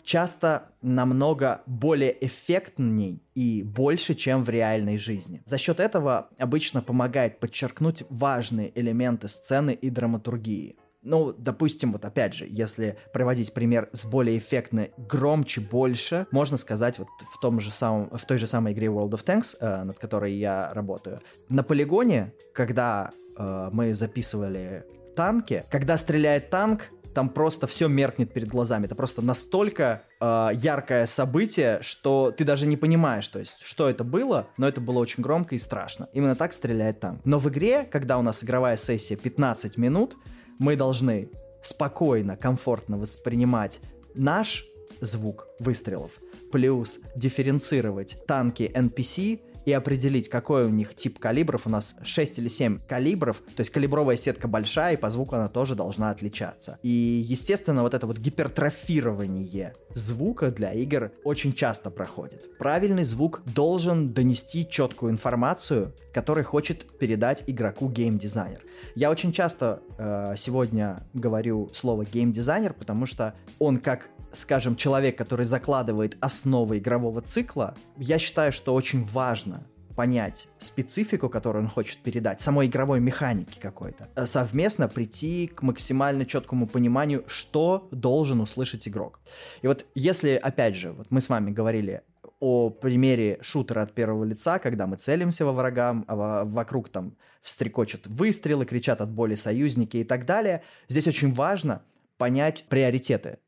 часто 0.03 0.69
намного 0.81 1.61
более 1.67 2.25
эффектней 2.25 3.21
и 3.35 3.61
больше, 3.63 4.15
чем 4.15 4.43
в 4.43 4.49
реальной 4.49 4.97
жизни. 4.97 5.41
За 5.45 5.57
счет 5.57 5.79
этого 5.79 6.29
обычно 6.39 6.81
помогает 6.81 7.39
подчеркнуть 7.39 8.03
важные 8.09 8.77
элементы 8.77 9.27
сцены 9.27 9.71
и 9.71 9.89
драматургии. 9.89 10.77
Ну, 11.01 11.31
допустим, 11.31 11.91
вот 11.91 12.03
опять 12.03 12.33
же, 12.33 12.45
если 12.49 12.97
проводить 13.13 13.53
пример 13.53 13.89
с 13.93 14.05
более 14.05 14.37
эффектно, 14.37 14.89
громче, 14.97 15.61
больше, 15.61 16.27
можно 16.31 16.57
сказать 16.57 16.99
вот 16.99 17.07
в 17.33 17.39
том 17.39 17.61
же 17.61 17.71
самом, 17.71 18.09
в 18.09 18.25
той 18.25 18.37
же 18.37 18.47
самой 18.47 18.73
игре 18.73 18.87
World 18.87 19.11
of 19.11 19.23
Tanks, 19.23 19.55
э, 19.59 19.83
над 19.83 19.97
которой 19.97 20.33
я 20.33 20.73
работаю, 20.73 21.21
на 21.47 21.63
полигоне, 21.63 22.33
когда 22.53 23.11
э, 23.37 23.69
мы 23.71 23.93
записывали 23.93 24.85
танки, 25.15 25.63
когда 25.69 25.95
стреляет 25.95 26.49
танк, 26.49 26.91
там 27.13 27.29
просто 27.29 27.65
все 27.65 27.87
меркнет 27.87 28.33
перед 28.33 28.49
глазами. 28.49 28.85
Это 28.85 28.95
просто 28.95 29.21
настолько 29.21 30.03
э, 30.19 30.49
яркое 30.53 31.05
событие, 31.05 31.79
что 31.81 32.31
ты 32.31 32.43
даже 32.43 32.67
не 32.67 32.77
понимаешь, 32.77 33.27
то 33.27 33.39
есть, 33.39 33.55
что 33.61 33.89
это 33.89 34.03
было, 34.03 34.47
но 34.57 34.67
это 34.67 34.81
было 34.81 34.99
очень 34.99 35.23
громко 35.23 35.55
и 35.55 35.59
страшно. 35.59 36.09
Именно 36.13 36.35
так 36.35 36.53
стреляет 36.53 36.99
танк. 36.99 37.21
Но 37.23 37.39
в 37.39 37.49
игре, 37.49 37.83
когда 37.83 38.17
у 38.17 38.21
нас 38.21 38.43
игровая 38.43 38.77
сессия 38.77 39.15
15 39.15 39.77
минут, 39.77 40.15
мы 40.59 40.75
должны 40.75 41.29
спокойно, 41.63 42.37
комфортно 42.37 42.97
воспринимать 42.97 43.79
наш 44.13 44.65
звук 45.01 45.47
выстрелов, 45.59 46.19
плюс 46.51 46.99
дифференцировать 47.15 48.17
танки 48.27 48.71
NPC 48.73 49.39
и 49.65 49.73
определить, 49.73 50.29
какой 50.29 50.65
у 50.65 50.69
них 50.69 50.95
тип 50.95 51.19
калибров. 51.19 51.67
У 51.67 51.69
нас 51.69 51.95
6 52.03 52.39
или 52.39 52.47
7 52.47 52.79
калибров, 52.87 53.41
то 53.55 53.61
есть 53.61 53.71
калибровая 53.71 54.15
сетка 54.15 54.47
большая, 54.47 54.93
и 54.93 54.97
по 54.97 55.09
звуку 55.09 55.35
она 55.35 55.47
тоже 55.47 55.75
должна 55.75 56.09
отличаться. 56.11 56.79
И, 56.81 56.89
естественно, 57.25 57.83
вот 57.83 57.93
это 57.93 58.07
вот 58.07 58.17
гипертрофирование 58.17 59.75
звука 59.93 60.51
для 60.51 60.73
игр 60.73 61.11
очень 61.23 61.53
часто 61.53 61.91
проходит. 61.91 62.57
Правильный 62.57 63.03
звук 63.03 63.41
должен 63.45 64.13
донести 64.13 64.67
четкую 64.67 65.11
информацию, 65.11 65.93
которую 66.13 66.45
хочет 66.45 66.97
передать 66.97 67.43
игроку 67.47 67.89
геймдизайнер. 67.89 68.61
Я 68.95 69.11
очень 69.11 69.31
часто 69.31 69.81
э, 69.97 70.35
сегодня 70.37 70.99
говорю 71.13 71.69
слово 71.73 72.05
геймдизайнер, 72.05 72.73
потому 72.73 73.05
что 73.05 73.33
он 73.59 73.77
как 73.77 74.09
скажем, 74.31 74.75
человек, 74.75 75.17
который 75.17 75.45
закладывает 75.45 76.15
основы 76.19 76.77
игрового 76.77 77.21
цикла, 77.21 77.75
я 77.97 78.19
считаю, 78.19 78.51
что 78.51 78.75
очень 78.75 79.03
важно 79.03 79.63
понять 79.99 80.47
специфику, 80.59 81.27
которую 81.27 81.63
он 81.65 81.69
хочет 81.69 81.97
передать, 81.97 82.39
самой 82.39 82.67
игровой 82.67 83.01
механики 83.01 83.59
какой-то, 83.59 84.07
э, 84.15 84.25
совместно 84.25 84.87
прийти 84.87 85.47
к 85.47 85.61
максимально 85.61 86.25
четкому 86.25 86.67
пониманию, 86.67 87.25
что 87.27 87.89
должен 87.91 88.39
услышать 88.39 88.87
игрок. 88.87 89.19
И 89.61 89.67
вот 89.67 89.85
если, 89.95 90.35
опять 90.35 90.75
же, 90.77 90.93
вот 90.93 91.07
мы 91.09 91.19
с 91.19 91.27
вами 91.27 91.51
говорили 91.51 92.01
о 92.39 92.69
примере 92.69 93.39
шутера 93.41 93.81
от 93.81 93.93
первого 93.93 94.23
лица, 94.23 94.59
когда 94.59 94.87
мы 94.87 94.95
целимся 94.95 95.45
во 95.45 95.51
врагам, 95.51 96.05
а 96.07 96.45
вокруг 96.45 96.87
там 96.87 97.17
встрекочут 97.41 98.07
выстрелы, 98.07 98.65
кричат 98.65 99.01
от 99.01 99.11
боли 99.11 99.35
союзники 99.35 99.97
и 99.97 100.03
так 100.03 100.25
далее, 100.25 100.63
здесь 100.87 101.07
очень 101.07 101.33
важно 101.33 101.83
понять 102.17 102.65
приоритеты 102.69 103.39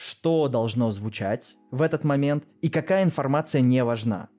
что 0.00 0.48
должно 0.48 0.92
звучать 0.92 1.56
в 1.70 1.82
этот 1.82 2.04
момент 2.04 2.44
и 2.62 2.70
какая 2.70 3.04
информация 3.04 3.60
не 3.60 3.84
важна. 3.84 4.30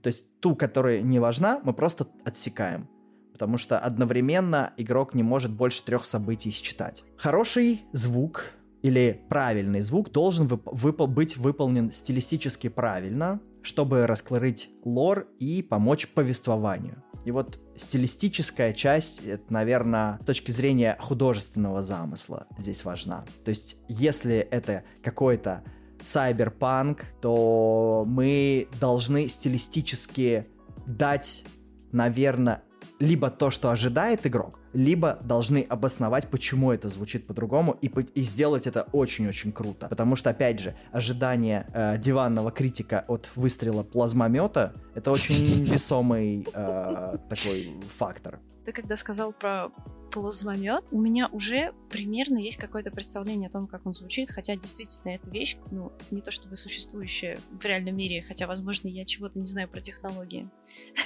То 0.00 0.06
есть 0.06 0.24
ту, 0.40 0.56
которая 0.56 1.02
не 1.02 1.18
важна, 1.18 1.60
мы 1.62 1.74
просто 1.74 2.08
отсекаем. 2.24 2.88
Потому 3.34 3.58
что 3.58 3.78
одновременно 3.78 4.72
игрок 4.78 5.12
не 5.12 5.22
может 5.22 5.52
больше 5.52 5.84
трех 5.84 6.06
событий 6.06 6.50
считать. 6.50 7.04
Хороший 7.18 7.82
звук 7.92 8.46
или 8.80 9.20
правильный 9.28 9.82
звук 9.82 10.10
должен 10.10 10.46
вып- 10.46 10.64
вып- 10.64 11.06
быть 11.06 11.36
выполнен 11.36 11.92
стилистически 11.92 12.70
правильно, 12.70 13.40
чтобы 13.60 14.06
раскрыть 14.06 14.70
лор 14.84 15.28
и 15.38 15.60
помочь 15.60 16.08
повествованию. 16.08 17.02
И 17.24 17.30
вот 17.30 17.58
стилистическая 17.76 18.72
часть, 18.72 19.24
это, 19.24 19.52
наверное, 19.52 20.18
с 20.22 20.24
точки 20.24 20.50
зрения 20.50 20.96
художественного 20.98 21.82
замысла 21.82 22.46
здесь 22.58 22.84
важна. 22.84 23.24
То 23.44 23.50
есть, 23.50 23.76
если 23.88 24.36
это 24.36 24.84
какой-то 25.02 25.62
сайберпанк, 26.02 27.04
то 27.20 28.04
мы 28.06 28.68
должны 28.80 29.28
стилистически 29.28 30.46
дать, 30.86 31.44
наверное, 31.92 32.62
либо 33.00 33.30
то, 33.30 33.50
что 33.50 33.70
ожидает 33.70 34.26
игрок, 34.26 34.60
либо 34.72 35.18
должны 35.22 35.66
обосновать, 35.68 36.28
почему 36.28 36.70
это 36.70 36.88
звучит 36.88 37.26
по-другому, 37.26 37.76
и, 37.80 37.88
и 37.88 38.22
сделать 38.22 38.66
это 38.66 38.86
очень-очень 38.92 39.52
круто. 39.52 39.88
Потому 39.88 40.16
что, 40.16 40.30
опять 40.30 40.60
же, 40.60 40.76
ожидание 40.92 41.66
э, 41.72 41.98
диванного 41.98 42.52
критика 42.52 43.04
от 43.08 43.28
выстрела 43.34 43.82
плазмомета— 43.82 44.74
это 44.94 45.10
очень 45.10 45.34
весомый 45.64 46.46
э, 46.52 47.16
такой 47.28 47.74
фактор. 47.98 48.38
Ты 48.64 48.72
когда 48.72 48.96
сказал 48.96 49.32
про 49.32 49.70
плазмомет, 50.10 50.84
у 50.90 51.00
меня 51.00 51.28
уже 51.28 51.72
примерно 51.88 52.38
есть 52.38 52.56
какое-то 52.56 52.90
представление 52.90 53.48
о 53.48 53.52
том, 53.52 53.66
как 53.66 53.86
он 53.86 53.94
звучит, 53.94 54.30
хотя 54.30 54.56
действительно 54.56 55.12
эта 55.12 55.28
вещь, 55.30 55.56
ну, 55.70 55.92
не 56.10 56.20
то 56.20 56.30
чтобы 56.30 56.56
существующая 56.56 57.38
в 57.50 57.64
реальном 57.64 57.96
мире, 57.96 58.22
хотя, 58.22 58.46
возможно, 58.46 58.88
я 58.88 59.04
чего-то 59.04 59.38
не 59.38 59.46
знаю 59.46 59.68
про 59.68 59.80
технологии. 59.80 60.48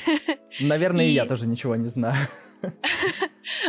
Наверное, 0.61 1.05
и 1.05 1.11
я 1.11 1.27
тоже 1.27 1.47
ничего 1.47 1.77
не 1.77 1.89
знаю. 1.89 2.29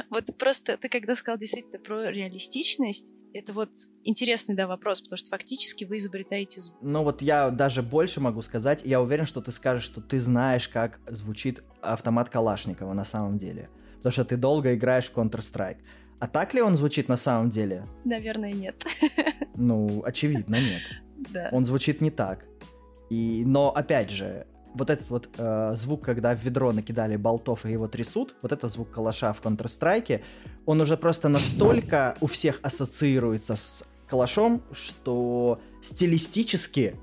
Вот 0.10 0.26
просто 0.38 0.78
ты 0.78 0.88
когда 0.88 1.16
сказал 1.16 1.38
действительно 1.38 1.80
про 1.80 2.10
реалистичность, 2.10 3.12
это 3.34 3.52
вот 3.52 3.70
интересный, 4.06 4.56
да, 4.56 4.68
вопрос, 4.68 5.02
потому 5.02 5.18
что 5.18 5.30
фактически 5.30 5.84
вы 5.84 5.98
изобретаете 5.98 6.62
звук. 6.62 6.78
Ну 6.82 7.04
вот 7.04 7.22
я 7.22 7.50
даже 7.50 7.82
больше 7.82 8.22
могу 8.22 8.42
сказать, 8.42 8.82
я 8.86 9.02
уверен, 9.02 9.26
что 9.26 9.42
ты 9.42 9.52
скажешь, 9.52 9.84
что 9.84 10.00
ты 10.00 10.20
знаешь, 10.20 10.70
как 10.70 11.02
звучит 11.08 11.62
автомат 11.82 12.30
Калашникова 12.30 12.94
на 12.94 13.04
самом 13.04 13.38
деле 13.38 13.70
потому 14.06 14.14
что 14.14 14.26
ты 14.26 14.38
долго 14.38 14.76
играешь 14.76 15.10
в 15.10 15.18
Counter-Strike. 15.18 15.78
А 16.20 16.28
так 16.28 16.54
ли 16.54 16.62
он 16.62 16.76
звучит 16.76 17.10
на 17.10 17.18
самом 17.18 17.50
деле? 17.50 17.88
Наверное, 18.04 18.54
нет. 18.54 18.86
Ну, 19.56 20.04
очевидно, 20.06 20.58
нет. 20.58 20.82
Да. 21.34 21.50
Он 21.52 21.66
звучит 21.66 22.02
не 22.02 22.12
так. 22.12 22.46
И, 23.10 23.42
но 23.48 23.72
опять 23.76 24.12
же, 24.12 24.46
вот 24.76 24.92
этот 24.92 25.10
вот 25.10 25.30
э, 25.40 25.74
звук, 25.76 26.04
когда 26.04 26.36
в 26.36 26.44
ведро 26.44 26.72
накидали 26.72 27.16
болтов 27.16 27.66
и 27.66 27.72
его 27.72 27.88
трясут, 27.88 28.36
вот 28.44 28.52
это 28.52 28.70
звук 28.70 28.92
калаша 28.92 29.34
в 29.34 29.42
Counter-Strike, 29.42 30.22
он 30.68 30.82
уже 30.82 30.98
просто 30.98 31.28
настолько 31.28 32.16
у 32.22 32.28
всех 32.28 32.60
ассоциируется 32.62 33.56
с 33.56 33.84
калашом, 34.08 34.62
что 34.72 35.60
стилистически, 35.82 36.96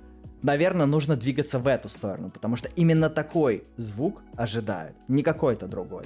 наверное, 0.43 0.87
нужно 0.87 1.17
двигаться 1.17 1.59
в 1.59 1.67
эту 1.67 1.89
сторону, 1.89 2.31
потому 2.31 2.55
что 2.55 2.69
именно 2.77 3.11
такой 3.11 3.65
звук 3.77 4.23
ожидают, 4.37 4.97
не 5.09 5.25
какой-то 5.25 5.67
другой. 5.67 6.05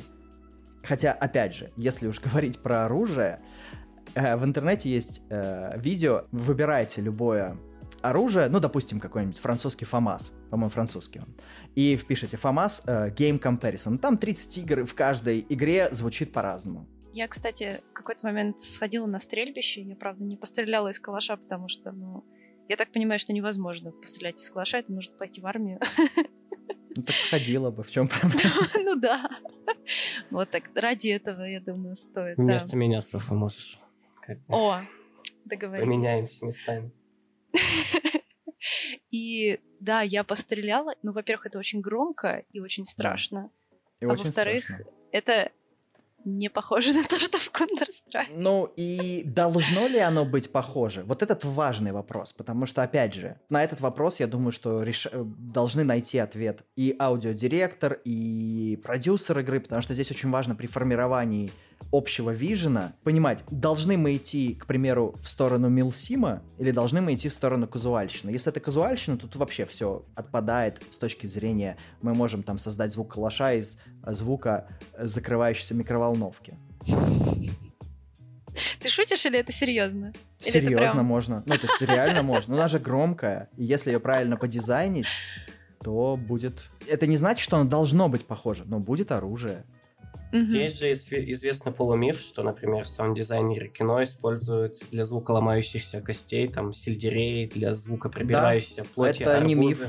Хотя, 0.86 1.12
опять 1.12 1.54
же, 1.54 1.72
если 1.76 2.06
уж 2.06 2.20
говорить 2.26 2.58
про 2.60 2.84
оружие, 2.84 3.40
э, 4.14 4.36
в 4.36 4.44
интернете 4.44 4.88
есть 4.88 5.22
э, 5.30 5.78
видео, 5.78 6.26
выбирайте 6.30 7.00
любое 7.00 7.58
оружие, 8.02 8.48
ну, 8.48 8.60
допустим, 8.60 9.00
какой-нибудь 9.00 9.38
французский 9.38 9.84
ФАМАС, 9.84 10.32
по-моему, 10.50 10.70
французский 10.70 11.20
он, 11.20 11.34
и 11.74 11.96
впишите 11.96 12.36
ФАМАС 12.36 12.82
э, 12.86 13.10
Game 13.10 13.40
Comparison. 13.40 13.98
Там 13.98 14.16
30 14.16 14.58
игр, 14.58 14.84
в 14.84 14.94
каждой 14.94 15.44
игре 15.48 15.88
звучит 15.92 16.32
по-разному. 16.32 16.86
Я, 17.12 17.26
кстати, 17.28 17.80
в 17.90 17.94
какой-то 17.94 18.26
момент 18.26 18.60
сходила 18.60 19.06
на 19.06 19.18
стрельбище, 19.18 19.80
я, 19.80 19.96
правда, 19.96 20.22
не 20.22 20.36
постреляла 20.36 20.88
из 20.88 21.00
калаша, 21.00 21.36
потому 21.36 21.68
что, 21.68 21.90
ну, 21.90 22.24
я 22.68 22.76
так 22.76 22.92
понимаю, 22.92 23.18
что 23.18 23.32
невозможно 23.32 23.90
пострелять 23.90 24.38
из 24.38 24.50
калаша, 24.50 24.78
это 24.78 24.92
нужно 24.92 25.16
пойти 25.16 25.40
в 25.40 25.46
армию. 25.46 25.80
Ну 26.96 27.02
так 27.02 27.14
сходила 27.14 27.70
бы, 27.70 27.82
в 27.82 27.90
чем 27.90 28.08
проблема? 28.20 28.66
Ну 28.84 28.96
да. 28.96 29.28
Вот 30.30 30.50
так, 30.50 30.70
ради 30.74 31.10
этого, 31.10 31.42
я 31.42 31.60
думаю, 31.60 31.94
стоит. 31.96 32.38
Вместо 32.38 32.76
меня, 32.76 33.00
Софа, 33.00 33.34
можешь. 33.34 33.78
О, 34.48 34.80
договорились. 35.44 35.86
Поменяемся 35.86 36.44
местами. 36.44 36.90
И 39.10 39.60
да, 39.80 40.02
я 40.02 40.24
постреляла. 40.24 40.94
Ну, 41.02 41.12
во-первых, 41.12 41.46
это 41.46 41.58
очень 41.58 41.80
громко 41.80 42.44
и 42.52 42.60
очень 42.60 42.84
страшно. 42.84 43.50
И 44.00 44.04
а 44.04 44.08
во-вторых, 44.08 44.64
это 45.12 45.52
не 46.26 46.50
похоже 46.50 46.92
на 46.94 47.04
то, 47.04 47.18
что 47.18 47.38
в 47.38 47.50
Counter-Strike. 47.50 48.34
Ну 48.34 48.70
и 48.76 49.22
должно 49.24 49.86
ли 49.86 49.98
оно 49.98 50.24
быть 50.24 50.50
похоже? 50.50 51.02
Вот 51.04 51.22
этот 51.22 51.44
важный 51.44 51.92
вопрос, 51.92 52.32
потому 52.32 52.66
что, 52.66 52.82
опять 52.82 53.14
же, 53.14 53.38
на 53.48 53.62
этот 53.64 53.80
вопрос, 53.80 54.20
я 54.20 54.26
думаю, 54.26 54.52
что 54.52 54.82
реш... 54.82 55.06
Э, 55.06 55.24
должны 55.24 55.84
найти 55.84 56.18
ответ 56.18 56.64
и 56.76 56.94
аудиодиректор, 56.98 58.00
и 58.04 58.78
продюсер 58.82 59.38
игры, 59.38 59.60
потому 59.60 59.82
что 59.82 59.94
здесь 59.94 60.10
очень 60.10 60.30
важно 60.30 60.54
при 60.54 60.66
формировании 60.66 61.50
общего 61.92 62.30
вижена 62.30 62.94
понимать, 63.04 63.44
должны 63.50 63.96
мы 63.96 64.16
идти, 64.16 64.54
к 64.54 64.66
примеру, 64.66 65.14
в 65.22 65.28
сторону 65.28 65.68
милсима 65.68 66.42
или 66.58 66.70
должны 66.70 67.00
мы 67.00 67.14
идти 67.14 67.28
в 67.28 67.32
сторону 67.32 67.66
казуальщины. 67.68 68.30
Если 68.30 68.50
это 68.50 68.60
казуальщина, 68.60 69.16
то 69.16 69.26
тут 69.26 69.36
вообще 69.36 69.66
все 69.66 70.04
отпадает 70.14 70.82
с 70.90 70.98
точки 70.98 71.26
зрения, 71.26 71.76
мы 72.02 72.14
можем 72.14 72.42
там 72.42 72.58
создать 72.58 72.92
звук 72.92 73.14
калаша 73.14 73.54
из 73.54 73.78
звука 74.04 74.68
закрывающейся 74.98 75.74
микроволновки. 75.74 76.58
Ты 78.80 78.88
шутишь 78.88 79.24
или 79.26 79.38
это 79.38 79.52
серьезно? 79.52 80.12
Или 80.40 80.52
серьезно 80.52 80.80
это 80.80 80.92
прям... 80.92 81.06
можно. 81.06 81.42
Ну, 81.46 81.54
то 81.56 81.66
есть 81.66 81.80
реально 81.80 82.22
можно. 82.22 82.54
Но 82.54 82.60
она 82.60 82.68
же 82.68 82.78
громкая. 82.78 83.48
И 83.56 83.64
если 83.64 83.90
ее 83.90 84.00
правильно 84.00 84.36
подизайнить, 84.36 85.06
то 85.82 86.16
будет... 86.16 86.70
Это 86.86 87.06
не 87.06 87.16
значит, 87.16 87.42
что 87.42 87.58
оно 87.58 87.68
должно 87.68 88.08
быть 88.08 88.26
похоже, 88.26 88.64
но 88.66 88.78
будет 88.78 89.12
оружие. 89.12 89.64
Есть 90.42 90.78
же 90.78 90.92
известный 90.92 91.72
полумиф, 91.72 92.20
что, 92.20 92.42
например, 92.42 92.86
саунд-дизайнеры 92.86 93.68
кино 93.68 94.02
используют 94.02 94.78
для 94.90 95.04
звука 95.04 95.32
ломающихся 95.32 96.00
костей, 96.00 96.48
там, 96.48 96.72
сельдерей, 96.72 97.48
для 97.48 97.74
звука 97.74 98.08
пробирающейся 98.08 98.82
да, 98.82 98.88
плоти, 98.94 99.22
это 99.22 99.36
арбузы. 99.36 99.48
не 99.48 99.54
миф. 99.54 99.88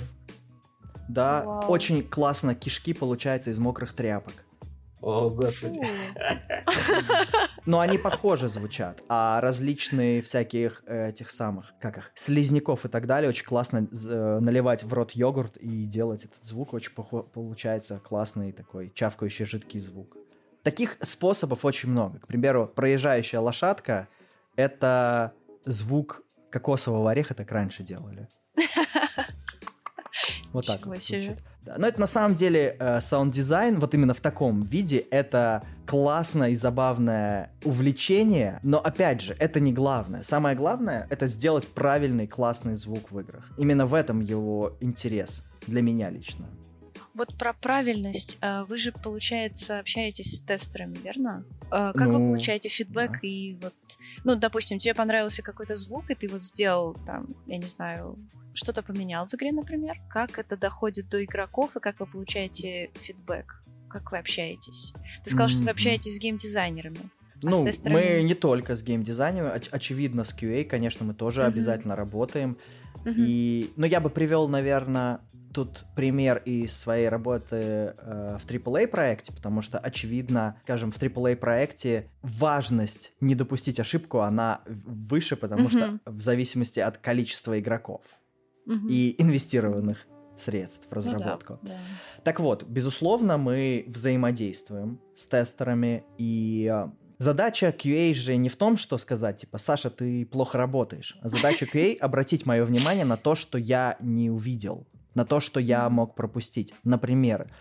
Да, 1.08 1.43
Вау. 1.43 1.72
очень 1.72 2.04
классно 2.04 2.54
кишки 2.56 2.93
получаются 2.93 3.50
из 3.50 3.58
мокрых 3.58 3.93
тряпок. 3.93 4.34
О, 5.02 5.30
господи. 5.30 5.80
Но 7.66 7.80
они 7.80 7.98
похоже 7.98 8.48
звучат, 8.48 9.04
а 9.10 9.39
различные 9.41 10.22
всяких 10.22 10.84
э, 10.88 11.10
этих 11.10 11.32
самых, 11.32 11.74
как 11.80 11.98
их, 11.98 12.12
слизняков 12.16 12.86
и 12.86 12.89
так 12.89 13.06
далее, 13.06 13.30
очень 13.30 13.45
классно 13.45 13.88
э, 13.89 14.39
наливать 14.39 14.84
в 14.84 14.93
рот 14.93 15.12
йогурт 15.12 15.58
и 15.58 15.86
делать 15.86 16.26
этот 16.26 16.43
звук, 16.43 16.74
очень 16.74 16.91
получается 16.93 18.00
классный 18.00 18.54
такой 18.54 18.91
чавкающий 18.95 19.45
жидкий 19.45 19.82
звук. 19.82 20.18
Таких 20.68 20.97
способов 21.01 21.63
очень 21.63 21.88
много. 21.88 22.20
К 22.20 22.28
примеру, 22.28 22.68
проезжающая 22.68 23.39
лошадка— 23.39 24.09
это 24.57 25.32
звук 25.63 26.24
кокосового 26.49 27.11
ореха, 27.11 27.34
так 27.34 27.49
раньше 27.53 27.84
делали. 27.84 28.28
Вот 30.51 30.65
так 30.65 30.86
вот. 30.86 30.97
Но 31.78 31.88
это 31.88 31.99
на 32.01 32.07
самом 32.07 32.36
деле 32.36 32.76
э, 32.80 32.99
саунд-дизайн, 32.99 33.80
вот 33.80 33.93
именно 33.93 34.13
в 34.13 34.20
таком 34.20 34.63
виде, 34.63 34.97
это 34.97 35.63
классное 35.86 36.49
и 36.49 36.55
забавное 36.55 37.51
увлечение, 37.63 38.59
но 38.63 38.80
опять 38.80 39.22
же, 39.22 39.38
это 39.39 39.61
не 39.61 39.72
главное. 39.72 40.24
Самое 40.24 40.57
главное— 40.57 41.07
это 41.09 41.28
сделать 41.28 41.65
правильный 41.65 42.28
классный 42.28 42.76
звук 42.76 43.11
в 43.11 43.20
играх. 43.20 43.45
Именно 43.57 43.86
в 43.86 43.93
этом 43.93 44.20
его 44.20 44.76
интерес 44.82 45.43
для 45.65 45.82
меня 45.82 46.09
лично. 46.09 46.47
Вот 47.18 47.36
про 47.36 47.53
правильность. 47.53 48.38
Э, 48.41 48.63
вы 48.65 48.78
же, 48.78 48.91
получается, 48.91 49.80
общаетесь 49.80 50.36
с 50.36 50.39
тестерами, 50.39 50.97
верно? 51.03 51.43
Э, 51.72 51.91
как 51.95 52.07
ну, 52.07 52.20
вы 52.20 52.26
получаете 52.28 52.70
фидбэк 52.70 53.11
да. 53.13 53.20
и 53.28 53.55
вот... 53.55 53.74
Ну, 54.24 54.36
допустим, 54.36 54.78
тебе 54.78 54.93
понравился 54.93 55.41
какой-то 55.41 55.76
звук, 55.76 56.11
и 56.11 56.15
ты 56.15 56.28
вот 56.28 56.43
сделал 56.43 56.95
там, 57.07 57.36
я 57.47 57.57
не 57.57 57.65
знаю, 57.65 58.20
что-то 58.53 58.84
поменял 58.84 59.28
в 59.28 59.34
игре, 59.34 59.51
например. 59.51 59.97
Как 60.09 60.38
это 60.38 60.55
доходит 60.57 61.09
до 61.09 61.24
игроков 61.24 61.76
и 61.76 61.80
как 61.80 61.99
вы 61.99 62.05
получаете 62.05 62.91
фидбэк? 62.93 63.63
Как 63.89 64.11
вы 64.11 64.20
общаетесь? 64.20 64.93
Ты 65.24 65.32
сказал, 65.32 65.47
mm-hmm. 65.47 65.51
что 65.51 65.63
вы 65.63 65.70
общаетесь 65.72 66.18
с 66.18 66.20
геймдизайнерами. 66.20 66.99
А 66.99 67.39
ну, 67.41 67.68
мы 67.86 68.22
не 68.24 68.36
только 68.36 68.76
с 68.76 68.84
геймдизайнерами, 68.84 69.57
оч- 69.57 69.70
очевидно, 69.72 70.24
с 70.24 70.36
QA, 70.36 70.65
конечно, 70.65 71.03
мы 71.03 71.15
тоже 71.15 71.41
mm-hmm. 71.41 71.47
обязательно 71.47 71.95
работаем. 71.95 72.57
Mm-hmm. 73.05 73.13
И, 73.18 73.72
но 73.76 73.88
я 73.88 74.01
бы 74.01 74.09
привел, 74.11 74.47
наверное, 74.47 75.22
тут 75.54 75.86
пример 75.95 76.41
из 76.45 76.78
своей 76.78 77.10
работы 77.10 77.56
э, 77.56 78.38
в 78.39 78.45
AAA 78.45 78.88
проекте, 78.88 79.34
потому 79.34 79.62
что, 79.62 79.80
очевидно, 79.80 80.60
скажем, 80.64 80.91
в 80.91 81.02
AAA 81.02 81.36
проекте 81.36 82.10
важность 82.22 83.14
не 83.22 83.36
допустить 83.36 83.80
ошибку, 83.80 84.20
она 84.20 84.62
выше, 84.66 85.36
потому 85.36 85.68
mm-hmm. 85.68 86.00
что 86.04 86.12
в 86.12 86.22
зависимости 86.22 86.80
от 86.80 86.98
количества 86.98 87.60
игроков 87.60 88.02
угу. 88.68 88.88
и 88.88 89.16
инвестированных 89.18 90.06
средств 90.36 90.88
в 90.89 90.93
разработку. 90.93 91.60
Ну, 91.62 91.70
да, 91.70 91.74
да. 91.74 92.22
Так 92.24 92.39
вот, 92.39 92.64
безусловно, 92.64 93.38
мы 93.38 93.86
взаимодействуем 93.88 95.00
с 95.16 95.28
тестерами, 95.28 96.04
и 96.18 96.70
э, 96.72 96.89
задача 97.18 97.70
QA 97.70 98.14
же 98.14 98.36
не 98.36 98.50
в 98.50 98.56
том, 98.56 98.78
что 98.78 98.98
сказать, 98.98 99.38
типа, 99.38 99.58
Саша, 99.58 99.89
ты 99.89 100.26
плохо 100.26 100.58
работаешь. 100.58 101.18
А 101.22 101.30
задача 101.30 101.66
QA— 101.66 101.98
обратить 102.00 102.45
мое 102.45 102.66
внимание 102.66 103.06
на 103.06 103.18
то, 103.18 103.36
что 103.36 103.58
я 103.58 103.98
не 104.00 104.30
увидел, 104.30 104.88
на 105.18 105.26
то, 105.26 105.39
что 105.39 105.59
я 105.59 105.89
мог 105.89 106.13
пропустить. 106.13 106.76
Например, 106.84 107.51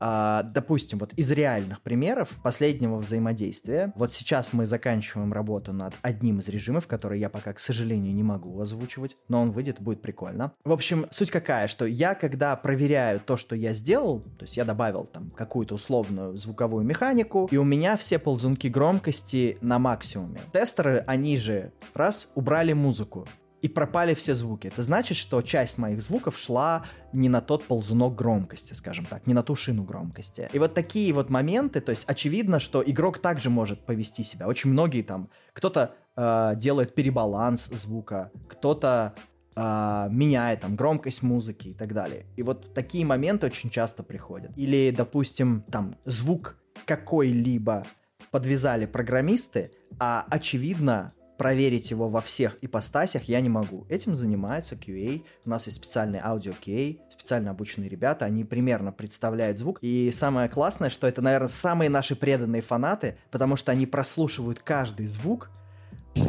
а, 0.00 0.42
допустим, 0.42 0.98
вот 0.98 1.12
из 1.14 1.30
реальных 1.30 1.80
примеров 1.80 2.28
последнего 2.42 2.96
взаимодействия, 2.96 3.92
вот 3.94 4.12
сейчас 4.12 4.52
мы 4.52 4.66
заканчиваем 4.66 5.32
работу 5.32 5.72
над 5.72 5.94
одним 6.02 6.40
из 6.40 6.48
режимов, 6.48 6.88
который 6.88 7.20
я 7.20 7.30
пока, 7.30 7.52
к 7.52 7.60
сожалению, 7.60 8.12
не 8.12 8.24
могу 8.24 8.60
озвучивать, 8.60 9.16
но 9.28 9.40
он 9.40 9.52
выйдет, 9.52 9.80
будет 9.80 10.02
прикольно. 10.02 10.52
В 10.64 10.72
общем, 10.72 11.06
суть 11.12 11.30
какая, 11.30 11.68
что 11.68 11.86
я, 11.86 12.16
когда 12.16 12.56
проверяю 12.56 13.20
то, 13.20 13.36
что 13.36 13.54
я 13.54 13.72
сделал, 13.72 14.20
то 14.20 14.44
есть 14.44 14.56
я 14.56 14.64
добавил 14.64 15.04
там 15.04 15.30
какую-то 15.30 15.76
условную 15.76 16.36
звуковую 16.36 16.84
механику, 16.84 17.48
и 17.50 17.56
у 17.56 17.64
меня 17.64 17.96
все 17.96 18.18
ползунки 18.18 18.66
громкости 18.66 19.56
на 19.60 19.78
максимуме. 19.78 20.40
Тестеры, 20.52 21.04
они 21.06 21.36
же, 21.36 21.72
раз, 21.94 22.28
убрали 22.34 22.72
музыку 22.72 23.28
и 23.64 23.68
пропали 23.68 24.12
все 24.12 24.34
звуки. 24.34 24.66
Это 24.66 24.82
значит, 24.82 25.16
что 25.16 25.40
часть 25.40 25.78
моих 25.78 26.02
звуков 26.02 26.38
шла 26.38 26.84
не 27.14 27.30
на 27.30 27.40
тот 27.40 27.64
ползунок 27.64 28.14
громкости, 28.14 28.74
скажем 28.74 29.06
так, 29.06 29.26
не 29.26 29.32
на 29.32 29.42
ту 29.42 29.56
шину 29.56 29.84
громкости. 29.84 30.50
И 30.52 30.58
вот 30.58 30.74
такие 30.74 31.14
вот 31.14 31.30
моменты, 31.30 31.80
то 31.80 31.88
есть 31.88 32.04
очевидно, 32.06 32.58
что 32.58 32.82
игрок 32.84 33.20
также 33.20 33.48
может 33.48 33.86
повести 33.86 34.22
себя. 34.22 34.48
Очень 34.48 34.68
многие 34.68 35.00
там, 35.00 35.30
кто-то 35.54 35.94
э, 36.14 36.52
делает 36.56 36.94
перебаланс 36.94 37.68
звука, 37.68 38.30
кто-то 38.48 39.14
э, 39.56 40.08
меняет 40.10 40.60
там 40.60 40.76
громкость 40.76 41.22
музыки 41.22 41.68
и 41.68 41.74
так 41.74 41.94
далее. 41.94 42.26
И 42.36 42.42
вот 42.42 42.74
такие 42.74 43.06
моменты 43.06 43.46
очень 43.46 43.70
часто 43.70 44.02
приходят. 44.02 44.52
Или, 44.58 44.92
допустим, 44.94 45.64
там 45.72 45.96
звук 46.04 46.58
какой-либо 46.84 47.86
подвязали 48.30 48.84
программисты, 48.84 49.70
а 49.98 50.26
очевидно 50.28 51.14
проверить 51.36 51.90
его 51.90 52.08
во 52.08 52.20
всех 52.20 52.56
ипостасях 52.60 53.24
я 53.24 53.40
не 53.40 53.48
могу. 53.48 53.86
Этим 53.88 54.14
занимается 54.14 54.74
QA. 54.74 55.22
У 55.44 55.50
нас 55.50 55.66
есть 55.66 55.78
специальный 55.78 56.20
аудио 56.22 56.52
QA, 56.52 56.98
специально 57.10 57.50
обученные 57.50 57.88
ребята, 57.88 58.24
они 58.24 58.44
примерно 58.44 58.92
представляют 58.92 59.58
звук. 59.58 59.78
И 59.80 60.10
самое 60.12 60.48
классное, 60.48 60.90
что 60.90 61.06
это, 61.06 61.22
наверное, 61.22 61.48
самые 61.48 61.90
наши 61.90 62.16
преданные 62.16 62.62
фанаты, 62.62 63.18
потому 63.30 63.56
что 63.56 63.72
они 63.72 63.86
прослушивают 63.86 64.60
каждый 64.60 65.06
звук, 65.06 65.50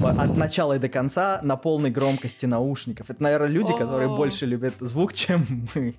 от 0.01 0.35
начала 0.35 0.73
и 0.73 0.79
до 0.79 0.89
конца 0.89 1.39
на 1.43 1.57
полной 1.57 1.91
громкости 1.91 2.45
наушников. 2.45 3.09
Это, 3.09 3.21
наверное, 3.21 3.49
люди, 3.49 3.71
которые 3.77 4.09
больше 4.09 4.45
любят 4.45 4.73
звук, 4.79 5.13
чем 5.15 5.67
мы. 5.75 5.95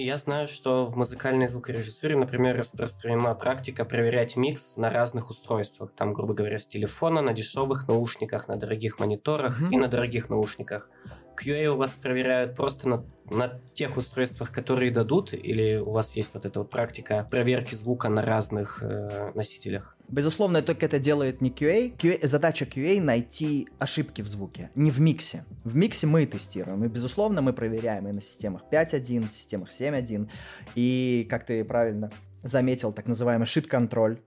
Я 0.00 0.16
знаю, 0.18 0.46
что 0.46 0.86
в 0.86 0.96
музыкальной 0.96 1.48
звукорежиссуре, 1.48 2.16
например, 2.16 2.56
распространена 2.56 3.34
практика 3.34 3.84
проверять 3.84 4.36
микс 4.36 4.76
на 4.76 4.90
разных 4.90 5.28
устройствах. 5.28 5.90
Там, 5.96 6.12
грубо 6.12 6.34
говоря, 6.34 6.60
с 6.60 6.68
телефона, 6.68 7.20
на 7.20 7.32
дешевых 7.32 7.88
наушниках, 7.88 8.46
на 8.46 8.56
дорогих 8.56 9.00
мониторах 9.00 9.60
mm-hmm. 9.60 9.72
и 9.72 9.76
на 9.76 9.88
дорогих 9.88 10.30
наушниках. 10.30 10.88
QA 11.36 11.66
у 11.66 11.76
вас 11.76 11.90
проверяют 11.90 12.54
просто 12.54 12.88
на, 12.88 13.04
на 13.28 13.60
тех 13.74 13.96
устройствах, 13.96 14.52
которые 14.52 14.92
дадут, 14.92 15.34
или 15.34 15.78
у 15.78 15.90
вас 15.90 16.14
есть 16.14 16.32
вот 16.32 16.44
эта 16.44 16.60
вот 16.60 16.70
практика 16.70 17.26
проверки 17.28 17.74
звука 17.74 18.08
на 18.08 18.22
разных 18.22 18.80
э, 18.80 19.32
носителях? 19.34 19.97
Безусловно, 20.08 20.62
только 20.62 20.86
это 20.86 20.98
делает 20.98 21.42
не 21.42 21.50
QA. 21.50 21.94
QA. 21.96 22.26
Задача 22.26 22.64
QA 22.64 23.00
найти 23.00 23.68
ошибки 23.78 24.22
в 24.22 24.28
звуке, 24.28 24.70
не 24.74 24.90
в 24.90 25.00
миксе. 25.00 25.44
В 25.64 25.76
миксе 25.76 26.06
мы 26.06 26.24
тестируем, 26.24 26.82
и, 26.84 26.88
безусловно, 26.88 27.42
мы 27.42 27.52
проверяем 27.52 28.08
и 28.08 28.12
на 28.12 28.22
системах 28.22 28.62
5.1, 28.70 29.28
системах 29.28 29.68
7.1. 29.70 30.30
И, 30.74 31.26
как 31.28 31.44
ты 31.44 31.62
правильно 31.62 32.10
заметил, 32.42 32.92
так 32.92 33.06
называемый 33.06 33.46
шит-контроль. 33.46 34.20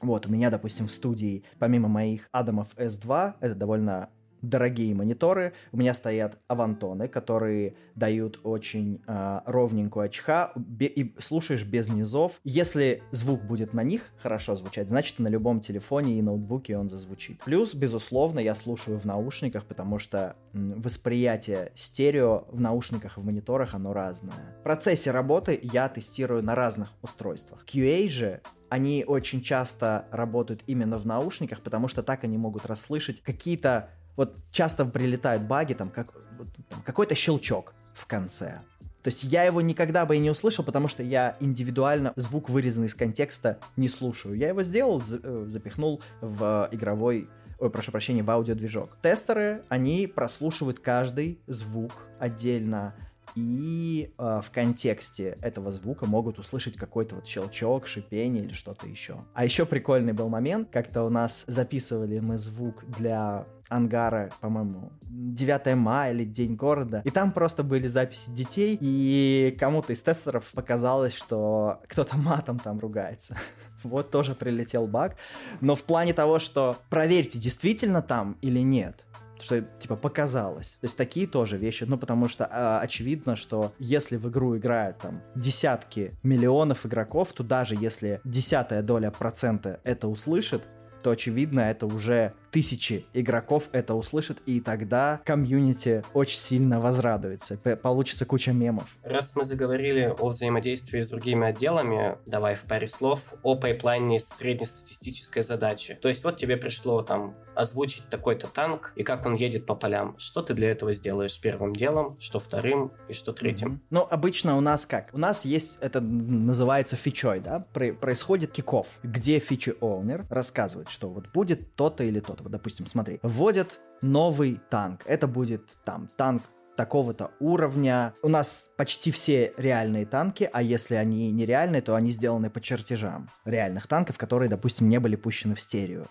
Вот, 0.00 0.26
у 0.26 0.30
меня, 0.30 0.50
допустим, 0.50 0.88
в 0.88 0.92
студии, 0.92 1.44
помимо 1.58 1.88
моих 1.88 2.28
Адамов 2.32 2.68
S2, 2.76 3.34
это 3.40 3.54
довольно 3.54 4.10
дорогие 4.42 4.94
мониторы. 4.94 5.52
У 5.72 5.76
меня 5.76 5.94
стоят 5.94 6.38
авантоны, 6.48 7.08
которые 7.08 7.76
дают 7.94 8.40
очень 8.42 9.02
э, 9.06 9.40
ровненькую 9.46 10.06
АЧХ 10.06 10.56
и 10.78 11.14
слушаешь 11.18 11.64
без 11.64 11.88
низов. 11.88 12.40
Если 12.44 13.02
звук 13.10 13.42
будет 13.42 13.72
на 13.74 13.82
них 13.82 14.12
хорошо 14.18 14.56
звучать, 14.56 14.88
значит 14.88 15.18
на 15.18 15.28
любом 15.28 15.60
телефоне 15.60 16.18
и 16.18 16.22
ноутбуке 16.22 16.76
он 16.76 16.88
зазвучит. 16.88 17.42
Плюс, 17.44 17.74
безусловно, 17.74 18.38
я 18.40 18.54
слушаю 18.54 18.98
в 18.98 19.04
наушниках, 19.04 19.64
потому 19.64 19.98
что 19.98 20.36
восприятие 20.52 21.72
стерео 21.74 22.44
в 22.50 22.60
наушниках 22.60 23.18
и 23.18 23.20
в 23.20 23.24
мониторах, 23.24 23.74
оно 23.74 23.92
разное. 23.92 24.56
В 24.60 24.62
процессе 24.62 25.10
работы 25.10 25.58
я 25.62 25.88
тестирую 25.88 26.42
на 26.42 26.54
разных 26.54 26.92
устройствах. 27.02 27.64
QA 27.64 28.08
же 28.08 28.40
они 28.68 29.04
очень 29.06 29.42
часто 29.42 30.06
работают 30.10 30.62
именно 30.66 30.98
в 30.98 31.06
наушниках, 31.06 31.60
потому 31.60 31.88
что 31.88 32.02
так 32.02 32.24
они 32.24 32.36
могут 32.36 32.66
расслышать 32.66 33.22
какие-то 33.22 33.90
вот 34.16 34.36
часто 34.50 34.84
прилетают 34.84 35.42
баги, 35.44 35.74
там, 35.74 35.90
как, 35.90 36.14
вот, 36.38 36.48
там 36.68 36.82
какой-то 36.82 37.14
щелчок 37.14 37.74
в 37.94 38.06
конце. 38.06 38.60
То 39.02 39.08
есть 39.08 39.22
я 39.22 39.44
его 39.44 39.60
никогда 39.60 40.04
бы 40.04 40.16
и 40.16 40.18
не 40.18 40.30
услышал, 40.30 40.64
потому 40.64 40.88
что 40.88 41.04
я 41.04 41.36
индивидуально 41.38 42.12
звук, 42.16 42.48
вырезанный 42.48 42.88
из 42.88 42.94
контекста, 42.94 43.58
не 43.76 43.88
слушаю. 43.88 44.34
Я 44.34 44.48
его 44.48 44.64
сделал, 44.64 45.00
э, 45.00 45.44
запихнул 45.48 46.02
в 46.20 46.68
игровой 46.72 47.28
ой, 47.58 47.70
прошу 47.70 47.92
прощения, 47.92 48.22
в 48.22 48.30
аудиодвижок. 48.30 48.98
Тестеры, 49.02 49.62
они 49.68 50.06
прослушивают 50.06 50.80
каждый 50.80 51.40
звук 51.46 51.92
отдельно, 52.18 52.94
и 53.34 54.12
э, 54.16 54.40
в 54.42 54.50
контексте 54.50 55.36
этого 55.42 55.70
звука 55.70 56.06
могут 56.06 56.38
услышать 56.38 56.76
какой-то 56.76 57.16
вот 57.16 57.26
щелчок, 57.26 57.86
шипение 57.86 58.44
или 58.44 58.54
что-то 58.54 58.86
еще. 58.86 59.24
А 59.34 59.44
еще 59.44 59.66
прикольный 59.66 60.14
был 60.14 60.28
момент, 60.28 60.70
как-то 60.70 61.02
у 61.02 61.10
нас 61.10 61.44
записывали 61.46 62.18
мы 62.18 62.38
звук 62.38 62.84
для 62.98 63.46
ангара, 63.68 64.30
по-моему, 64.40 64.92
9 65.02 65.76
мая 65.76 66.12
или 66.12 66.24
День 66.24 66.54
города. 66.54 67.02
И 67.04 67.10
там 67.10 67.32
просто 67.32 67.62
были 67.62 67.88
записи 67.88 68.30
детей, 68.30 68.78
и 68.80 69.56
кому-то 69.58 69.92
из 69.92 70.02
тестеров 70.02 70.50
показалось, 70.52 71.14
что 71.14 71.80
кто-то 71.88 72.16
матом 72.16 72.58
там 72.58 72.78
ругается. 72.78 73.36
Вот 73.82 74.10
тоже 74.10 74.34
прилетел 74.34 74.88
баг. 74.88 75.16
Но 75.60 75.76
в 75.76 75.84
плане 75.84 76.12
того, 76.12 76.40
что 76.40 76.76
проверьте, 76.90 77.38
действительно 77.38 78.02
там 78.02 78.36
или 78.40 78.58
нет 78.60 79.04
что 79.38 79.60
типа 79.60 79.96
показалось. 79.96 80.78
То 80.80 80.86
есть 80.86 80.96
такие 80.96 81.26
тоже 81.26 81.56
вещи, 81.56 81.84
ну 81.84 81.98
потому 81.98 82.28
что 82.28 82.44
э, 82.44 82.78
очевидно, 82.82 83.36
что 83.36 83.72
если 83.78 84.16
в 84.16 84.28
игру 84.28 84.56
играют 84.56 84.98
там 84.98 85.20
десятки 85.34 86.14
миллионов 86.22 86.86
игроков, 86.86 87.32
то 87.32 87.42
даже 87.42 87.76
если 87.78 88.20
десятая 88.24 88.82
доля 88.82 89.10
процента 89.10 89.80
это 89.84 90.08
услышит, 90.08 90.62
то 91.02 91.10
очевидно 91.10 91.60
это 91.60 91.86
уже 91.86 92.32
тысячи 92.56 93.04
игроков 93.12 93.68
это 93.72 93.92
услышат, 93.92 94.38
и 94.46 94.62
тогда 94.62 95.20
комьюнити 95.26 96.02
очень 96.14 96.38
сильно 96.38 96.80
возрадуется. 96.80 97.58
Получится 97.58 98.24
куча 98.24 98.50
мемов. 98.52 98.96
Раз 99.02 99.36
мы 99.36 99.44
заговорили 99.44 100.14
о 100.18 100.28
взаимодействии 100.28 101.02
с 101.02 101.10
другими 101.10 101.48
отделами, 101.48 102.16
давай 102.24 102.54
в 102.54 102.62
паре 102.62 102.86
слов 102.86 103.34
о 103.42 103.56
пайплайне 103.56 104.20
среднестатистической 104.20 105.42
задачи. 105.42 105.98
То 106.00 106.08
есть 106.08 106.24
вот 106.24 106.38
тебе 106.38 106.56
пришло 106.56 107.02
там 107.02 107.34
озвучить 107.54 108.08
такой-то 108.08 108.46
танк 108.46 108.92
и 108.96 109.02
как 109.02 109.26
он 109.26 109.34
едет 109.34 109.66
по 109.66 109.74
полям. 109.74 110.14
Что 110.18 110.42
ты 110.42 110.54
для 110.54 110.70
этого 110.70 110.92
сделаешь 110.92 111.40
первым 111.40 111.74
делом, 111.74 112.16
что 112.20 112.38
вторым 112.38 112.92
и 113.08 113.12
что 113.12 113.32
третьим? 113.32 113.74
Mm-hmm. 113.74 113.86
Ну, 113.90 114.06
обычно 114.08 114.56
у 114.56 114.60
нас 114.60 114.86
как? 114.86 115.10
У 115.12 115.18
нас 115.18 115.44
есть, 115.44 115.78
это 115.80 116.00
называется 116.00 116.96
фичой, 116.96 117.40
да? 117.40 117.60
происходит 117.72 118.52
киков, 118.52 118.86
где 119.02 119.38
фичи-оунер 119.38 120.26
рассказывает, 120.30 120.88
что 120.88 121.08
вот 121.08 121.28
будет 121.32 121.74
то-то 121.74 122.04
или 122.04 122.20
то-то 122.20 122.45
вот, 122.46 122.52
допустим, 122.52 122.86
смотри, 122.86 123.18
вводят 123.24 123.80
новый 124.02 124.60
танк. 124.70 125.02
Это 125.04 125.26
будет 125.26 125.76
там 125.84 126.08
танк 126.16 126.44
такого-то 126.76 127.32
уровня. 127.40 128.14
У 128.22 128.28
нас 128.28 128.68
почти 128.76 129.10
все 129.10 129.52
реальные 129.56 130.06
танки, 130.06 130.48
а 130.52 130.62
если 130.62 130.94
они 130.94 131.32
нереальные, 131.32 131.82
то 131.82 131.96
они 131.96 132.12
сделаны 132.12 132.48
по 132.48 132.60
чертежам 132.60 133.30
реальных 133.44 133.88
танков, 133.88 134.16
которые, 134.16 134.48
допустим, 134.48 134.88
не 134.88 135.00
были 135.00 135.16
пущены 135.16 135.56
в 135.56 135.60
стерео. 135.60 136.04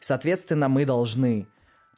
Соответственно, 0.00 0.70
мы 0.70 0.86
должны 0.86 1.46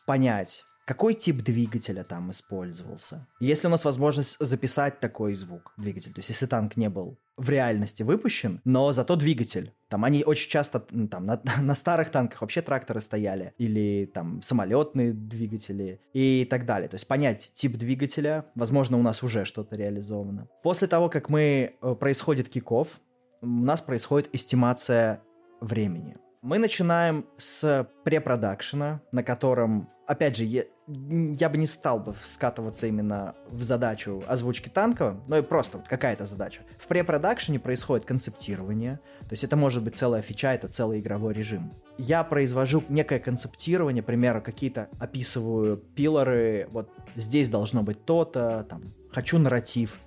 понять, 0.07 0.65
какой 0.85 1.15
тип 1.15 1.43
двигателя 1.43 2.05
там 2.05 2.31
использовался. 2.31 3.27
Если 3.41 3.67
у 3.67 3.71
нас 3.71 3.85
возможность 3.85 4.37
записать 4.39 5.01
такой 5.01 5.35
звук 5.35 5.73
двигатель, 5.77 6.13
то 6.13 6.19
есть 6.19 6.29
если 6.29 6.47
танк 6.47 6.77
не 6.77 6.89
был 6.89 7.19
в 7.37 7.51
реальности 7.51 8.03
выпущен, 8.03 8.61
но 8.65 8.93
зато 8.93 9.17
двигатель. 9.17 9.73
Там 9.89 10.05
они 10.05 10.25
очень 10.25 10.51
часто 10.51 10.81
там 10.81 11.27
на, 11.27 11.41
на 11.61 11.75
старых 11.75 12.11
танках 12.11 12.41
вообще 12.41 12.63
тракторы 12.63 13.01
стояли, 13.01 13.55
или 13.59 14.07
там 14.13 14.43
самолетные 14.43 15.13
двигатели 15.13 16.01
и 16.13 16.47
так 16.49 16.67
далее. 16.67 16.89
То 16.89 16.97
есть 16.97 17.07
понять 17.07 17.51
тип 17.55 17.77
двигателя, 17.77 18.47
возможно, 18.55 18.99
у 18.99 19.03
нас 19.03 19.23
уже 19.23 19.45
что-то 19.45 19.77
реализовано. 19.77 20.49
После 20.63 20.87
того, 20.87 21.09
как 21.09 21.29
мы 21.29 21.75
э, 21.81 21.95
происходит 21.99 22.49
киков, 22.49 23.01
у 23.43 23.47
нас 23.47 23.81
происходит 23.81 24.31
эстимация 24.33 25.21
времени. 25.61 26.17
Мы 26.43 26.59
начинаем 26.59 27.27
с 27.39 27.89
препродакшена, 28.05 29.01
на 29.13 29.23
котором, 29.23 29.89
опять 30.07 30.37
же, 30.37 30.67
я, 30.87 31.49
бы 31.49 31.57
не 31.57 31.67
стал 31.67 31.99
бы 31.99 32.15
скатываться 32.25 32.87
именно 32.87 33.35
в 33.49 33.63
задачу 33.63 34.23
озвучки 34.27 34.69
танка, 34.69 35.17
но 35.29 35.39
и 35.39 35.43
просто 35.43 35.79
вот 35.79 35.89
какая-то 35.89 36.27
задача. 36.27 36.63
В 36.79 36.87
препродакшене 36.89 37.59
происходит 37.59 38.05
концептирование, 38.05 39.01
то 39.21 39.33
есть 39.33 39.45
это 39.45 39.57
может 39.57 39.83
быть 39.83 39.97
целая 39.97 40.21
фича, 40.21 40.53
это 40.53 40.69
целый 40.69 41.01
игровой 41.01 41.33
режим. 41.33 41.73
Я 41.97 42.23
произвожу 42.23 42.83
некое 42.89 43.19
концептирование, 43.19 44.03
примеру, 44.03 44.43
какие-то 44.43 44.89
описываю 44.99 45.79
пилоры, 45.79 46.69
вот 46.71 46.91
здесь 47.17 47.49
должно 47.49 47.83
быть 47.83 48.05
то-то, 48.05 48.67
там, 48.69 48.83
хочу 49.11 49.39
нарратив, 49.39 49.99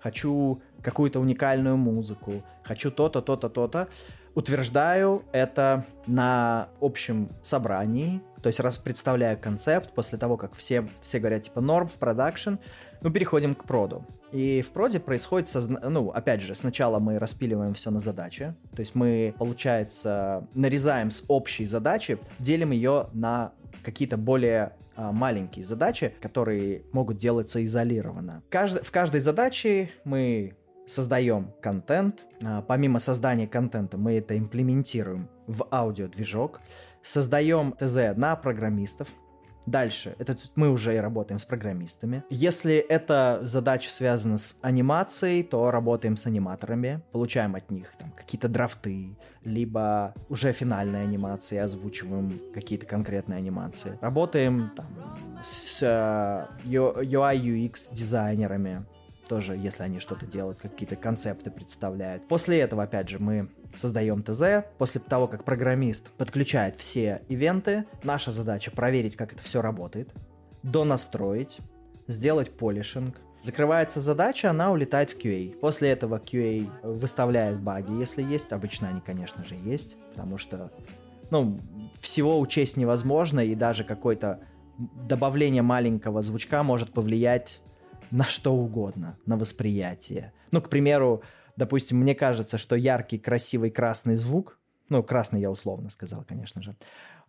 хочу 0.00 0.60
какую-то 0.82 1.18
уникальную 1.18 1.76
музыку, 1.76 2.42
хочу 2.62 2.90
то-то, 2.90 3.22
то-то, 3.22 3.48
то-то 3.48 3.88
утверждаю 4.36 5.24
это 5.32 5.86
на 6.06 6.68
общем 6.80 7.30
собрании, 7.42 8.20
то 8.46 8.48
есть 8.48 8.60
раз 8.60 8.76
представляю 8.76 9.36
концепт, 9.36 9.90
после 9.92 10.18
того, 10.18 10.36
как 10.36 10.54
все, 10.54 10.86
все 11.02 11.18
говорят 11.18 11.42
типа 11.42 11.60
норм 11.60 11.88
в 11.88 11.94
продакшн, 11.94 12.54
мы 13.00 13.10
переходим 13.10 13.56
к 13.56 13.64
проду. 13.64 14.06
И 14.30 14.62
в 14.62 14.68
проде 14.68 15.00
происходит, 15.00 15.48
созна... 15.48 15.80
ну, 15.80 16.10
опять 16.10 16.42
же, 16.42 16.54
сначала 16.54 17.00
мы 17.00 17.18
распиливаем 17.18 17.74
все 17.74 17.90
на 17.90 17.98
задачи, 17.98 18.54
то 18.72 18.78
есть 18.78 18.94
мы, 18.94 19.34
получается, 19.36 20.46
нарезаем 20.54 21.10
с 21.10 21.24
общей 21.26 21.64
задачи, 21.64 22.20
делим 22.38 22.70
ее 22.70 23.08
на 23.14 23.50
какие-то 23.82 24.16
более 24.16 24.74
а, 24.94 25.10
маленькие 25.10 25.64
задачи, 25.64 26.14
которые 26.20 26.82
могут 26.92 27.16
делаться 27.16 27.64
изолированно. 27.64 28.44
Кажд... 28.48 28.86
В 28.86 28.92
каждой 28.92 29.22
задаче 29.22 29.90
мы 30.04 30.54
создаем 30.86 31.52
контент. 31.60 32.24
А, 32.44 32.62
помимо 32.62 33.00
создания 33.00 33.48
контента 33.48 33.98
мы 33.98 34.16
это 34.16 34.38
имплементируем 34.38 35.28
в 35.48 35.66
аудиодвижок. 35.70 36.60
Создаем 37.06 37.70
ТЗ 37.70 38.16
на 38.16 38.34
программистов. 38.34 39.08
Дальше, 39.64 40.16
это 40.18 40.36
мы 40.56 40.70
уже 40.70 40.94
и 40.96 40.98
работаем 40.98 41.38
с 41.38 41.44
программистами. 41.44 42.24
Если 42.30 42.74
эта 42.76 43.40
задача 43.42 43.90
связана 43.90 44.38
с 44.38 44.56
анимацией, 44.60 45.44
то 45.44 45.70
работаем 45.70 46.16
с 46.16 46.26
аниматорами, 46.26 47.00
получаем 47.12 47.54
от 47.54 47.70
них 47.70 47.92
там 47.98 48.10
какие-то 48.10 48.48
драфты, 48.48 49.16
либо 49.44 50.14
уже 50.28 50.52
финальные 50.52 51.04
анимации, 51.04 51.58
озвучиваем 51.58 52.40
какие-то 52.52 52.86
конкретные 52.86 53.38
анимации. 53.38 53.98
Работаем 54.00 54.72
там, 54.76 54.86
с 55.44 55.80
UI 55.82 57.36
UX 57.36 57.92
дизайнерами, 57.92 58.84
тоже, 59.26 59.56
если 59.56 59.82
они 59.82 60.00
что-то 60.00 60.26
делают, 60.26 60.58
какие-то 60.58 60.96
концепты 60.96 61.50
представляют. 61.50 62.26
После 62.28 62.60
этого, 62.60 62.84
опять 62.84 63.08
же, 63.08 63.18
мы 63.18 63.48
создаем 63.74 64.22
ТЗ. 64.22 64.64
После 64.78 65.00
того, 65.00 65.26
как 65.26 65.44
программист 65.44 66.10
подключает 66.12 66.76
все 66.76 67.22
ивенты, 67.28 67.84
наша 68.02 68.30
задача 68.30 68.70
проверить, 68.70 69.16
как 69.16 69.32
это 69.32 69.42
все 69.42 69.60
работает, 69.60 70.14
донастроить, 70.62 71.58
сделать 72.08 72.50
полишинг. 72.56 73.20
Закрывается 73.42 74.00
задача, 74.00 74.50
она 74.50 74.72
улетает 74.72 75.10
в 75.10 75.18
QA. 75.18 75.56
После 75.58 75.90
этого 75.90 76.18
QA 76.18 76.68
выставляет 76.82 77.60
баги, 77.60 77.92
если 78.00 78.22
есть. 78.22 78.52
Обычно 78.52 78.88
они, 78.88 79.00
конечно 79.00 79.44
же, 79.44 79.54
есть, 79.54 79.96
потому 80.10 80.38
что 80.38 80.72
ну, 81.30 81.60
всего 82.00 82.40
учесть 82.40 82.76
невозможно, 82.76 83.40
и 83.40 83.54
даже 83.54 83.84
какое-то 83.84 84.40
добавление 84.78 85.62
маленького 85.62 86.22
звучка 86.22 86.62
может 86.62 86.92
повлиять 86.92 87.60
на 88.10 88.24
что 88.24 88.54
угодно, 88.54 89.18
на 89.26 89.36
восприятие. 89.36 90.32
Ну, 90.52 90.60
к 90.60 90.68
примеру, 90.68 91.22
допустим, 91.56 91.98
мне 91.98 92.14
кажется, 92.14 92.58
что 92.58 92.76
яркий, 92.76 93.18
красивый 93.18 93.70
красный 93.70 94.16
звук, 94.16 94.58
ну, 94.88 95.02
красный 95.02 95.40
я 95.40 95.50
условно 95.50 95.90
сказал, 95.90 96.24
конечно 96.26 96.62
же, 96.62 96.76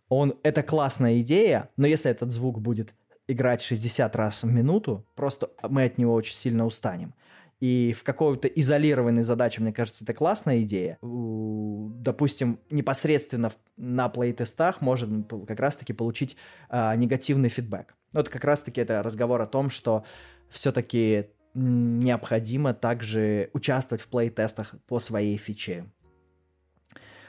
он, 0.08 0.38
это 0.42 0.62
классная 0.62 1.20
идея, 1.20 1.68
но 1.76 1.86
если 1.86 2.10
этот 2.10 2.30
звук 2.30 2.60
будет 2.60 2.94
играть 3.26 3.60
60 3.60 4.16
раз 4.16 4.42
в 4.42 4.46
минуту, 4.46 5.04
просто 5.14 5.50
мы 5.68 5.84
от 5.84 5.98
него 5.98 6.14
очень 6.14 6.34
сильно 6.34 6.64
устанем. 6.64 7.14
И 7.60 7.92
в 7.92 8.04
какой-то 8.04 8.46
изолированной 8.46 9.24
задаче, 9.24 9.60
мне 9.60 9.72
кажется, 9.72 10.04
это 10.04 10.14
классная 10.14 10.62
идея. 10.62 10.96
Допустим, 11.02 12.60
непосредственно 12.70 13.50
на 13.76 14.08
плейтестах 14.08 14.80
можно 14.80 15.24
как 15.24 15.58
раз-таки 15.58 15.92
получить 15.92 16.36
а, 16.68 16.94
негативный 16.94 17.48
фидбэк. 17.48 17.94
Вот 18.12 18.28
как 18.28 18.44
раз-таки 18.44 18.80
это 18.80 19.02
разговор 19.02 19.42
о 19.42 19.46
том, 19.46 19.70
что 19.70 20.04
все-таки 20.50 21.30
необходимо 21.54 22.74
также 22.74 23.50
участвовать 23.52 24.02
в 24.02 24.08
плей-тестах 24.08 24.74
по 24.86 25.00
своей 25.00 25.36
фиче. 25.36 25.86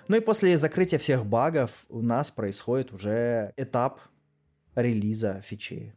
Ну 0.07 0.17
и 0.17 0.21
после 0.21 0.57
закрытия 0.57 0.99
всех 0.99 1.25
багов 1.25 1.85
у 1.89 2.01
нас 2.01 2.31
происходит 2.31 2.91
уже 2.91 3.53
этап 3.57 3.99
релиза 4.75 5.41
фичи. 5.41 5.95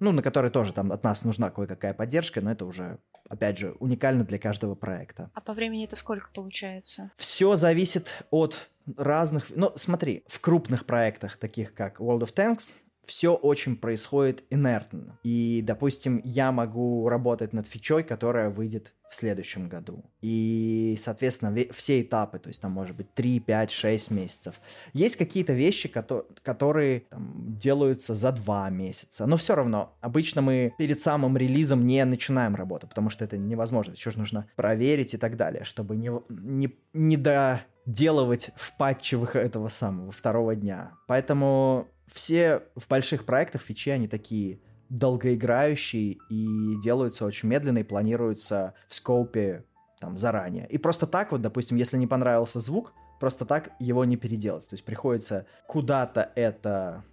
Ну, 0.00 0.12
на 0.12 0.22
который 0.22 0.50
тоже 0.50 0.72
там 0.72 0.92
от 0.92 1.02
нас 1.02 1.24
нужна 1.24 1.50
кое-какая 1.50 1.92
поддержка, 1.92 2.40
но 2.40 2.52
это 2.52 2.64
уже, 2.64 2.98
опять 3.28 3.58
же, 3.58 3.72
уникально 3.80 4.24
для 4.24 4.38
каждого 4.38 4.74
проекта. 4.74 5.30
А 5.34 5.40
по 5.40 5.52
времени 5.52 5.84
это 5.84 5.96
сколько 5.96 6.30
получается? 6.32 7.10
Все 7.16 7.56
зависит 7.56 8.24
от 8.30 8.70
разных... 8.96 9.50
Ну, 9.50 9.72
смотри, 9.76 10.24
в 10.28 10.40
крупных 10.40 10.86
проектах, 10.86 11.36
таких 11.36 11.74
как 11.74 12.00
World 12.00 12.20
of 12.20 12.34
Tanks, 12.34 12.72
все 13.08 13.34
очень 13.34 13.74
происходит 13.76 14.44
инертно. 14.50 15.18
И, 15.24 15.62
допустим, 15.66 16.20
я 16.24 16.52
могу 16.52 17.08
работать 17.08 17.54
над 17.54 17.66
фичой, 17.66 18.02
которая 18.04 18.50
выйдет 18.50 18.92
в 19.08 19.14
следующем 19.14 19.70
году. 19.70 20.04
И, 20.20 20.94
соответственно, 20.98 21.56
все 21.72 22.02
этапы, 22.02 22.38
то 22.38 22.48
есть 22.48 22.60
там 22.60 22.72
может 22.72 22.94
быть 22.94 23.14
3, 23.14 23.40
5, 23.40 23.70
6 23.70 24.10
месяцев. 24.10 24.60
Есть 24.92 25.16
какие-то 25.16 25.54
вещи, 25.54 25.88
которые 25.88 27.00
там, 27.08 27.56
делаются 27.58 28.14
за 28.14 28.30
2 28.30 28.68
месяца. 28.68 29.24
Но 29.24 29.38
все 29.38 29.54
равно, 29.54 29.96
обычно 30.02 30.42
мы 30.42 30.74
перед 30.76 31.00
самым 31.00 31.38
релизом 31.38 31.86
не 31.86 32.04
начинаем 32.04 32.54
работу, 32.54 32.86
потому 32.86 33.08
что 33.08 33.24
это 33.24 33.38
невозможно. 33.38 33.92
Еще 33.92 34.10
же 34.10 34.18
нужно 34.18 34.46
проверить 34.54 35.14
и 35.14 35.16
так 35.16 35.36
далее, 35.36 35.64
чтобы 35.64 35.96
не, 35.96 36.10
не, 36.28 36.76
не 36.92 37.16
доделывать 37.16 38.50
в 38.54 38.76
патчевых 38.76 39.34
этого 39.34 39.68
самого 39.68 40.12
второго 40.12 40.54
дня. 40.54 40.92
Поэтому 41.06 41.88
все 42.12 42.62
в 42.74 42.88
больших 42.88 43.24
проектах 43.24 43.62
фичи, 43.62 43.90
они 43.90 44.08
такие 44.08 44.60
долгоиграющие 44.88 46.18
и 46.30 46.80
делаются 46.80 47.24
очень 47.24 47.48
медленно 47.48 47.78
и 47.78 47.82
планируются 47.82 48.74
в 48.88 48.94
скопе 48.94 49.64
там 50.00 50.16
заранее. 50.16 50.66
И 50.68 50.78
просто 50.78 51.06
так 51.06 51.32
вот, 51.32 51.42
допустим, 51.42 51.76
если 51.76 51.96
не 51.96 52.06
понравился 52.06 52.60
звук, 52.60 52.92
просто 53.20 53.44
так 53.44 53.70
его 53.78 54.04
не 54.04 54.16
переделать. 54.16 54.68
То 54.68 54.74
есть 54.74 54.84
приходится 54.84 55.46
куда-то 55.66 56.30
это 56.34 57.04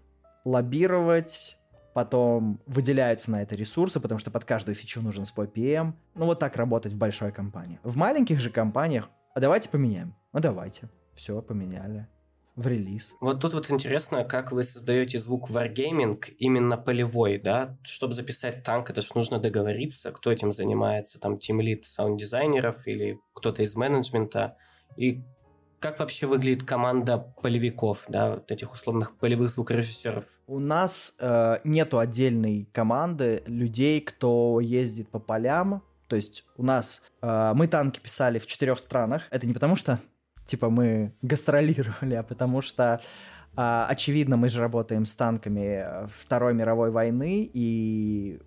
лоббировать, 0.46 1.58
потом 1.94 2.62
выделяются 2.66 3.32
на 3.32 3.42
это 3.42 3.56
ресурсы, 3.56 4.00
потому 4.00 4.20
что 4.20 4.32
под 4.32 4.46
каждую 4.46 4.76
фичу 4.76 5.02
нужен 5.02 5.26
свой 5.26 5.48
PM. 5.48 5.94
Ну 6.14 6.26
вот 6.26 6.40
так 6.40 6.56
работать 6.56 6.94
в 6.94 6.98
большой 6.98 7.32
компании. 7.32 7.80
В 7.84 7.98
маленьких 7.98 8.40
же 8.40 8.50
компаниях, 8.50 9.10
а 9.34 9.40
давайте 9.40 9.70
поменяем. 9.70 10.16
Ну 10.32 10.40
давайте. 10.40 10.90
Все, 11.16 11.42
поменяли 11.42 12.08
в 12.56 12.68
релиз. 12.68 13.14
Вот 13.20 13.42
тут 13.42 13.54
вот 13.54 13.70
интересно, 13.70 14.24
как 14.24 14.52
вы 14.52 14.64
создаете 14.64 15.20
звук 15.20 15.50
Wargaming 15.50 16.24
именно 16.38 16.78
полевой, 16.78 17.38
да? 17.38 17.78
Чтобы 17.84 18.14
записать 18.14 18.64
танк, 18.64 18.90
это 18.90 19.02
же 19.02 19.10
нужно 19.16 19.40
договориться, 19.40 20.12
кто 20.12 20.32
этим 20.32 20.52
занимается, 20.52 21.20
там, 21.20 21.38
тимлит 21.38 21.86
саунд-дизайнеров 21.86 22.88
или 22.88 23.20
кто-то 23.34 23.64
из 23.64 23.76
менеджмента. 23.76 24.58
И 24.96 25.24
как 25.80 26.00
вообще 26.00 26.26
выглядит 26.26 26.64
команда 26.64 27.18
полевиков, 27.42 28.06
да, 28.08 28.32
вот 28.32 28.52
этих 28.52 28.72
условных 28.74 29.18
полевых 29.18 29.50
звукорежиссеров? 29.52 30.26
У 30.48 30.60
нас 30.60 31.14
э, 31.20 31.58
нету 31.64 32.00
отдельной 32.00 32.70
команды 32.72 33.44
людей, 33.46 34.02
кто 34.02 34.60
ездит 34.62 35.10
по 35.10 35.20
полям. 35.20 35.84
То 36.08 36.16
есть 36.16 36.46
у 36.56 36.64
нас 36.64 37.04
э, 37.22 37.52
мы 37.54 37.68
танки 37.68 38.00
писали 38.00 38.40
в 38.40 38.48
четырех 38.48 38.80
странах. 38.80 39.24
Это 39.30 39.46
не 39.46 39.54
потому 39.54 39.76
что 39.76 40.00
типа 40.46 40.70
мы 40.70 41.14
гастролировали, 41.22 42.16
а 42.16 42.24
потому 42.24 42.62
что 42.62 43.02
а, 43.56 43.88
очевидно, 43.90 44.38
мы 44.38 44.50
же 44.50 44.60
работаем 44.60 45.06
с 45.06 45.16
танками 45.16 45.84
э, 45.84 46.08
Второй 46.08 46.54
мировой 46.54 46.92
войны, 46.92 47.50
и 47.54 48.40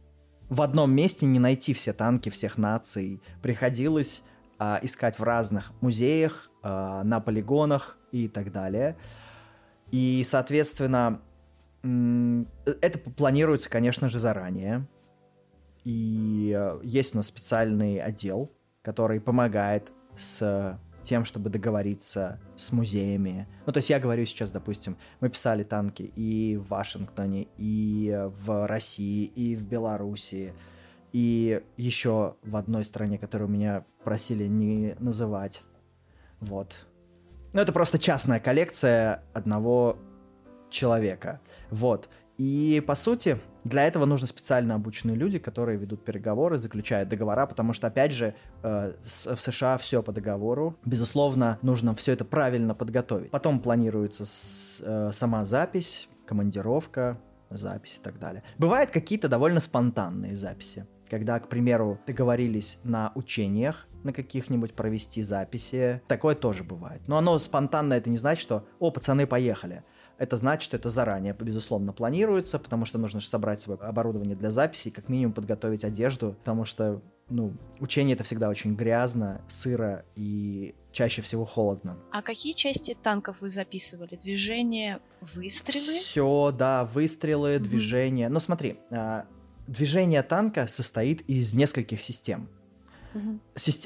в 0.50 0.60
одном 0.60 0.92
месте 0.92 1.24
не 1.24 1.38
найти 1.38 1.72
все 1.72 1.92
танки 1.92 2.28
всех 2.28 2.58
наций. 2.58 3.22
Приходилось 3.42 4.22
а, 4.58 4.78
искать 4.82 5.18
в 5.18 5.22
разных 5.22 5.72
музеях, 5.80 6.50
а, 6.62 7.04
на 7.04 7.20
полигонах 7.20 7.96
и 8.12 8.28
так 8.28 8.52
далее. 8.52 8.96
И, 9.90 10.22
соответственно, 10.26 11.22
это 11.82 12.98
планируется, 12.98 13.70
конечно 13.70 14.08
же, 14.08 14.18
заранее. 14.18 14.86
И 15.84 16.52
э, 16.54 16.80
есть 16.82 17.14
у 17.14 17.18
нас 17.18 17.28
специальный 17.28 17.98
отдел, 17.98 18.52
который 18.82 19.20
помогает 19.20 19.90
с 20.18 20.78
тем, 21.08 21.24
чтобы 21.24 21.48
договориться 21.48 22.38
с 22.56 22.70
музеями. 22.70 23.48
Ну, 23.64 23.72
то 23.72 23.78
есть 23.78 23.88
я 23.88 23.98
говорю 23.98 24.26
сейчас, 24.26 24.50
допустим, 24.50 24.98
мы 25.20 25.30
писали 25.30 25.62
танки 25.64 26.02
и 26.02 26.58
в 26.58 26.68
Вашингтоне, 26.68 27.48
и 27.56 28.14
в 28.44 28.66
России, 28.66 29.24
и 29.24 29.56
в 29.56 29.62
Белоруссии, 29.62 30.52
и 31.14 31.62
еще 31.78 32.36
в 32.42 32.56
одной 32.56 32.84
стране, 32.84 33.16
которую 33.16 33.48
меня 33.48 33.86
просили 34.04 34.46
не 34.46 34.96
называть. 34.98 35.62
Вот. 36.40 36.86
Ну, 37.54 37.62
это 37.62 37.72
просто 37.72 37.98
частная 37.98 38.38
коллекция 38.38 39.22
одного 39.32 39.96
человека. 40.68 41.40
Вот. 41.70 42.10
И, 42.36 42.82
по 42.86 42.94
сути, 42.94 43.38
для 43.68 43.84
этого 43.84 44.04
нужны 44.04 44.26
специально 44.26 44.74
обученные 44.74 45.16
люди, 45.16 45.38
которые 45.38 45.78
ведут 45.78 46.04
переговоры, 46.04 46.58
заключают 46.58 47.08
договора, 47.08 47.46
потому 47.46 47.72
что, 47.72 47.86
опять 47.86 48.12
же, 48.12 48.34
э, 48.62 48.92
в 49.04 49.40
США 49.40 49.76
все 49.76 50.02
по 50.02 50.12
договору. 50.12 50.76
Безусловно, 50.84 51.58
нужно 51.62 51.94
все 51.94 52.12
это 52.12 52.24
правильно 52.24 52.74
подготовить. 52.74 53.30
Потом 53.30 53.60
планируется 53.60 54.24
э, 54.80 55.10
сама 55.12 55.44
запись, 55.44 56.08
командировка, 56.26 57.18
запись 57.50 57.98
и 58.00 58.02
так 58.02 58.18
далее. 58.18 58.42
Бывают 58.58 58.90
какие-то 58.90 59.28
довольно 59.28 59.60
спонтанные 59.60 60.36
записи 60.36 60.86
когда, 61.08 61.40
к 61.40 61.48
примеру, 61.48 61.98
договорились 62.06 62.78
на 62.84 63.12
учениях, 63.14 63.88
на 64.04 64.12
каких-нибудь 64.12 64.74
провести 64.74 65.22
записи. 65.22 66.02
Такое 66.06 66.34
тоже 66.34 66.64
бывает. 66.64 67.00
Но 67.06 67.16
оно 67.16 67.38
спонтанно, 67.38 67.94
это 67.94 68.10
не 68.10 68.18
значит, 68.18 68.42
что 68.42 68.66
«О, 68.78 68.90
пацаны, 68.90 69.26
поехали» 69.26 69.84
это 70.18 70.36
значит, 70.36 70.64
что 70.64 70.76
это 70.76 70.90
заранее, 70.90 71.32
безусловно, 71.32 71.92
планируется, 71.92 72.58
потому 72.58 72.84
что 72.84 72.98
нужно 72.98 73.20
же 73.20 73.28
собрать 73.28 73.62
свое 73.62 73.78
оборудование 73.80 74.34
для 74.34 74.50
записи, 74.50 74.90
как 74.90 75.08
минимум 75.08 75.32
подготовить 75.32 75.84
одежду, 75.84 76.34
потому 76.40 76.64
что, 76.64 77.00
ну, 77.30 77.54
учение 77.78 78.14
это 78.14 78.24
всегда 78.24 78.48
очень 78.48 78.74
грязно, 78.74 79.40
сыро 79.48 80.04
и 80.16 80.74
чаще 80.90 81.22
всего 81.22 81.44
холодно. 81.44 81.96
А 82.10 82.22
какие 82.22 82.52
части 82.54 82.96
танков 83.00 83.36
вы 83.40 83.48
записывали? 83.48 84.16
Движение, 84.16 85.00
выстрелы? 85.20 86.00
Все, 86.00 86.52
да, 86.56 86.84
выстрелы, 86.84 87.54
mm-hmm. 87.54 87.60
движение. 87.60 88.28
Ну, 88.28 88.40
смотри, 88.40 88.78
а, 88.90 89.24
движение 89.68 90.24
танка 90.24 90.66
состоит 90.66 91.20
из 91.28 91.54
нескольких 91.54 92.02
систем. 92.02 92.48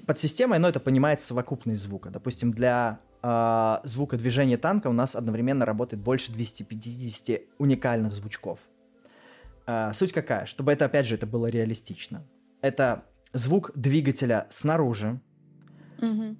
Под 0.07 0.18
системой, 0.18 0.59
ну, 0.59 0.68
это 0.68 0.80
понимается 0.80 1.28
совокупность 1.28 1.83
звука. 1.83 2.11
Допустим, 2.11 2.51
для 2.51 3.01
э, 3.23 3.77
звука 3.85 4.16
движения 4.16 4.57
танка 4.57 4.89
у 4.89 4.93
нас 4.93 5.14
одновременно 5.14 5.64
работает 5.64 6.03
больше 6.03 6.33
250 6.33 7.41
уникальных 7.59 8.14
звучков. 8.14 8.61
Э, 9.66 9.93
суть 9.95 10.12
какая? 10.12 10.47
Чтобы 10.47 10.73
это, 10.73 10.85
опять 10.85 11.07
же, 11.07 11.14
это 11.14 11.27
было 11.27 11.47
реалистично. 11.47 12.25
Это 12.61 13.05
звук 13.33 13.73
двигателя 13.75 14.47
снаружи. 14.51 15.20
Угу. 16.01 16.37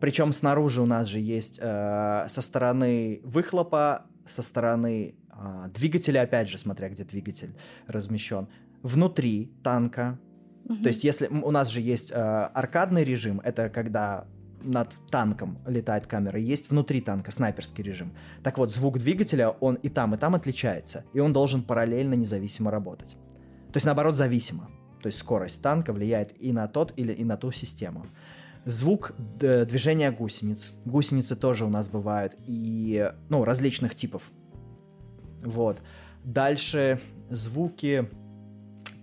Причем 0.00 0.32
снаружи 0.32 0.80
у 0.80 0.86
нас 0.86 1.08
же 1.08 1.18
есть 1.18 1.58
э, 1.60 2.26
со 2.28 2.42
стороны 2.42 3.20
выхлопа, 3.24 4.06
со 4.26 4.42
стороны 4.42 5.14
э, 5.30 5.68
двигателя, 5.74 6.22
опять 6.22 6.48
же, 6.48 6.58
смотря 6.58 6.88
где 6.88 7.04
двигатель 7.04 7.54
размещен, 7.86 8.48
внутри 8.82 9.52
танка. 9.62 10.18
Угу. 10.64 10.82
То 10.82 10.88
есть, 10.88 11.04
если 11.04 11.26
у 11.26 11.50
нас 11.50 11.68
же 11.68 11.80
есть 11.80 12.10
э, 12.10 12.14
аркадный 12.14 13.04
режим, 13.04 13.40
это 13.40 13.68
когда 13.68 14.26
над 14.62 14.94
танком 15.10 15.58
летает 15.66 16.06
камера, 16.06 16.38
есть 16.38 16.70
внутри 16.70 17.00
танка 17.00 17.30
снайперский 17.30 17.82
режим. 17.82 18.12
Так 18.42 18.58
вот, 18.58 18.70
звук 18.72 18.98
двигателя, 18.98 19.50
он 19.50 19.74
и 19.76 19.88
там, 19.88 20.14
и 20.14 20.18
там 20.18 20.34
отличается, 20.34 21.04
и 21.12 21.20
он 21.20 21.32
должен 21.32 21.62
параллельно 21.62 22.14
независимо 22.14 22.70
работать. 22.70 23.16
То 23.72 23.76
есть, 23.76 23.86
наоборот, 23.86 24.16
зависимо. 24.16 24.70
То 25.02 25.06
есть 25.06 25.18
скорость 25.18 25.62
танка 25.62 25.92
влияет 25.92 26.34
и 26.42 26.52
на 26.52 26.68
тот, 26.68 26.92
или 26.96 27.12
и 27.12 27.24
на 27.24 27.36
ту 27.36 27.52
систему. 27.52 28.06
Звук 28.66 29.14
движения 29.38 30.10
гусениц. 30.10 30.72
Гусеницы 30.84 31.36
тоже 31.36 31.64
у 31.64 31.70
нас 31.70 31.88
бывают 31.88 32.34
и, 32.46 33.10
ну, 33.28 33.44
различных 33.44 33.94
типов. 33.94 34.30
Вот. 35.42 35.80
Дальше 36.24 37.00
звуки 37.30 38.10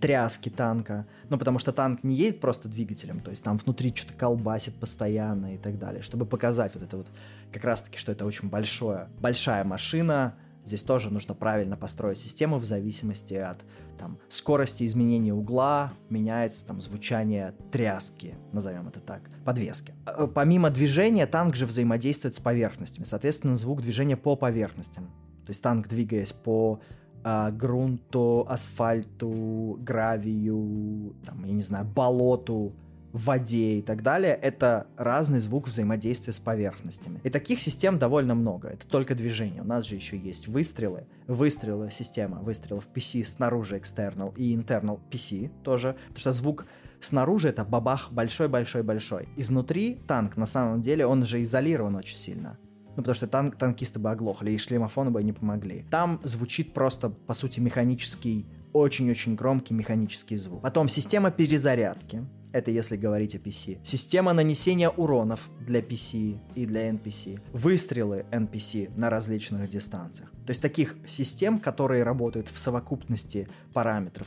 тряски 0.00 0.48
танка. 0.48 1.06
Ну, 1.28 1.38
потому 1.38 1.58
что 1.58 1.72
танк 1.72 2.02
не 2.04 2.14
едет 2.14 2.40
просто 2.40 2.68
двигателем, 2.68 3.20
то 3.20 3.30
есть 3.30 3.42
там 3.42 3.58
внутри 3.58 3.94
что-то 3.94 4.14
колбасит 4.14 4.74
постоянно 4.74 5.54
и 5.54 5.58
так 5.58 5.78
далее, 5.78 6.02
чтобы 6.02 6.26
показать 6.26 6.74
вот 6.74 6.82
это 6.82 6.96
вот 6.98 7.06
как 7.52 7.64
раз-таки, 7.64 7.98
что 7.98 8.12
это 8.12 8.24
очень 8.24 8.48
большое, 8.48 9.08
большая 9.20 9.64
машина. 9.64 10.34
Здесь 10.64 10.82
тоже 10.82 11.10
нужно 11.10 11.34
правильно 11.34 11.76
построить 11.76 12.18
систему 12.18 12.58
в 12.58 12.64
зависимости 12.64 13.34
от 13.34 13.58
там, 13.98 14.18
скорости 14.28 14.84
изменения 14.84 15.32
угла, 15.32 15.94
меняется 16.10 16.66
там 16.66 16.80
звучание 16.80 17.54
тряски, 17.72 18.34
назовем 18.52 18.86
это 18.88 19.00
так, 19.00 19.22
подвески. 19.46 19.94
А, 20.04 20.24
э, 20.24 20.26
помимо 20.26 20.68
движения, 20.70 21.26
танк 21.26 21.56
же 21.56 21.64
взаимодействует 21.64 22.34
с 22.34 22.38
поверхностями, 22.40 23.04
соответственно, 23.04 23.56
звук 23.56 23.80
движения 23.80 24.16
по 24.16 24.36
поверхностям. 24.36 25.06
То 25.46 25.50
есть 25.50 25.62
танк, 25.62 25.88
двигаясь 25.88 26.32
по 26.32 26.80
а, 27.24 27.50
грунту, 27.50 28.46
асфальту, 28.48 29.78
гравию, 29.80 31.14
там, 31.24 31.44
я 31.44 31.52
не 31.52 31.62
знаю, 31.62 31.84
болоту, 31.84 32.74
воде 33.12 33.78
и 33.78 33.82
так 33.82 34.02
далее, 34.02 34.38
это 34.40 34.86
разный 34.96 35.38
звук 35.40 35.68
взаимодействия 35.68 36.32
с 36.32 36.38
поверхностями. 36.38 37.20
И 37.24 37.30
таких 37.30 37.60
систем 37.60 37.98
довольно 37.98 38.34
много. 38.34 38.68
Это 38.68 38.86
только 38.86 39.14
движение. 39.14 39.62
У 39.62 39.66
нас 39.66 39.86
же 39.86 39.94
еще 39.94 40.16
есть 40.16 40.48
выстрелы. 40.48 41.06
Выстрелы 41.26 41.90
система, 41.90 42.38
выстрелов 42.38 42.88
PC 42.94 43.24
снаружи 43.24 43.76
external 43.76 44.34
и 44.36 44.54
internal 44.54 45.00
PC 45.10 45.50
тоже. 45.62 45.96
Потому 46.08 46.18
что 46.18 46.32
звук 46.32 46.66
снаружи 47.00 47.48
это 47.48 47.64
бабах 47.64 48.12
большой-большой-большой. 48.12 49.28
Изнутри 49.36 50.00
танк 50.06 50.36
на 50.36 50.46
самом 50.46 50.80
деле, 50.80 51.06
он 51.06 51.24
же 51.24 51.42
изолирован 51.42 51.96
очень 51.96 52.16
сильно 52.16 52.58
ну, 52.98 53.02
потому 53.02 53.14
что 53.14 53.28
танк, 53.28 53.54
танкисты 53.54 54.00
бы 54.00 54.10
оглохли, 54.10 54.50
и 54.50 54.58
шлемофоны 54.58 55.12
бы 55.12 55.22
не 55.22 55.32
помогли. 55.32 55.84
Там 55.88 56.20
звучит 56.24 56.74
просто, 56.74 57.10
по 57.10 57.32
сути, 57.32 57.60
механический, 57.60 58.44
очень-очень 58.72 59.36
громкий 59.36 59.72
механический 59.72 60.36
звук. 60.36 60.62
Потом 60.62 60.88
система 60.88 61.30
перезарядки, 61.30 62.26
это 62.52 62.72
если 62.72 62.96
говорить 62.96 63.36
о 63.36 63.38
PC. 63.38 63.78
Система 63.84 64.32
нанесения 64.32 64.90
уронов 64.90 65.48
для 65.60 65.78
PC 65.78 66.40
и 66.56 66.66
для 66.66 66.90
NPC. 66.90 67.40
Выстрелы 67.52 68.26
NPC 68.32 68.90
на 68.96 69.10
различных 69.10 69.70
дистанциях. 69.70 70.32
То 70.44 70.50
есть 70.50 70.60
таких 70.60 70.96
систем, 71.06 71.60
которые 71.60 72.02
работают 72.02 72.48
в 72.48 72.58
совокупности 72.58 73.48
параметров, 73.72 74.26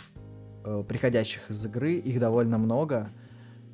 э, 0.64 0.86
приходящих 0.88 1.50
из 1.50 1.66
игры, 1.66 1.96
их 1.96 2.22
довольно 2.22 2.58
много. 2.58 3.10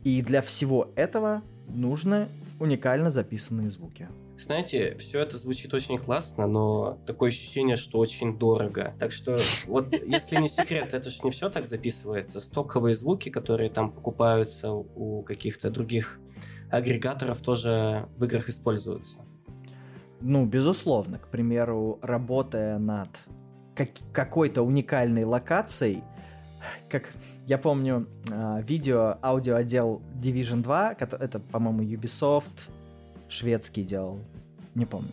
И 0.03 0.23
для 0.23 0.41
всего 0.41 0.89
этого 0.95 1.43
нужны 1.67 2.29
уникально 2.59 3.11
записанные 3.11 3.69
звуки. 3.69 4.07
Знаете, 4.39 4.95
все 4.97 5.21
это 5.21 5.37
звучит 5.37 5.73
очень 5.73 5.97
классно, 5.97 6.47
но 6.47 6.99
такое 7.05 7.29
ощущение, 7.29 7.75
что 7.75 7.97
очень 7.97 8.37
дорого. 8.37 8.93
Так 8.99 9.11
что, 9.11 9.37
вот, 9.65 9.91
если 9.93 10.37
не 10.37 10.47
секрет, 10.47 10.93
это 10.93 11.09
же 11.09 11.19
не 11.23 11.31
все 11.31 11.49
так 11.49 11.65
записывается. 11.65 12.39
Стоковые 12.39 12.95
звуки, 12.95 13.29
которые 13.29 13.69
там 13.69 13.91
покупаются 13.91 14.71
у 14.71 15.23
каких-то 15.23 15.69
других 15.71 16.19
агрегаторов, 16.69 17.41
тоже 17.41 18.07
в 18.17 18.23
играх 18.25 18.49
используются. 18.49 19.19
Ну, 20.21 20.45
безусловно. 20.45 21.19
К 21.19 21.27
примеру, 21.29 21.99
работая 22.01 22.77
над 22.77 23.09
как- 23.75 23.89
какой-то 24.11 24.61
уникальной 24.61 25.23
локацией, 25.23 26.03
как 26.89 27.11
я 27.45 27.57
помню 27.57 28.07
э, 28.29 28.61
видео, 28.63 29.17
аудиоотдел 29.21 30.01
Division 30.21 30.61
2, 30.61 30.95
это, 30.99 31.39
по-моему, 31.39 31.83
Ubisoft, 31.83 32.69
шведский 33.29 33.83
делал, 33.83 34.19
не 34.75 34.85
помню, 34.85 35.11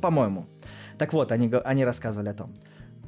по-моему. 0.00 0.46
Так 0.98 1.12
вот, 1.12 1.32
они, 1.32 1.50
они 1.64 1.84
рассказывали 1.84 2.28
о 2.28 2.34
том. 2.34 2.54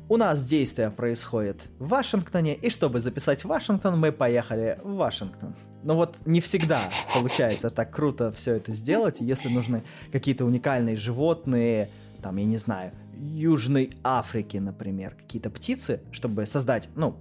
У 0.09 0.17
нас 0.17 0.45
действие 0.45 0.91
происходит 0.91 1.67
в 1.81 1.89
Вашингтоне, 1.89 2.55
и 2.55 2.71
чтобы 2.71 3.01
записать 3.01 3.45
Вашингтон, 3.45 3.99
мы 3.99 4.13
поехали 4.13 4.79
в 4.85 4.95
Вашингтон. 4.95 5.57
Но 5.83 5.97
вот 5.97 6.19
не 6.25 6.41
всегда 6.41 6.79
получается 7.15 7.71
так 7.71 7.93
круто 7.93 8.31
все 8.31 8.55
это 8.55 8.73
сделать, 8.73 9.21
если 9.21 9.49
нужны 9.49 9.83
какие-то 10.13 10.45
уникальные 10.45 10.97
животные, 10.97 11.91
там, 12.23 12.37
я 12.37 12.45
не 12.45 12.57
знаю, 12.57 12.93
Южной 13.17 13.93
Африки, 14.05 14.59
например, 14.59 15.15
какие-то 15.15 15.51
птицы, 15.51 16.01
чтобы 16.13 16.47
создать, 16.47 16.89
ну, 16.95 17.17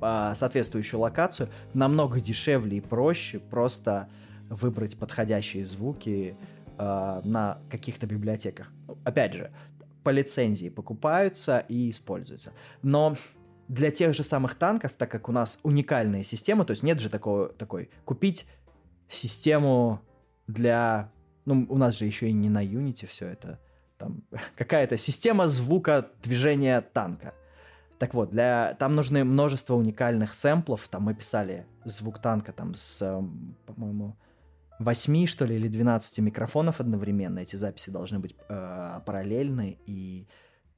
а, 0.00 0.34
соответствующую 0.34 1.00
локацию, 1.00 1.48
намного 1.74 2.20
дешевле 2.20 2.78
и 2.78 2.80
проще 2.80 3.38
просто 3.38 4.08
выбрать 4.48 4.96
подходящие 4.96 5.64
звуки, 5.64 6.36
э, 6.80 7.20
на 7.24 7.58
каких-то 7.70 8.06
библиотеках. 8.06 8.72
Опять 9.04 9.34
же, 9.34 9.50
по 10.02 10.10
лицензии 10.10 10.70
покупаются 10.70 11.58
и 11.68 11.90
используются. 11.90 12.52
Но 12.82 13.16
для 13.68 13.90
тех 13.90 14.14
же 14.14 14.24
самых 14.24 14.54
танков, 14.54 14.92
так 14.96 15.10
как 15.10 15.28
у 15.28 15.32
нас 15.32 15.58
уникальная 15.62 16.24
система, 16.24 16.64
то 16.64 16.72
есть 16.72 16.82
нет 16.82 16.98
же 16.98 17.10
такого, 17.10 17.50
такой, 17.50 17.90
купить 18.04 18.46
систему 19.08 20.00
для... 20.46 21.12
Ну, 21.44 21.66
у 21.68 21.76
нас 21.76 21.96
же 21.96 22.06
еще 22.06 22.28
и 22.28 22.32
не 22.32 22.48
на 22.48 22.64
Unity 22.64 23.06
все 23.06 23.28
это. 23.28 23.58
Там 23.98 24.22
какая-то 24.56 24.96
система 24.96 25.48
звука 25.48 26.08
движения 26.22 26.80
танка. 26.80 27.34
Так 27.98 28.14
вот, 28.14 28.30
для... 28.30 28.74
там 28.78 28.96
нужны 28.96 29.24
множество 29.24 29.74
уникальных 29.74 30.32
сэмплов. 30.32 30.88
Там 30.88 31.02
мы 31.02 31.14
писали 31.14 31.66
звук 31.84 32.20
танка 32.20 32.52
там 32.52 32.74
с, 32.74 32.98
по-моему, 33.66 34.16
8, 34.80 35.26
что 35.26 35.44
ли, 35.44 35.54
или 35.54 35.68
12 35.68 36.18
микрофонов 36.20 36.80
одновременно. 36.80 37.40
Эти 37.40 37.54
записи 37.54 37.90
должны 37.90 38.18
быть 38.18 38.34
э, 38.48 39.00
параллельны, 39.04 39.78
и, 39.86 40.26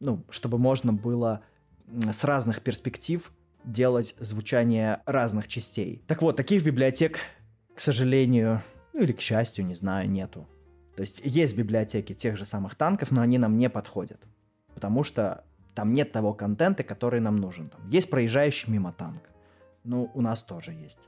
ну, 0.00 0.24
чтобы 0.28 0.59
можно 0.59 0.92
было 0.92 1.42
с 1.86 2.24
разных 2.24 2.62
перспектив 2.62 3.32
делать 3.64 4.16
звучание 4.18 5.03
разных 5.07 5.46
частей. 5.46 6.03
Так 6.09 6.20
вот, 6.20 6.36
таких 6.36 6.64
библиотек, 6.64 7.20
к 7.76 7.80
сожалению, 7.80 8.62
ну 8.92 9.03
или 9.03 9.12
к 9.12 9.20
счастью, 9.20 9.64
не 9.66 9.74
знаю, 9.74 10.11
нету. 10.11 10.48
То 10.96 11.03
есть 11.03 11.20
есть 11.24 11.57
библиотеки 11.57 12.12
тех 12.12 12.36
же 12.36 12.44
самых 12.44 12.74
танков, 12.74 13.12
но 13.12 13.20
они 13.20 13.38
нам 13.38 13.57
не 13.57 13.70
подходят. 13.70 14.26
Потому 14.74 15.05
что 15.05 15.44
там 15.76 15.94
нет 15.94 16.11
того 16.11 16.32
контента, 16.32 16.82
который 16.82 17.20
нам 17.20 17.36
нужен. 17.36 17.68
Там 17.68 17.88
есть 17.88 18.11
проезжающий 18.11 18.70
мимо 18.70 18.92
танк. 18.92 19.22
Ну, 19.84 20.11
у 20.12 20.20
нас 20.20 20.42
тоже 20.42 20.72
есть. 20.72 21.00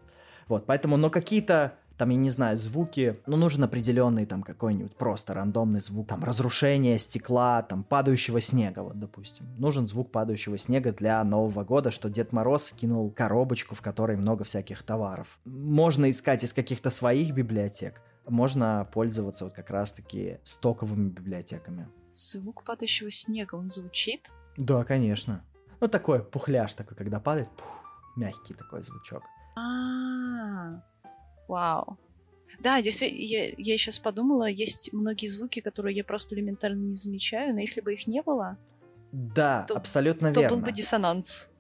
Вот, 0.47 0.67
поэтому, 0.67 0.97
но 0.97 1.11
какие-то 1.11 1.77
там, 1.97 2.11
я 2.11 2.17
не 2.17 2.31
знаю, 2.31 2.57
звуки, 2.57 3.21
ну, 3.27 3.37
нужен 3.37 3.63
определенный 3.65 4.27
там 4.27 4.43
какой-нибудь 4.43 4.97
просто 4.97 5.35
рандомный 5.35 5.81
звук, 5.81 6.09
там, 6.09 6.25
разрушение 6.25 6.99
стекла, 6.99 7.63
там, 7.63 7.85
падающего 7.85 8.41
снега, 8.41 8.81
вот, 8.81 8.99
допустим. 8.99 9.47
Нужен 9.59 9.87
звук 9.87 10.11
падающего 10.11 10.59
снега 10.59 10.93
для 10.93 11.23
Нового 11.25 11.65
года, 11.65 11.91
что 11.91 12.11
Дед 12.11 12.33
Мороз 12.33 12.67
скинул 12.67 13.11
коробочку, 13.11 13.75
в 13.75 13.83
которой 13.83 14.17
много 14.17 14.45
всяких 14.45 14.83
товаров. 14.83 15.39
Можно 15.45 16.11
искать 16.11 16.45
из 16.45 16.53
каких-то 16.53 16.91
своих 16.91 17.33
библиотек, 17.33 18.01
можно 18.27 18.89
пользоваться 18.93 19.45
вот 19.45 19.53
как 19.53 19.71
раз-таки 19.71 20.39
стоковыми 20.45 21.11
библиотеками. 21.11 21.89
Звук 22.15 22.65
падающего 22.65 23.11
снега, 23.11 23.57
он 23.57 23.69
звучит? 23.69 24.31
Да, 24.57 24.85
конечно. 24.85 25.45
Ну, 25.81 25.89
такой 25.89 26.23
пухляж 26.23 26.75
такой, 26.75 26.97
когда 26.97 27.21
падает, 27.21 27.51
пух, 27.51 27.67
мягкий 28.17 28.55
такой 28.55 28.83
звучок. 28.83 29.23
А-а-а. 29.57 30.83
Вау. 31.49 31.99
Да, 32.61 32.81
действительно, 32.81 33.21
я, 33.21 33.53
я 33.57 33.79
сейчас 33.79 33.99
подумала, 33.99 34.49
есть 34.49 34.93
многие 34.93 35.27
звуки, 35.27 35.61
которые 35.61 35.97
я 35.97 36.05
просто 36.05 36.35
элементарно 36.35 36.81
не 36.81 36.95
замечаю, 36.95 37.55
но 37.55 37.61
если 37.61 37.81
бы 37.81 37.93
их 37.93 38.07
не 38.07 38.23
было... 38.23 38.57
Да, 39.13 39.65
то, 39.69 39.77
абсолютно 39.77 40.33
то 40.33 40.41
верно. 40.41 40.57
был 40.57 40.65
бы 40.65 40.73
диссонанс. 40.73 41.51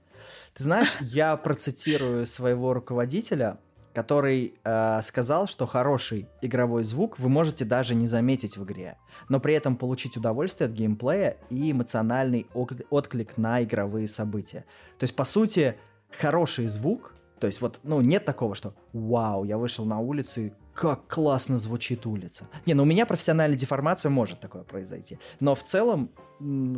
Ты 0.54 0.64
знаешь, 0.64 0.96
я 1.00 1.36
процитирую 1.36 2.26
своего 2.26 2.74
руководителя, 2.74 3.58
который 3.92 4.54
э, 4.64 5.02
сказал, 5.02 5.46
что 5.46 5.66
хороший 5.66 6.28
игровой 6.42 6.82
звук 6.84 7.18
вы 7.18 7.28
можете 7.28 7.64
даже 7.64 7.94
не 7.94 8.08
заметить 8.08 8.56
в 8.56 8.64
игре, 8.64 8.98
но 9.28 9.38
при 9.38 9.54
этом 9.54 9.76
получить 9.76 10.16
удовольствие 10.16 10.68
от 10.68 10.72
геймплея 10.72 11.36
и 11.48 11.70
эмоциональный 11.70 12.46
отклик 12.54 13.36
на 13.36 13.62
игровые 13.62 14.08
события. 14.08 14.64
То 14.98 15.04
есть, 15.04 15.14
по 15.14 15.24
сути, 15.24 15.76
хороший 16.10 16.66
звук 16.66 17.14
то 17.44 17.48
есть 17.48 17.60
вот, 17.60 17.78
ну, 17.82 18.00
нет 18.00 18.24
такого, 18.24 18.54
что 18.54 18.74
«Вау, 18.94 19.44
я 19.44 19.58
вышел 19.58 19.84
на 19.84 19.98
улицу 19.98 20.40
и 20.40 20.52
как 20.72 21.06
классно 21.08 21.58
звучит 21.58 22.06
улица». 22.06 22.48
Не, 22.64 22.72
ну 22.72 22.84
у 22.84 22.86
меня 22.86 23.04
профессиональная 23.04 23.58
деформация 23.58 24.08
может 24.08 24.40
такое 24.40 24.62
произойти. 24.62 25.18
Но 25.40 25.54
в 25.54 25.62
целом, 25.62 26.08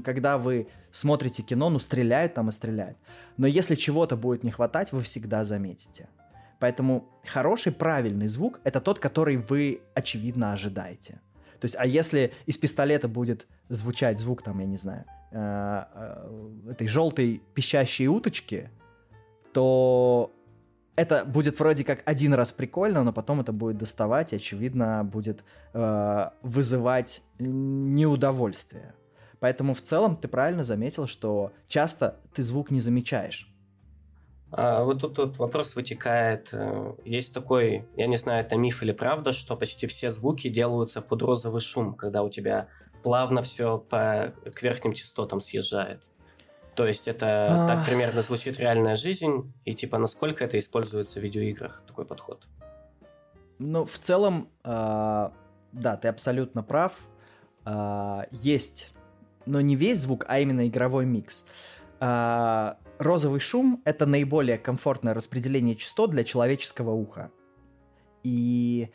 когда 0.05 0.39
вы 0.39 0.67
смотрите 0.91 1.45
кино, 1.45 1.71
ну, 1.71 1.79
стреляют 1.79 2.35
там 2.35 2.49
и 2.49 2.53
стреляют. 2.53 2.99
Но 3.37 3.47
если 3.47 3.77
чего-то 3.77 4.17
будет 4.17 4.43
не 4.43 4.51
хватать, 4.51 4.91
вы 4.91 5.03
всегда 5.03 5.45
заметите. 5.45 6.09
Поэтому 6.59 7.09
хороший, 7.25 7.71
правильный 7.71 8.27
звук— 8.27 8.59
это 8.65 8.81
тот, 8.81 8.99
который 8.99 9.37
вы, 9.37 9.83
очевидно, 9.95 10.53
ожидаете. 10.53 11.21
То 11.61 11.67
есть, 11.67 11.77
а 11.79 11.87
если 11.87 12.33
из 12.47 12.59
пистолета 12.59 13.07
будет 13.07 13.47
звучать 13.69 14.19
звук, 14.19 14.43
там, 14.43 14.59
я 14.59 14.67
не 14.67 14.79
знаю, 14.79 15.05
э, 15.31 15.85
э, 15.95 16.71
этой 16.73 16.89
желтой 16.89 17.41
пищащей 17.55 18.09
уточки, 18.09 18.69
то 19.53 20.33
это 20.97 21.25
будет 21.25 21.59
вроде 21.61 21.85
как 21.85 22.03
один 22.07 22.35
раз 22.35 22.53
прикольно, 22.53 23.05
но 23.05 23.13
потом 23.13 23.41
это 23.41 23.53
будет 23.53 23.79
доставать 23.79 24.33
и, 24.33 24.37
очевидно, 24.37 25.05
будет 25.05 25.45
э, 25.75 26.31
вызывать 26.43 27.23
неудовольствие. 27.39 28.95
Поэтому 29.39 29.75
в 29.75 29.83
целом 29.83 30.17
ты 30.17 30.29
правильно 30.29 30.65
заметил, 30.65 31.07
что 31.07 31.53
часто 31.69 32.17
ты 32.35 32.43
звук 32.43 32.71
не 32.71 32.81
замечаешь. 32.81 33.53
А, 34.51 34.85
вот 34.85 35.01
тут, 35.01 35.15
тут 35.15 35.39
вопрос 35.39 35.75
вытекает. 35.77 36.49
Э, 36.53 36.95
есть 37.05 37.35
такой, 37.35 37.87
я 37.97 38.07
не 38.07 38.17
знаю, 38.17 38.45
это 38.45 38.57
миф 38.57 38.83
или 38.83 38.93
правда, 38.93 39.33
что 39.33 39.57
почти 39.57 39.87
все 39.87 40.11
звуки 40.11 40.49
делаются 40.49 41.03
под 41.03 41.21
розовый 41.23 41.61
шум, 41.61 41.95
когда 41.95 42.23
у 42.23 42.31
тебя 42.31 42.69
плавно 43.03 43.43
все 43.43 43.79
по, 43.79 44.33
к 44.53 44.63
верхним 44.63 44.95
частотам 44.95 45.41
съезжает. 45.41 46.01
То 46.77 46.87
есть 46.87 47.09
это 47.09 47.65
а... 47.65 47.67
так 47.67 47.87
примерно 47.87 48.23
звучит 48.23 48.61
реальная 48.61 48.97
жизнь, 48.97 49.53
и 49.65 49.75
типа 49.75 49.99
насколько 49.99 50.45
это 50.45 50.59
используется 50.59 51.19
в 51.19 51.23
видеоиграх, 51.23 51.83
такой 51.87 52.05
подход? 52.05 52.47
Ну, 53.59 53.87
в 53.87 53.99
целом, 53.99 54.51
э, 54.63 55.31
да, 55.73 55.97
ты 55.97 56.09
абсолютно 56.09 56.63
прав. 56.63 56.93
Э, 57.65 58.25
есть, 58.31 58.93
но 59.47 59.63
не 59.63 59.75
весь 59.75 60.01
звук, 60.01 60.27
а 60.29 60.39
именно 60.39 60.69
игровой 60.69 61.07
микс. 61.07 61.47
Э, 62.01 62.75
розовый 62.99 63.41
шум— 63.41 63.81
это 63.87 64.05
наиболее 64.05 64.59
комфортное 64.59 65.15
распределение 65.15 65.77
частот 65.77 66.11
для 66.11 66.25
человеческого 66.25 66.91
уха. 66.91 67.31
И, 68.23 68.91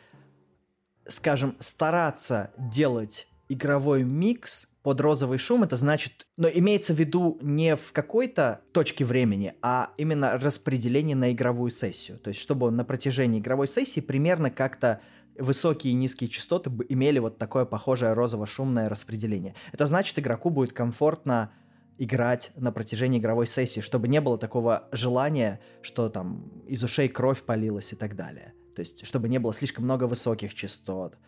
скажем, 1.08 1.56
стараться 1.58 2.52
делать 2.56 3.26
игровой 3.52 4.02
микс 4.02 4.66
под 4.82 5.00
розовый 5.00 5.38
шум, 5.38 5.62
это 5.62 5.76
значит, 5.76 6.26
но 6.36 6.48
имеется 6.48 6.92
в 6.94 6.98
виду 6.98 7.38
не 7.40 7.76
в 7.76 7.92
какой-то 7.92 8.62
точке 8.72 9.04
времени, 9.04 9.54
а 9.62 9.92
именно 9.96 10.38
распределение 10.38 11.16
на 11.16 11.32
игровую 11.32 11.70
сессию. 11.70 12.18
То 12.18 12.28
есть, 12.28 12.40
чтобы 12.40 12.70
на 12.70 12.84
протяжении 12.84 13.40
игровой 13.40 13.68
сессии 13.68 14.00
примерно 14.00 14.50
как-то 14.50 15.00
высокие 15.38 15.92
и 15.92 15.96
низкие 15.96 16.28
частоты 16.28 16.70
имели 16.88 17.18
вот 17.18 17.38
такое 17.38 17.64
похожее 17.64 18.12
розово-шумное 18.12 18.88
распределение. 18.88 19.54
Это 19.72 19.86
значит, 19.86 20.18
игроку 20.18 20.50
будет 20.50 20.72
комфортно 20.72 21.52
играть 21.98 22.50
на 22.56 22.72
протяжении 22.72 23.20
игровой 23.20 23.46
сессии, 23.46 23.80
чтобы 23.80 24.08
не 24.08 24.20
было 24.20 24.36
такого 24.36 24.88
желания, 24.92 25.60
что 25.82 26.08
там 26.08 26.50
из 26.66 26.82
ушей 26.82 27.08
кровь 27.08 27.42
полилась 27.42 27.92
и 27.92 27.96
так 27.96 28.16
далее. 28.16 28.54
То 28.74 28.80
есть, 28.80 29.06
чтобы 29.06 29.28
не 29.28 29.38
было 29.38 29.52
слишком 29.52 29.84
много 29.84 30.04
высоких 30.04 30.54
частот. 30.54 31.18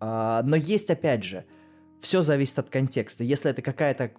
А, 0.00 0.42
но 0.42 0.56
есть, 0.56 0.90
опять 0.90 1.24
же, 1.24 1.44
все 2.00 2.22
зависит 2.22 2.58
от 2.58 2.70
контекста. 2.70 3.24
Если 3.24 3.50
это 3.50 3.62
какая-то 3.62 4.12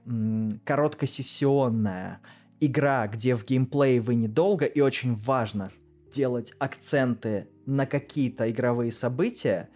короткосессионная 0.66 2.20
игра, 2.60 3.08
где 3.08 3.36
в 3.36 3.46
геймплее 3.46 4.02
вы 4.02 4.16
недолго 4.16 4.66
и 4.66 4.82
очень 4.82 5.16
важно 5.16 5.72
делать 6.12 6.54
акценты 6.60 7.48
на 7.66 7.86
какие-то 7.86 8.50
игровые 8.50 8.92
события, 8.92 9.70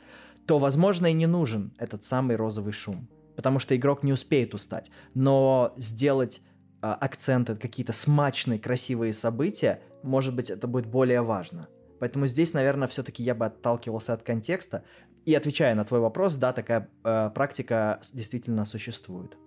то, 0.45 0.59
возможно, 0.59 1.07
и 1.07 1.13
не 1.13 1.27
нужен 1.27 1.73
этот 1.77 2.03
самый 2.03 2.35
розовый 2.35 2.73
шум, 2.73 3.07
потому 3.35 3.59
что 3.59 3.75
игрок 3.75 4.03
не 4.03 4.11
успеет 4.11 4.53
устать. 4.53 4.91
Но 5.13 5.73
сделать 5.77 6.41
э, 6.81 6.87
акценты, 6.87 7.55
какие-то 7.55 7.93
смачные, 7.93 8.59
красивые 8.59 9.13
события, 9.13 9.81
может 10.01 10.35
быть, 10.35 10.49
это 10.49 10.67
будет 10.67 10.87
более 10.87 11.21
важно. 11.21 11.69
Поэтому 12.03 12.27
здесь, 12.27 12.53
наверное, 12.53 12.89
все-таки 12.89 13.23
я 13.23 13.33
бы 13.33 13.45
отталкивался 13.45 14.11
от 14.11 14.23
контекста. 14.23 14.83
И 15.23 15.33
отвечая 15.33 15.73
на 15.73 15.85
твой 15.85 16.01
вопрос, 16.01 16.35
да, 16.35 16.51
такая 16.51 16.89
э, 17.05 17.29
практика 17.33 18.01
действительно 18.11 18.65
существует. 18.65 19.37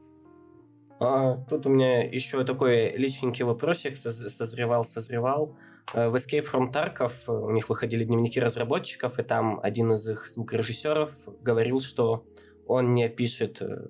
А, 0.98 1.36
тут 1.50 1.66
у 1.66 1.68
меня 1.68 2.02
еще 2.04 2.42
такой 2.44 2.96
личненький 2.96 3.44
вопросик 3.44 3.98
созревал, 3.98 4.86
созревал. 4.86 5.58
Э, 5.92 6.08
в 6.08 6.14
Escape 6.14 6.50
from 6.50 6.72
Tarkov 6.72 7.12
у 7.28 7.50
них 7.50 7.68
выходили 7.68 8.04
дневники 8.04 8.40
разработчиков, 8.40 9.18
и 9.18 9.22
там 9.22 9.60
один 9.62 9.92
из 9.92 10.08
их 10.08 10.24
звукорежиссеров 10.24 11.10
говорил, 11.42 11.80
что 11.80 12.24
он 12.66 12.94
не 12.94 13.10
пишет 13.10 13.60
э, 13.60 13.88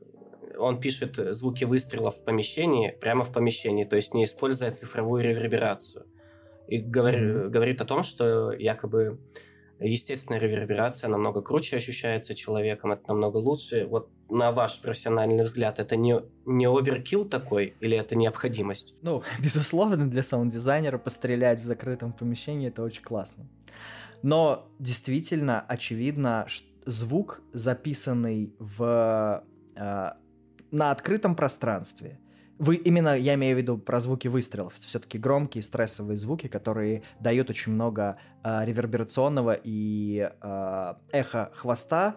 он 0.59 0.81
пишет 0.81 1.15
звуки 1.37 1.63
выстрелов 1.63 2.17
в 2.17 2.25
помещении, 2.25 2.91
прямо 2.91 3.25
в 3.25 3.33
помещении, 3.33 3.85
то 3.85 3.95
есть 3.95 4.13
не 4.13 4.25
используя 4.25 4.73
цифровую 4.73 5.23
реверберацию. 5.23 6.07
И 6.69 6.79
говор, 6.79 7.15
mm-hmm. 7.15 7.49
говорит 7.49 7.81
о 7.81 7.85
том, 7.85 8.03
что 8.03 8.53
якобы 8.53 9.19
естественная 9.79 10.41
реверберация 10.41 11.09
намного 11.09 11.43
круче 11.43 11.77
ощущается 11.77 12.35
человеком, 12.35 12.93
это 12.93 13.03
намного 13.09 13.37
лучше. 13.37 13.87
Вот 13.87 14.09
на 14.29 14.53
ваш 14.53 14.81
профессиональный 14.81 15.45
взгляд, 15.45 15.79
это 15.79 15.97
не, 15.97 16.21
не 16.45 16.67
оверкил 16.67 17.25
такой 17.25 17.75
или 17.81 17.97
это 17.97 18.17
необходимость? 18.17 18.95
Ну, 19.03 19.23
безусловно, 19.43 20.09
для 20.09 20.23
саунд-дизайнера 20.23 20.99
пострелять 20.99 21.61
в 21.61 21.65
закрытом 21.65 22.13
помещении 22.13 22.69
это 22.69 22.83
очень 22.83 23.03
классно. 23.03 23.49
Но 24.23 24.69
действительно 24.79 25.61
очевидно, 25.61 26.47
что 26.49 26.67
звук, 26.87 27.43
записанный 27.53 28.55
в, 28.59 29.45
э, 29.75 30.11
на 30.71 30.91
открытом 30.91 31.35
пространстве, 31.35 32.19
вы 32.59 32.77
именно, 32.77 33.17
я 33.17 33.35
имею 33.35 33.55
в 33.57 33.59
виду 33.59 33.79
про 33.79 34.01
звуки 34.01 34.29
выстрелов. 34.29 34.75
Все-таки 34.75 35.19
громкие 35.19 35.63
стрессовые 35.63 36.17
звуки, 36.17 36.47
которые 36.47 37.03
дают 37.21 37.51
очень 37.51 37.73
много 37.73 38.17
э, 38.43 38.65
реверберационного 38.65 39.59
и 39.63 40.31
э, 40.41 40.95
эхо 41.13 41.51
хвоста. 41.55 42.17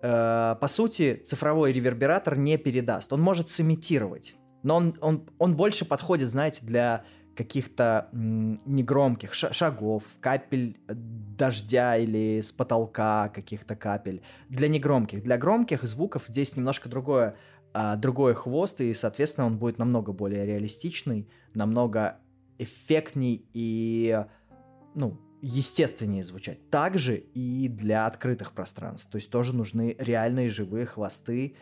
Э, 0.00 0.56
по 0.60 0.68
сути, 0.68 1.22
цифровой 1.24 1.72
ревербератор 1.72 2.36
не 2.36 2.56
передаст. 2.56 3.12
Он 3.12 3.20
может 3.20 3.48
сымитировать, 3.48 4.36
но 4.62 4.76
он, 4.76 4.98
он, 5.00 5.28
он 5.38 5.56
больше 5.56 5.84
подходит, 5.84 6.28
знаете, 6.28 6.60
для 6.62 7.04
каких-то 7.34 8.08
негромких 8.12 9.32
шагов, 9.34 10.04
капель 10.20 10.78
дождя 10.86 11.96
или 11.96 12.40
с 12.42 12.52
потолка 12.52 13.30
каких-то 13.30 13.74
капель. 13.74 14.22
Для 14.48 14.68
негромких. 14.68 15.22
Для 15.22 15.38
громких 15.38 15.82
звуков 15.84 16.24
здесь 16.28 16.56
немножко 16.56 16.88
другое 16.88 17.36
а, 17.72 17.96
другой 17.96 18.34
хвост, 18.34 18.80
и, 18.80 18.92
соответственно, 18.94 19.46
он 19.46 19.58
будет 19.58 19.78
намного 19.78 20.12
более 20.12 20.44
реалистичный, 20.44 21.28
намного 21.54 22.18
эффектней 22.58 23.46
и, 23.52 24.24
ну, 24.94 25.18
естественнее 25.40 26.22
звучать. 26.22 26.70
Также 26.70 27.16
и 27.16 27.68
для 27.68 28.06
открытых 28.06 28.52
пространств. 28.52 29.10
То 29.10 29.16
есть 29.16 29.30
тоже 29.30 29.54
нужны 29.54 29.96
реальные 29.98 30.50
живые 30.50 30.86
хвосты. 30.86 31.56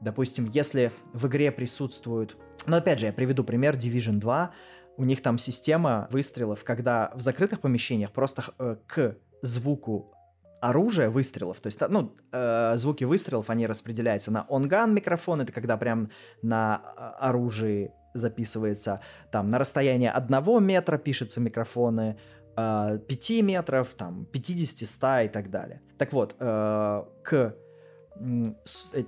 Допустим, 0.00 0.48
если 0.52 0.92
в 1.12 1.26
игре 1.26 1.52
присутствуют... 1.52 2.36
Ну, 2.66 2.76
опять 2.76 3.00
же, 3.00 3.06
я 3.06 3.12
приведу 3.12 3.44
пример 3.44 3.76
Division 3.76 4.14
2. 4.14 4.52
У 4.96 5.04
них 5.04 5.22
там 5.22 5.38
система 5.38 6.08
выстрелов, 6.10 6.64
когда 6.64 7.12
в 7.14 7.20
закрытых 7.20 7.60
помещениях 7.60 8.12
просто 8.12 8.44
э, 8.58 8.76
к 8.86 9.16
звуку 9.42 10.12
оружие 10.60 11.08
выстрелов, 11.08 11.60
то 11.60 11.68
есть, 11.68 11.80
ну, 11.88 12.16
э, 12.32 12.76
звуки 12.76 13.04
выстрелов, 13.04 13.50
они 13.50 13.66
распределяются 13.66 14.30
на 14.30 14.46
онган 14.48 14.94
микрофон, 14.94 15.40
это 15.40 15.52
когда 15.52 15.76
прям 15.76 16.10
на 16.42 16.82
а, 16.96 17.28
оружии 17.28 17.92
записывается, 18.14 19.00
там, 19.30 19.48
на 19.50 19.58
расстояние 19.58 20.10
одного 20.10 20.60
метра 20.60 20.98
пишется 20.98 21.40
микрофоны, 21.40 22.18
э, 22.56 22.98
5 23.06 23.42
метров, 23.42 23.88
там, 23.94 24.26
50, 24.26 24.86
100 24.86 25.20
и 25.20 25.28
так 25.28 25.50
далее. 25.50 25.80
Так 25.98 26.12
вот, 26.12 26.34
э, 26.38 27.04
к 27.22 27.54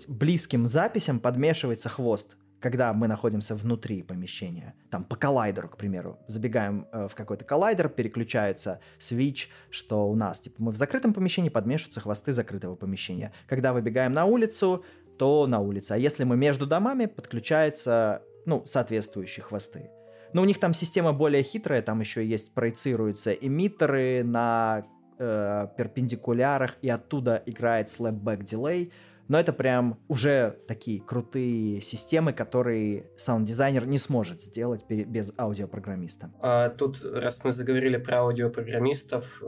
близким 0.07 0.67
записям 0.67 1.19
подмешивается 1.19 1.89
хвост 1.89 2.37
когда 2.61 2.93
мы 2.93 3.09
находимся 3.09 3.55
внутри 3.55 4.03
помещения, 4.03 4.75
там 4.91 5.05
по 5.05 5.17
коллайдеру, 5.17 5.69
к 5.69 5.77
примеру, 5.77 6.19
забегаем 6.27 6.87
э, 6.93 7.09
в 7.09 7.15
какой-то 7.15 7.45
коллайдер, 7.45 7.89
переключается 7.89 8.81
свич, 8.99 9.49
что 9.71 10.09
у 10.09 10.15
нас, 10.15 10.41
типа, 10.41 10.57
мы 10.59 10.73
в 10.73 10.77
закрытом 10.77 11.15
помещении, 11.15 11.49
подмешиваются 11.49 12.01
хвосты 12.01 12.33
закрытого 12.33 12.77
помещения. 12.77 13.33
Когда 13.47 13.73
выбегаем 13.73 14.13
на 14.13 14.27
улицу, 14.27 14.85
то 15.19 15.47
на 15.47 15.61
улице. 15.61 15.93
А 15.93 15.97
если 15.97 16.25
мы 16.25 16.37
между 16.37 16.67
домами, 16.67 17.07
подключается, 17.07 18.23
ну, 18.47 18.63
соответствующие 18.67 19.43
хвосты. 19.43 19.91
Но 20.33 20.43
у 20.43 20.45
них 20.45 20.61
там 20.61 20.75
система 20.75 21.13
более 21.13 21.43
хитрая, 21.43 21.83
там 21.83 22.01
еще 22.01 22.25
есть, 22.25 22.55
проецируются 22.55 23.33
эмиттеры 23.33 24.23
на 24.25 24.87
э, 25.19 25.67
перпендикулярах, 25.77 26.77
и 26.83 26.89
оттуда 26.89 27.43
играет 27.47 27.89
slapback 27.89 28.45
delay, 28.45 28.93
но 29.31 29.39
это 29.39 29.53
прям 29.53 29.97
уже 30.09 30.59
такие 30.67 31.01
крутые 31.01 31.81
системы, 31.83 32.33
которые 32.33 33.09
саунд-дизайнер 33.17 33.87
не 33.87 33.99
сможет 33.99 34.43
сделать 34.43 34.85
без 34.89 35.33
аудиопрограммиста. 35.39 36.33
А 36.43 36.69
тут, 36.69 37.01
раз 37.01 37.41
мы 37.45 37.53
заговорили 37.53 37.97
про 37.97 38.23
аудиопрограммистов, 38.23 39.41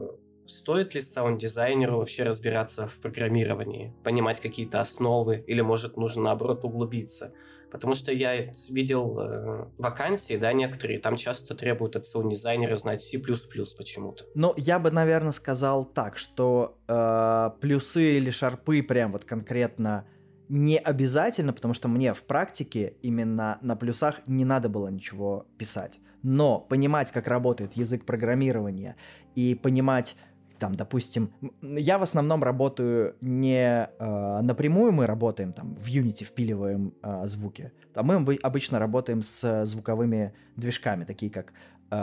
стоит 0.47 0.95
ли 0.95 1.03
саунд-дизайнеру 1.03 1.99
вообще 1.99 2.22
разбираться 2.22 2.87
в 2.87 2.95
программировании, 3.01 3.93
понимать 4.05 4.41
какие-то 4.41 4.80
основы, 4.80 5.43
или, 5.49 5.62
может, 5.62 5.97
нужно, 5.97 6.22
наоборот, 6.22 6.64
углубиться? 6.64 7.33
Потому 7.73 7.95
что 7.95 8.12
я 8.12 8.53
видел 8.68 9.18
э, 9.18 9.64
вакансии, 9.79 10.37
да, 10.37 10.53
некоторые, 10.53 11.01
там 11.01 11.16
часто 11.16 11.55
требуют 11.55 11.97
от 11.97 12.07
саунд-дизайнера 12.07 12.77
знать 12.77 13.01
C++ 13.01 13.18
почему-то. 13.18 14.25
Ну, 14.35 14.53
я 14.59 14.79
бы, 14.79 14.91
наверное, 14.91 15.33
сказал 15.33 15.87
так, 15.87 16.18
что 16.18 16.79
э, 16.87 17.51
плюсы 17.62 18.18
или 18.18 18.31
шарпы 18.31 18.83
прям 18.83 19.12
вот 19.12 19.25
конкретно 19.25 20.07
не 20.51 20.77
обязательно, 20.77 21.55
потому 21.55 21.73
что 21.73 21.89
мне 21.89 22.12
в 22.12 22.25
практике 22.25 22.99
именно 23.01 23.59
на 23.62 23.75
плюсах 23.75 24.20
не 24.27 24.45
надо 24.45 24.68
было 24.68 24.89
ничего 24.89 25.47
писать. 25.57 25.99
Но 26.23 26.61
понимать, 26.61 27.11
как 27.11 27.27
работает 27.27 27.73
язык 27.73 28.05
программирования 28.05 28.97
и 29.35 29.55
понимать 29.55 30.14
там, 30.63 30.77
допустим, 30.77 31.33
я 31.61 31.99
в 31.99 32.03
основном 32.03 32.45
работаю 32.45 33.17
не 33.21 33.89
э, 33.99 34.41
напрямую, 34.43 34.93
мы 34.93 35.07
работаем 35.09 35.53
там 35.53 35.75
в 35.75 35.89
Unity, 35.89 36.23
впиливаем 36.23 36.95
э, 37.03 37.27
звуки. 37.27 37.73
Там 37.93 38.07
мы 38.07 38.39
обычно 38.43 38.79
работаем 38.79 39.23
с 39.23 39.65
звуковыми 39.67 40.33
движками, 40.55 41.05
такие 41.05 41.33
как 41.33 41.53
э, 41.91 41.97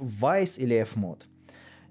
Vice 0.00 0.60
или 0.60 0.80
Fmod. 0.80 1.22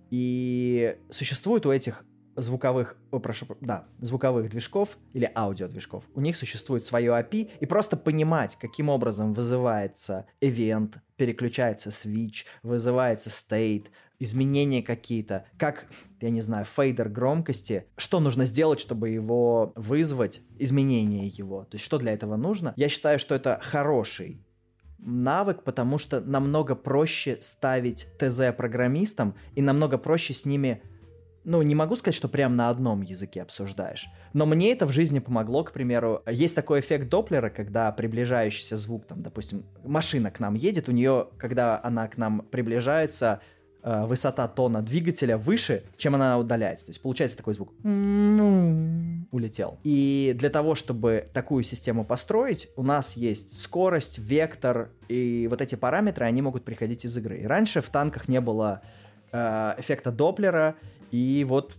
И 0.09 0.95
существует 1.09 1.65
у 1.65 1.73
этих 1.73 2.05
звуковых, 2.37 2.97
о, 3.11 3.19
прошу, 3.19 3.45
да, 3.61 3.87
звуковых 3.99 4.49
движков 4.49 4.97
или 5.13 5.29
аудиодвижков, 5.35 6.05
у 6.13 6.21
них 6.21 6.37
существует 6.37 6.85
свое 6.85 7.11
API, 7.11 7.49
и 7.59 7.65
просто 7.65 7.97
понимать, 7.97 8.55
каким 8.55 8.89
образом 8.89 9.33
вызывается 9.33 10.25
event, 10.39 10.95
переключается 11.17 11.89
switch, 11.89 12.45
вызывается 12.63 13.29
state, 13.29 13.87
изменения 14.19 14.81
какие-то, 14.81 15.45
как, 15.57 15.87
я 16.21 16.29
не 16.29 16.41
знаю, 16.41 16.65
фейдер 16.65 17.09
громкости, 17.09 17.85
что 17.97 18.19
нужно 18.19 18.45
сделать, 18.45 18.79
чтобы 18.79 19.09
его 19.09 19.73
вызвать, 19.75 20.41
изменение 20.57 21.27
его, 21.27 21.65
то 21.65 21.75
есть 21.75 21.85
что 21.85 21.97
для 21.97 22.13
этого 22.13 22.35
нужно. 22.35 22.73
Я 22.75 22.89
считаю, 22.89 23.19
что 23.19 23.35
это 23.35 23.59
хороший 23.61 24.41
навык, 24.99 25.63
потому 25.63 25.97
что 25.97 26.19
намного 26.21 26.75
проще 26.75 27.37
ставить 27.41 28.07
ТЗ 28.17 28.53
программистам 28.55 29.35
и 29.55 29.61
намного 29.61 29.97
проще 29.97 30.33
с 30.33 30.45
ними 30.45 30.81
ну, 31.47 31.61
не 31.61 31.75
могу 31.75 31.95
сказать, 31.95 32.13
что 32.13 32.27
прям 32.27 32.57
на 32.57 32.69
одном 32.69 33.01
языке 33.01 33.41
обсуждаешь. 33.41 34.09
Но 34.33 34.45
мне 34.45 34.73
это 34.73 34.85
в 34.85 34.91
жизни 34.91 35.19
помогло, 35.19 35.63
к 35.63 35.71
примеру. 35.71 36.21
Есть 36.29 36.55
такой 36.55 36.81
эффект 36.81 37.07
Доплера, 37.07 37.49
когда 37.49 37.89
приближающийся 37.93 38.75
звук, 38.75 39.05
там, 39.05 39.23
допустим, 39.23 39.63
машина 39.85 40.29
к 40.29 40.41
нам 40.41 40.55
едет, 40.55 40.89
у 40.89 40.91
нее, 40.91 41.29
когда 41.37 41.79
она 41.81 42.09
к 42.09 42.17
нам 42.17 42.41
приближается, 42.51 43.39
э, 43.81 44.05
высота 44.05 44.49
тона 44.49 44.81
двигателя 44.81 45.37
выше, 45.37 45.83
чем 45.95 46.15
она 46.15 46.37
удаляется. 46.37 46.87
То 46.87 46.89
есть 46.89 47.01
получается 47.01 47.37
такой 47.37 47.53
звук. 47.53 47.71
Улетел. 49.31 49.79
И 49.85 50.35
для 50.37 50.49
того, 50.49 50.75
чтобы 50.75 51.29
такую 51.33 51.63
систему 51.63 52.03
построить, 52.03 52.67
у 52.75 52.83
нас 52.83 53.15
есть 53.15 53.57
скорость, 53.57 54.19
вектор, 54.19 54.89
и 55.07 55.47
вот 55.49 55.61
эти 55.61 55.75
параметры, 55.75 56.25
они 56.25 56.41
могут 56.41 56.65
приходить 56.65 57.05
из 57.05 57.15
игры. 57.15 57.37
И 57.37 57.45
раньше 57.45 57.79
в 57.79 57.89
танках 57.89 58.27
не 58.27 58.41
было 58.41 58.81
э, 59.31 59.75
эффекта 59.77 60.11
Доплера, 60.11 60.75
и 61.11 61.45
вот 61.47 61.77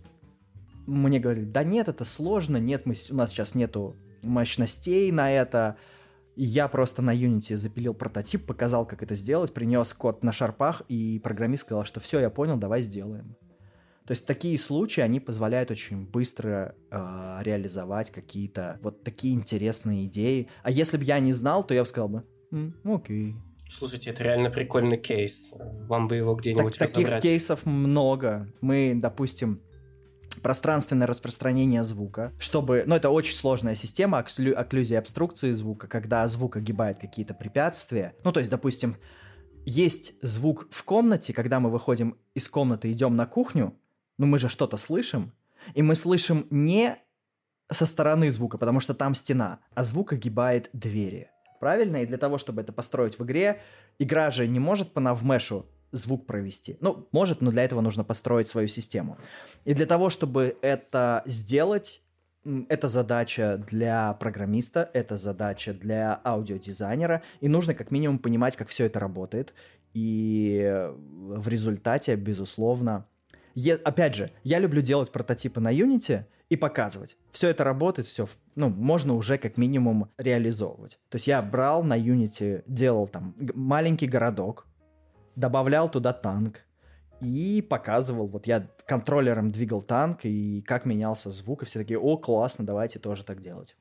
мне 0.87 1.19
говорили, 1.19 1.45
да 1.45 1.63
нет, 1.63 1.87
это 1.87 2.05
сложно, 2.05 2.57
нет, 2.57 2.85
мы, 2.85 2.95
у 3.11 3.15
нас 3.15 3.31
сейчас 3.31 3.55
нету 3.55 3.95
мощностей 4.23 5.11
на 5.11 5.31
это. 5.31 5.77
И 6.35 6.43
я 6.43 6.67
просто 6.67 7.01
на 7.01 7.13
Unity 7.15 7.57
запилил 7.57 7.93
прототип, 7.93 8.45
показал, 8.45 8.85
как 8.85 9.03
это 9.03 9.15
сделать, 9.15 9.53
принес 9.53 9.93
код 9.93 10.23
на 10.23 10.31
шарпах, 10.31 10.83
и 10.87 11.19
программист 11.23 11.63
сказал, 11.63 11.85
что 11.85 11.99
все, 11.99 12.19
я 12.19 12.29
понял, 12.29 12.57
давай 12.57 12.81
сделаем. 12.81 13.35
То 14.05 14.11
есть 14.13 14.25
такие 14.25 14.57
случаи, 14.57 15.01
они 15.01 15.19
позволяют 15.19 15.69
очень 15.69 16.07
быстро 16.07 16.75
э, 16.89 17.39
реализовать 17.41 18.09
какие-то 18.09 18.79
вот 18.81 19.03
такие 19.03 19.35
интересные 19.35 20.05
идеи. 20.05 20.47
А 20.63 20.71
если 20.71 20.97
бы 20.97 21.03
я 21.03 21.19
не 21.19 21.33
знал, 21.33 21.63
то 21.63 21.75
я 21.75 21.81
бы 21.81 21.87
сказал 21.87 22.09
бы, 22.09 22.23
М, 22.51 22.73
окей. 22.83 23.35
Слушайте, 23.69 24.09
это 24.09 24.23
реально 24.23 24.49
прикольный 24.49 24.97
кейс. 24.97 25.53
Вам 25.87 26.07
бы 26.07 26.15
его 26.15 26.35
где-нибудь 26.35 26.77
Так- 26.77 26.91
таких 26.91 27.21
кейсов 27.21 27.65
много. 27.65 28.51
Мы, 28.61 28.93
допустим, 28.95 29.61
пространственное 30.41 31.07
распространение 31.07 31.83
звука, 31.83 32.33
чтобы... 32.39 32.83
Ну, 32.87 32.95
это 32.95 33.09
очень 33.09 33.35
сложная 33.35 33.75
система 33.75 34.19
окслю- 34.19 34.53
окклюзии 34.53 34.95
обструкции 34.95 35.51
звука, 35.51 35.87
когда 35.87 36.27
звук 36.27 36.57
огибает 36.57 36.97
какие-то 36.99 37.33
препятствия. 37.33 38.15
Ну, 38.23 38.31
то 38.31 38.39
есть, 38.39 38.49
допустим, 38.49 38.97
есть 39.65 40.13
звук 40.21 40.67
в 40.71 40.83
комнате, 40.83 41.33
когда 41.33 41.59
мы 41.59 41.69
выходим 41.69 42.17
из 42.33 42.47
комнаты, 42.49 42.91
идем 42.91 43.15
на 43.15 43.25
кухню, 43.25 43.75
ну, 44.17 44.25
мы 44.25 44.39
же 44.39 44.49
что-то 44.49 44.77
слышим, 44.77 45.33
и 45.75 45.81
мы 45.81 45.95
слышим 45.95 46.47
не 46.49 46.97
со 47.71 47.85
стороны 47.85 48.31
звука, 48.31 48.57
потому 48.57 48.79
что 48.79 48.93
там 48.95 49.13
стена, 49.13 49.59
а 49.75 49.83
звук 49.83 50.13
огибает 50.13 50.69
двери. 50.73 51.29
Правильно? 51.59 52.03
И 52.03 52.05
для 52.05 52.17
того, 52.17 52.37
чтобы 52.37 52.61
это 52.61 52.71
построить 52.71 53.19
в 53.19 53.23
игре, 53.23 53.61
игра 53.99 54.31
же 54.31 54.47
не 54.47 54.59
может 54.59 54.93
по 54.93 54.99
навмешу 54.99 55.65
звук 55.91 56.25
провести. 56.25 56.77
Ну, 56.81 57.07
может, 57.11 57.41
но 57.41 57.51
для 57.51 57.63
этого 57.63 57.81
нужно 57.81 58.03
построить 58.03 58.47
свою 58.47 58.67
систему. 58.67 59.17
И 59.65 59.73
для 59.73 59.85
того, 59.85 60.09
чтобы 60.09 60.57
это 60.61 61.23
сделать, 61.25 62.01
это 62.69 62.87
задача 62.87 63.57
для 63.69 64.13
программиста, 64.13 64.89
это 64.93 65.17
задача 65.17 65.73
для 65.73 66.21
аудиодизайнера, 66.23 67.21
и 67.41 67.49
нужно 67.49 67.73
как 67.73 67.91
минимум 67.91 68.19
понимать, 68.19 68.55
как 68.55 68.69
все 68.69 68.85
это 68.85 68.99
работает. 68.99 69.53
И 69.93 70.87
в 70.91 71.47
результате, 71.47 72.15
безусловно, 72.15 73.05
е- 73.55 73.75
опять 73.75 74.15
же, 74.15 74.31
я 74.43 74.59
люблю 74.59 74.81
делать 74.81 75.11
прототипы 75.11 75.59
на 75.59 75.73
Unity 75.73 76.25
и 76.49 76.55
показывать. 76.55 77.15
Все 77.31 77.49
это 77.49 77.63
работает, 77.63 78.07
все, 78.07 78.27
ну, 78.55 78.69
можно 78.69 79.13
уже 79.13 79.37
как 79.37 79.57
минимум 79.57 80.09
реализовывать. 80.17 80.99
То 81.09 81.15
есть 81.15 81.27
я 81.27 81.41
брал 81.41 81.83
на 81.83 81.97
Unity, 81.97 82.63
делал 82.65 83.07
там 83.07 83.35
маленький 83.53 84.07
городок, 84.07 84.67
добавлял 85.35 85.89
туда 85.89 86.11
танк 86.11 86.61
и 87.21 87.65
показывал, 87.67 88.27
вот 88.27 88.47
я 88.47 88.67
контроллером 88.87 89.51
двигал 89.51 89.81
танк 89.81 90.21
и 90.23 90.61
как 90.63 90.85
менялся 90.85 91.29
звук, 91.29 91.63
и 91.63 91.65
все 91.65 91.79
такие, 91.79 91.99
о, 91.99 92.17
классно, 92.17 92.65
давайте 92.65 92.97
тоже 92.97 93.23
так 93.23 93.41
делать. 93.41 93.75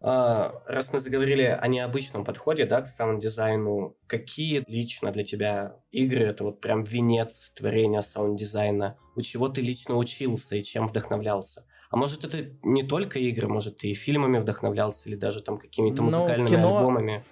А, 0.00 0.62
раз 0.66 0.92
мы 0.92 1.00
заговорили 1.00 1.42
о 1.42 1.66
необычном 1.66 2.24
подходе, 2.24 2.66
да, 2.66 2.82
к 2.82 2.86
саунд-дизайну, 2.86 3.96
какие 4.06 4.62
лично 4.68 5.10
для 5.10 5.24
тебя 5.24 5.76
игры 5.90 6.24
это 6.26 6.44
вот 6.44 6.60
прям 6.60 6.84
венец 6.84 7.50
творения 7.56 8.00
саунд-дизайна? 8.00 8.96
У 9.16 9.22
чего 9.22 9.48
ты 9.48 9.60
лично 9.60 9.96
учился 9.96 10.54
и 10.54 10.62
чем 10.62 10.86
вдохновлялся? 10.86 11.64
А 11.90 11.96
может, 11.96 12.22
это 12.24 12.50
не 12.62 12.84
только 12.84 13.18
игры, 13.18 13.48
может, 13.48 13.78
ты 13.78 13.88
и 13.88 13.94
фильмами 13.94 14.38
вдохновлялся, 14.38 15.08
или 15.08 15.16
даже 15.16 15.42
там 15.42 15.58
какими-то 15.58 16.02
Ну, 16.02 16.10
музыкальными 16.10 16.48
кино- 16.54 16.78
альбомами? 16.78 17.24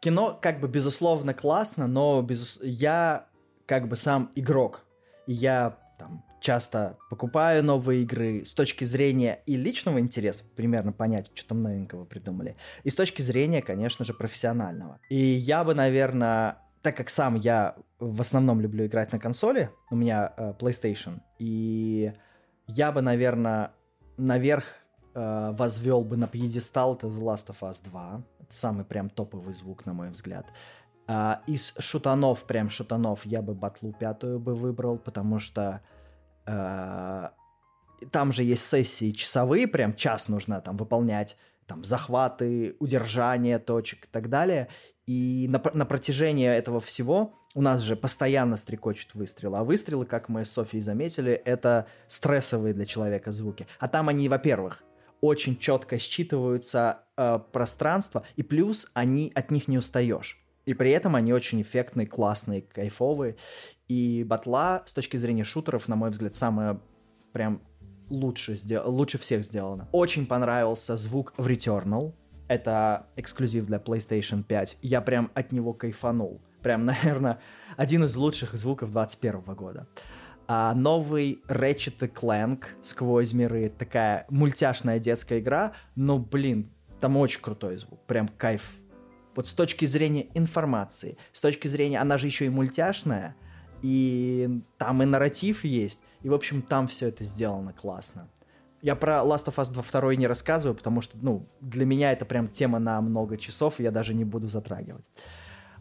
Кино 0.00 0.38
как 0.42 0.60
бы 0.60 0.68
безусловно 0.68 1.32
классно, 1.32 1.86
но 1.86 2.20
безус- 2.20 2.58
я 2.62 3.26
как 3.64 3.88
бы 3.88 3.96
сам 3.96 4.30
игрок. 4.34 4.84
И 5.26 5.32
я 5.32 5.78
там 5.98 6.22
часто 6.44 6.98
покупаю 7.08 7.64
новые 7.64 8.02
игры 8.02 8.44
с 8.44 8.52
точки 8.52 8.84
зрения 8.84 9.42
и 9.46 9.56
личного 9.56 9.98
интереса, 9.98 10.44
примерно 10.54 10.92
понять, 10.92 11.30
что 11.34 11.48
там 11.48 11.62
новенького 11.62 12.04
придумали, 12.04 12.56
и 12.84 12.90
с 12.90 12.94
точки 12.94 13.22
зрения, 13.22 13.62
конечно 13.62 14.04
же, 14.04 14.12
профессионального. 14.12 15.00
И 15.08 15.16
я 15.16 15.64
бы, 15.64 15.74
наверное, 15.74 16.58
так 16.82 16.96
как 16.96 17.08
сам 17.08 17.36
я 17.36 17.76
в 17.98 18.20
основном 18.20 18.60
люблю 18.60 18.84
играть 18.84 19.10
на 19.12 19.18
консоли, 19.18 19.70
у 19.90 19.96
меня 19.96 20.34
э, 20.36 20.52
PlayStation, 20.58 21.20
и 21.38 22.12
я 22.66 22.92
бы, 22.92 23.00
наверное, 23.00 23.72
наверх 24.18 24.66
э, 25.14 25.50
возвел 25.56 26.04
бы 26.04 26.18
на 26.18 26.28
пьедестал 26.28 26.94
The 26.94 27.10
Last 27.10 27.46
of 27.48 27.56
Us 27.62 27.78
2. 27.82 28.22
Это 28.40 28.54
самый 28.54 28.84
прям 28.84 29.08
топовый 29.08 29.54
звук, 29.54 29.86
на 29.86 29.94
мой 29.94 30.10
взгляд. 30.10 30.46
А, 31.06 31.40
из 31.46 31.74
шутанов, 31.78 32.44
прям 32.44 32.68
шутанов, 32.68 33.24
я 33.24 33.40
бы 33.40 33.54
батлу 33.54 33.92
пятую 33.92 34.38
бы 34.38 34.54
выбрал, 34.54 34.98
потому 34.98 35.38
что 35.38 35.62
э, 35.62 35.93
там 36.44 38.32
же 38.32 38.42
есть 38.42 38.68
сессии 38.68 39.12
часовые, 39.12 39.66
прям 39.66 39.94
час 39.94 40.28
нужно 40.28 40.60
там 40.60 40.76
выполнять, 40.76 41.36
там 41.66 41.84
захваты, 41.84 42.76
удержание 42.78 43.58
точек 43.58 44.04
и 44.04 44.08
так 44.10 44.28
далее. 44.28 44.68
И 45.06 45.46
на, 45.48 45.62
на 45.74 45.86
протяжении 45.86 46.48
этого 46.48 46.80
всего 46.80 47.34
у 47.54 47.62
нас 47.62 47.82
же 47.82 47.96
постоянно 47.96 48.56
стрекочут 48.56 49.14
выстрелы. 49.14 49.58
А 49.58 49.64
выстрелы, 49.64 50.06
как 50.06 50.28
мы 50.28 50.44
с 50.44 50.50
Софией 50.50 50.82
заметили, 50.82 51.32
это 51.32 51.86
стрессовые 52.08 52.74
для 52.74 52.84
человека 52.84 53.30
звуки. 53.30 53.66
А 53.78 53.88
там 53.88 54.08
они, 54.08 54.28
во-первых, 54.28 54.82
очень 55.20 55.56
четко 55.56 55.98
считываются 55.98 57.04
э, 57.16 57.38
пространство, 57.52 58.24
и 58.36 58.42
плюс 58.42 58.90
они 58.92 59.32
от 59.34 59.50
них 59.50 59.68
не 59.68 59.78
устаешь. 59.78 60.43
И 60.66 60.74
при 60.74 60.90
этом 60.90 61.14
они 61.14 61.32
очень 61.32 61.60
эффектные, 61.60 62.06
классные, 62.06 62.62
кайфовые. 62.62 63.36
И 63.88 64.24
батла 64.26 64.82
с 64.86 64.92
точки 64.92 65.16
зрения 65.16 65.44
шутеров, 65.44 65.88
на 65.88 65.96
мой 65.96 66.10
взгляд, 66.10 66.34
самая 66.34 66.80
прям 67.32 67.60
лучше, 68.08 68.56
сдел... 68.56 68.82
лучше 68.88 69.18
всех 69.18 69.44
сделано. 69.44 69.88
Очень 69.92 70.26
понравился 70.26 70.96
звук 70.96 71.34
в 71.36 71.46
Returnal. 71.46 72.14
Это 72.48 73.06
эксклюзив 73.16 73.66
для 73.66 73.78
PlayStation 73.78 74.42
5. 74.42 74.78
Я 74.82 75.00
прям 75.00 75.30
от 75.34 75.52
него 75.52 75.72
кайфанул. 75.72 76.40
Прям, 76.62 76.84
наверное, 76.86 77.40
один 77.76 78.04
из 78.04 78.16
лучших 78.16 78.54
звуков 78.54 78.90
2021 78.92 79.54
года. 79.54 79.86
А 80.46 80.74
новый 80.74 81.42
Ratchet 81.48 82.12
Clank 82.12 82.64
сквозь 82.82 83.32
миры. 83.32 83.70
Такая 83.70 84.26
мультяшная 84.28 84.98
детская 84.98 85.40
игра. 85.40 85.72
Но, 85.94 86.18
блин, 86.18 86.70
там 87.00 87.16
очень 87.16 87.40
крутой 87.40 87.78
звук. 87.78 88.00
Прям 88.06 88.28
кайф. 88.28 88.70
Вот 89.34 89.48
с 89.48 89.52
точки 89.52 89.84
зрения 89.86 90.28
информации, 90.34 91.16
с 91.32 91.40
точки 91.40 91.68
зрения... 91.68 92.00
Она 92.00 92.18
же 92.18 92.26
еще 92.26 92.46
и 92.46 92.50
мультяшная. 92.50 93.36
И 93.82 94.62
там 94.78 95.02
и 95.02 95.06
нарратив 95.06 95.64
есть. 95.64 96.00
И, 96.22 96.28
в 96.28 96.34
общем, 96.34 96.62
там 96.62 96.88
все 96.88 97.08
это 97.08 97.24
сделано 97.24 97.72
классно. 97.72 98.28
Я 98.80 98.96
про 98.96 99.22
Last 99.22 99.46
of 99.46 99.56
Us 99.56 99.72
2 99.72 100.14
не 100.16 100.26
рассказываю, 100.26 100.74
потому 100.74 101.00
что, 101.00 101.16
ну, 101.20 101.48
для 101.60 101.86
меня 101.86 102.12
это 102.12 102.24
прям 102.24 102.48
тема 102.48 102.78
на 102.78 103.00
много 103.00 103.36
часов, 103.36 103.80
и 103.80 103.82
я 103.82 103.90
даже 103.90 104.14
не 104.14 104.24
буду 104.24 104.48
затрагивать. 104.48 105.08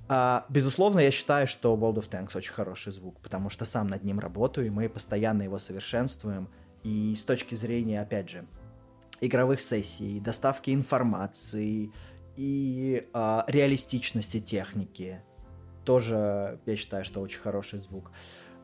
А, 0.08 0.46
безусловно, 0.50 1.00
я 1.00 1.12
считаю, 1.12 1.48
что 1.48 1.76
World 1.76 1.96
of 1.96 2.10
Tanks 2.10 2.38
очень 2.38 2.54
хороший 2.54 2.92
звук, 2.92 3.20
потому 3.22 3.50
что 3.50 3.66
сам 3.66 3.88
над 3.88 4.04
ним 4.04 4.20
работаю, 4.20 4.68
и 4.68 4.70
мы 4.70 4.90
постоянно 4.90 5.44
его 5.44 5.60
совершенствуем. 5.60 6.50
И 6.84 7.16
с 7.16 7.24
точки 7.24 7.56
зрения, 7.56 8.02
опять 8.02 8.30
же, 8.30 8.46
игровых 9.22 9.62
сессий, 9.62 10.20
доставки 10.20 10.72
информации 10.72 11.92
и 12.36 13.08
а, 13.14 13.46
реалистичности 13.48 14.40
техники, 14.40 15.22
тоже 15.84 16.60
я 16.66 16.76
считаю, 16.76 17.06
что 17.06 17.22
очень 17.22 17.40
хороший 17.40 17.80
звук. 17.80 18.12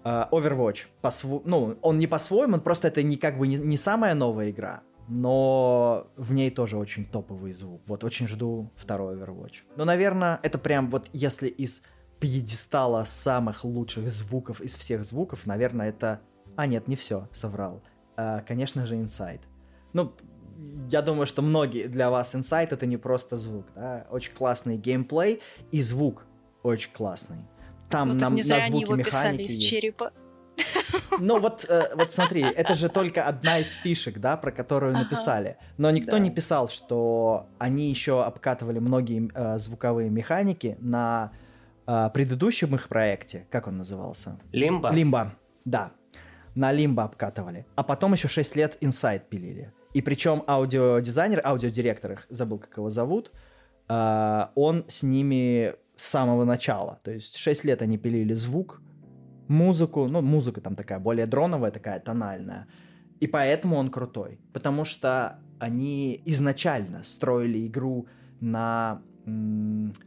А, 0.03 0.29
Overwatch, 0.31 0.87
по-сво- 1.01 1.41
ну, 1.45 1.77
он 1.81 1.99
не 1.99 2.07
по-своему, 2.07 2.55
он 2.55 2.61
просто 2.61 2.87
это 2.87 3.03
не 3.03 3.17
как 3.17 3.37
бы 3.37 3.47
не, 3.47 3.57
не 3.57 3.77
самая 3.77 4.15
новая 4.15 4.49
игра, 4.49 4.81
но 5.07 6.07
в 6.15 6.33
ней 6.33 6.51
тоже 6.51 6.77
очень 6.77 7.05
топовый 7.05 7.53
звук. 7.53 7.81
Вот 7.87 8.03
очень 8.03 8.27
жду 8.27 8.71
второй 8.75 9.15
Overwatch. 9.15 9.63
Но, 9.75 9.85
наверное, 9.85 10.39
это 10.43 10.57
прям 10.57 10.89
вот 10.89 11.09
если 11.13 11.47
из 11.47 11.83
пьедестала 12.19 13.03
самых 13.05 13.63
лучших 13.63 14.09
звуков 14.09 14.61
из 14.61 14.75
всех 14.75 15.05
звуков, 15.05 15.45
наверное, 15.45 15.89
это... 15.89 16.21
А, 16.55 16.67
нет, 16.67 16.87
не 16.87 16.95
все, 16.95 17.29
соврал. 17.31 17.81
А, 18.17 18.41
конечно 18.41 18.85
же, 18.85 18.95
Inside. 18.95 19.41
Ну, 19.93 20.13
я 20.91 21.01
думаю, 21.01 21.25
что 21.25 21.41
многие 21.41 21.87
для 21.87 22.09
вас 22.09 22.35
Inside 22.35 22.69
это 22.71 22.85
не 22.85 22.97
просто 22.97 23.37
звук, 23.37 23.65
да? 23.75 24.05
Очень 24.09 24.33
классный 24.33 24.77
геймплей 24.77 25.41
и 25.71 25.81
звук 25.81 26.25
очень 26.63 26.91
классный. 26.91 27.45
Там 27.89 28.09
ну, 28.09 28.15
на, 28.15 28.29
не 28.29 28.41
зря 28.41 28.57
на 28.57 28.63
они 28.65 28.71
звуки 28.71 28.91
его 28.91 29.03
писали 29.03 29.33
механики 29.33 29.43
из 29.51 29.57
есть. 29.57 29.69
черепа. 29.69 30.11
Ну 31.19 31.39
вот, 31.39 31.65
э, 31.69 31.95
вот 31.95 32.11
смотри, 32.11 32.41
это 32.41 32.75
же 32.75 32.89
только 32.89 33.23
одна 33.23 33.59
из 33.59 33.71
фишек, 33.71 34.19
да, 34.19 34.35
про 34.37 34.51
которую 34.51 34.93
Ага. 34.93 35.03
написали. 35.03 35.57
Но 35.77 35.89
никто 35.89 36.11
Да. 36.11 36.19
не 36.19 36.29
писал, 36.29 36.67
что 36.67 37.47
они 37.57 37.89
еще 37.89 38.23
обкатывали 38.23 38.79
многие 38.79 39.29
э, 39.33 39.57
звуковые 39.57 40.09
механики 40.09 40.77
на 40.79 41.31
э, 41.87 42.09
предыдущем 42.13 42.75
их 42.75 42.87
проекте. 42.89 43.47
Как 43.49 43.67
он 43.67 43.77
назывался? 43.77 44.37
Лимба? 44.51 44.91
Лимба, 44.91 45.33
да. 45.65 45.91
На 46.55 46.71
Лимба 46.71 47.03
обкатывали. 47.05 47.65
А 47.75 47.83
потом 47.83 48.13
еще 48.13 48.27
6 48.27 48.55
лет 48.55 48.77
Inside 48.81 49.23
пилили. 49.29 49.71
И 49.93 50.01
причем 50.01 50.43
аудиодизайнер, 50.47 51.41
аудиодиректор 51.43 52.11
их, 52.13 52.27
забыл, 52.29 52.59
как 52.59 52.77
его 52.77 52.89
зовут, 52.89 53.31
э, 53.87 54.45
он 54.55 54.85
с 54.87 55.03
ними 55.03 55.75
с 55.95 56.07
самого 56.07 56.45
начала. 56.45 56.99
То 57.03 57.11
есть 57.11 57.37
6 57.37 57.65
лет 57.65 57.81
они 57.81 57.97
пилили 57.97 58.33
звук, 58.33 58.81
музыку, 59.47 60.07
ну, 60.07 60.21
музыка 60.21 60.61
там 60.61 60.75
такая 60.75 60.99
более 60.99 61.25
дроновая, 61.25 61.71
такая 61.71 61.99
тональная. 61.99 62.67
И 63.19 63.27
поэтому 63.27 63.75
он 63.77 63.89
крутой. 63.89 64.39
Потому 64.53 64.85
что 64.85 65.39
они 65.59 66.21
изначально 66.25 67.03
строили 67.03 67.67
игру 67.67 68.07
на 68.39 69.01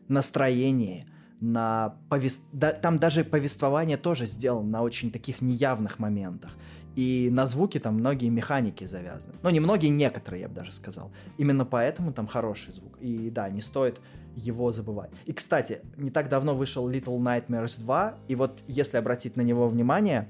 настроении, 0.09 1.07
на 1.41 1.97
повес... 2.09 2.43
да, 2.53 2.73
там 2.73 2.99
даже 2.99 3.25
повествование 3.25 3.97
тоже 3.97 4.27
сделано 4.27 4.69
на 4.69 4.83
очень 4.83 5.11
таких 5.11 5.43
неявных 5.43 5.99
моментах. 5.99 6.53
И 6.95 7.31
на 7.33 7.47
звуки 7.47 7.79
там 7.79 7.95
многие 7.95 8.29
механики 8.29 8.85
завязаны. 8.85 9.35
Ну, 9.43 9.51
не 9.51 9.61
многие, 9.61 9.89
некоторые, 9.89 10.43
я 10.43 10.49
бы 10.49 10.55
даже 10.55 10.73
сказал. 10.73 11.11
Именно 11.39 11.65
поэтому 11.65 12.13
там 12.13 12.27
хороший 12.27 12.73
звук. 12.73 12.99
И 13.01 13.31
да, 13.31 13.49
не 13.49 13.63
стоит 13.63 14.01
его 14.37 14.73
забывать. 14.73 15.11
И, 15.25 15.33
кстати, 15.33 15.81
не 15.97 16.11
так 16.11 16.29
давно 16.29 16.55
вышел 16.55 16.89
Little 16.89 17.19
Nightmares 17.19 17.81
2, 17.81 18.15
и 18.29 18.35
вот 18.35 18.63
если 18.67 18.97
обратить 18.97 19.37
на 19.37 19.43
него 19.43 19.69
внимание, 19.69 20.29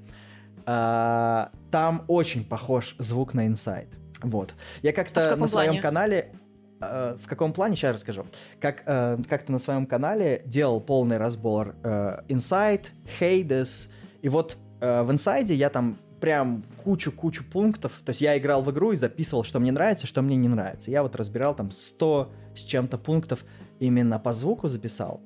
э, 0.67 1.47
там 1.71 2.05
очень 2.09 2.45
похож 2.45 2.97
звук 2.99 3.35
на 3.35 3.47
Inside. 3.47 3.89
Вот. 4.23 4.55
Я 4.83 4.93
как-то 4.93 5.33
а 5.33 5.37
на 5.37 5.47
своем 5.47 5.71
плане? 5.71 5.83
канале 5.83 6.33
э, 6.81 7.17
в 7.21 7.27
каком 7.27 7.53
плане, 7.53 7.77
сейчас 7.77 7.95
расскажу. 7.95 8.27
Как, 8.61 8.83
э, 8.87 9.19
как-то 9.29 9.53
на 9.53 9.59
своем 9.59 9.87
канале 9.87 10.43
делал 10.47 10.81
полный 10.81 11.17
разбор 11.17 11.75
э, 11.83 12.23
Inside, 12.29 12.87
Hades, 13.21 13.89
и 14.21 14.29
вот 14.29 14.57
э, 14.81 15.03
в 15.03 15.11
Inside 15.11 15.53
я 15.53 15.71
там 15.71 15.97
прям 16.23 16.63
кучу-кучу 16.85 17.43
пунктов, 17.43 18.01
то 18.05 18.11
есть 18.11 18.21
я 18.21 18.39
играл 18.39 18.63
в 18.63 18.71
игру 18.71 18.93
и 18.93 18.97
записывал, 18.97 19.43
что 19.43 19.59
мне 19.59 19.73
нравится, 19.73 20.07
что 20.07 20.23
мне 20.23 20.37
не 20.37 20.47
нравится. 20.47 20.89
Я 20.93 21.03
вот 21.03 21.17
разбирал 21.17 21.53
там 21.57 21.73
100 21.73 22.33
с 22.55 22.61
чем-то 22.61 22.97
пунктов 22.97 23.45
именно 23.81 24.21
по 24.21 24.33
звуку 24.33 24.69
записал. 24.69 25.21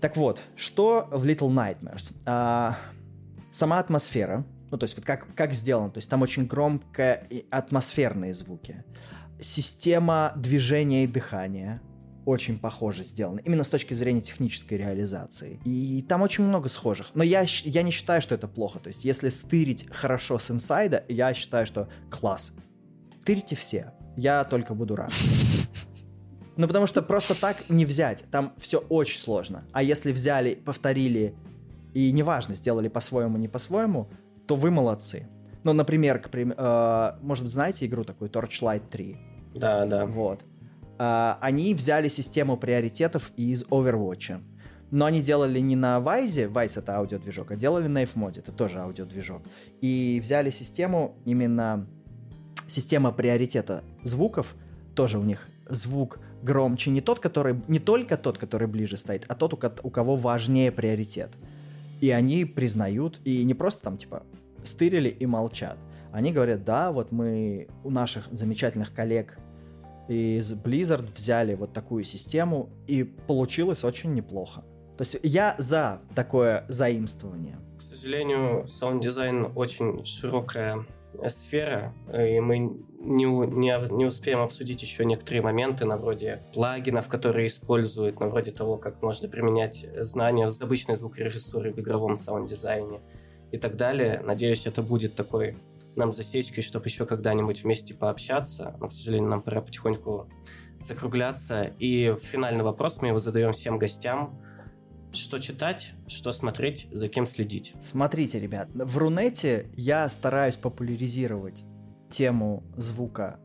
Так 0.00 0.16
вот, 0.16 0.40
что 0.54 1.08
в 1.10 1.26
Little 1.26 1.50
Nightmares? 1.50 2.14
А, 2.24 2.78
сама 3.50 3.80
атмосфера, 3.80 4.46
ну 4.70 4.78
то 4.78 4.84
есть 4.84 4.96
вот 4.96 5.04
как, 5.04 5.26
как 5.34 5.54
сделано, 5.54 5.90
то 5.90 5.98
есть 5.98 6.08
там 6.08 6.22
очень 6.22 6.46
громко 6.46 7.26
и 7.28 7.44
атмосферные 7.50 8.32
звуки. 8.32 8.84
Система 9.40 10.34
движения 10.36 11.02
и 11.02 11.08
дыхания 11.08 11.82
очень 12.24 12.58
похоже 12.58 13.04
сделана, 13.04 13.40
именно 13.40 13.64
с 13.64 13.68
точки 13.68 13.94
зрения 13.94 14.20
технической 14.20 14.78
реализации. 14.78 15.60
И 15.64 16.04
там 16.08 16.22
очень 16.22 16.44
много 16.44 16.68
схожих. 16.68 17.10
Но 17.14 17.24
я, 17.24 17.44
я 17.64 17.82
не 17.82 17.90
считаю, 17.90 18.22
что 18.22 18.34
это 18.34 18.48
плохо. 18.48 18.78
То 18.78 18.88
есть 18.88 19.04
если 19.04 19.28
стырить 19.28 19.88
хорошо 19.90 20.38
с 20.38 20.50
инсайда, 20.50 21.04
я 21.08 21.34
считаю, 21.34 21.66
что 21.66 21.88
класс. 22.10 22.52
Тырите 23.24 23.56
все. 23.56 23.92
Я 24.16 24.44
только 24.44 24.74
буду 24.74 24.96
рад. 24.96 25.12
Ну, 26.54 26.66
потому 26.66 26.86
что 26.86 27.00
просто 27.00 27.40
так 27.40 27.70
не 27.70 27.86
взять. 27.86 28.24
Там 28.30 28.52
все 28.58 28.78
очень 28.78 29.18
сложно. 29.18 29.64
А 29.72 29.82
если 29.82 30.12
взяли, 30.12 30.54
повторили, 30.54 31.34
и 31.94 32.12
неважно, 32.12 32.54
сделали 32.54 32.88
по-своему, 32.88 33.38
не 33.38 33.48
по-своему, 33.48 34.08
то 34.46 34.54
вы 34.54 34.70
молодцы. 34.70 35.26
Ну, 35.64 35.72
например, 35.72 36.18
к 36.18 36.28
прим- 36.28 36.54
э, 36.54 37.12
может, 37.22 37.48
знаете 37.48 37.86
игру 37.86 38.04
такую 38.04 38.30
Torchlight 38.30 38.82
3? 38.90 39.16
Да, 39.54 39.86
да. 39.86 40.04
Вот. 40.04 40.40
А, 40.98 41.38
они 41.40 41.74
взяли 41.74 42.08
систему 42.08 42.56
приоритетов 42.56 43.32
из 43.36 43.64
Overwatch. 43.64 44.42
Но 44.90 45.06
они 45.06 45.22
делали 45.22 45.58
не 45.58 45.74
на 45.74 45.98
Vice, 45.98 46.52
Vice 46.52 46.78
это 46.78 46.96
аудиодвижок, 46.96 47.50
а 47.50 47.56
делали 47.56 47.88
на 47.88 48.02
Fmod, 48.02 48.38
это 48.38 48.52
тоже 48.52 48.78
аудиодвижок. 48.78 49.42
И 49.80 50.20
взяли 50.22 50.50
систему, 50.50 51.16
именно 51.24 51.86
система 52.68 53.10
приоритета 53.10 53.84
звуков, 54.04 54.54
тоже 54.94 55.18
у 55.18 55.22
них 55.22 55.48
звук 55.66 56.20
громче 56.42 56.90
не 56.90 57.00
тот, 57.00 57.20
который, 57.20 57.62
не 57.68 57.78
только 57.78 58.16
тот, 58.16 58.36
который 58.36 58.66
ближе 58.66 58.96
стоит, 58.96 59.24
а 59.28 59.34
тот, 59.34 59.54
у, 59.54 59.58
у 59.82 59.90
кого 59.90 60.16
важнее 60.16 60.70
приоритет. 60.70 61.30
И 62.00 62.10
они 62.10 62.44
признают, 62.44 63.20
и 63.24 63.44
не 63.44 63.54
просто 63.54 63.82
там 63.84 63.96
типа 63.96 64.24
стырили 64.64 65.08
и 65.08 65.24
молчат. 65.24 65.78
Они 66.12 66.32
говорят, 66.32 66.64
да, 66.64 66.92
вот 66.92 67.12
мы 67.12 67.68
у 67.84 67.90
наших 67.90 68.28
замечательных 68.30 68.92
коллег 68.92 69.38
из 70.08 70.52
Blizzard 70.52 71.06
взяли 71.14 71.54
вот 71.54 71.72
такую 71.72 72.04
систему, 72.04 72.70
и 72.86 73.04
получилось 73.04 73.84
очень 73.84 74.14
неплохо. 74.14 74.64
То 74.96 75.04
есть 75.04 75.16
я 75.22 75.54
за 75.58 76.00
такое 76.14 76.64
заимствование. 76.68 77.58
К 77.78 77.82
сожалению, 77.82 78.66
саунд-дизайн 78.66 79.52
очень 79.54 80.04
широкая 80.04 80.86
сфера, 81.28 81.92
и 82.12 82.40
мы 82.40 82.58
не, 82.58 83.24
не, 83.24 83.96
не 83.96 84.06
успеем 84.06 84.40
обсудить 84.40 84.82
еще 84.82 85.04
некоторые 85.04 85.42
моменты, 85.42 85.84
на 85.84 85.96
вроде 85.96 86.42
плагинов, 86.52 87.08
которые 87.08 87.48
используют, 87.48 88.20
на 88.20 88.28
вроде 88.28 88.52
того, 88.52 88.76
как 88.76 89.02
можно 89.02 89.28
применять 89.28 89.86
знания 89.98 90.48
из 90.48 90.60
обычной 90.60 90.96
звукорежиссуры 90.96 91.72
в 91.72 91.78
игровом 91.78 92.16
саунд-дизайне 92.16 93.00
и 93.50 93.58
так 93.58 93.76
далее. 93.76 94.20
Надеюсь, 94.24 94.66
это 94.66 94.82
будет 94.82 95.14
такой 95.14 95.56
нам 95.96 96.12
засечкой, 96.12 96.62
чтобы 96.62 96.86
еще 96.86 97.06
когда-нибудь 97.06 97.64
вместе 97.64 97.94
пообщаться. 97.94 98.76
Но, 98.80 98.88
к 98.88 98.92
сожалению, 98.92 99.30
нам 99.30 99.42
пора 99.42 99.60
потихоньку 99.60 100.28
закругляться. 100.78 101.72
И 101.78 102.14
финальный 102.22 102.64
вопрос 102.64 103.00
мы 103.00 103.08
его 103.08 103.18
задаем 103.18 103.52
всем 103.52 103.78
гостям. 103.78 104.40
Что 105.12 105.38
читать, 105.38 105.92
что 106.08 106.32
смотреть, 106.32 106.88
за 106.90 107.08
кем 107.08 107.26
следить? 107.26 107.74
Смотрите, 107.82 108.40
ребят, 108.40 108.68
в 108.72 108.96
Рунете 108.96 109.70
я 109.74 110.08
стараюсь 110.08 110.56
популяризировать 110.56 111.64
тему 112.10 112.64
звука 112.76 113.38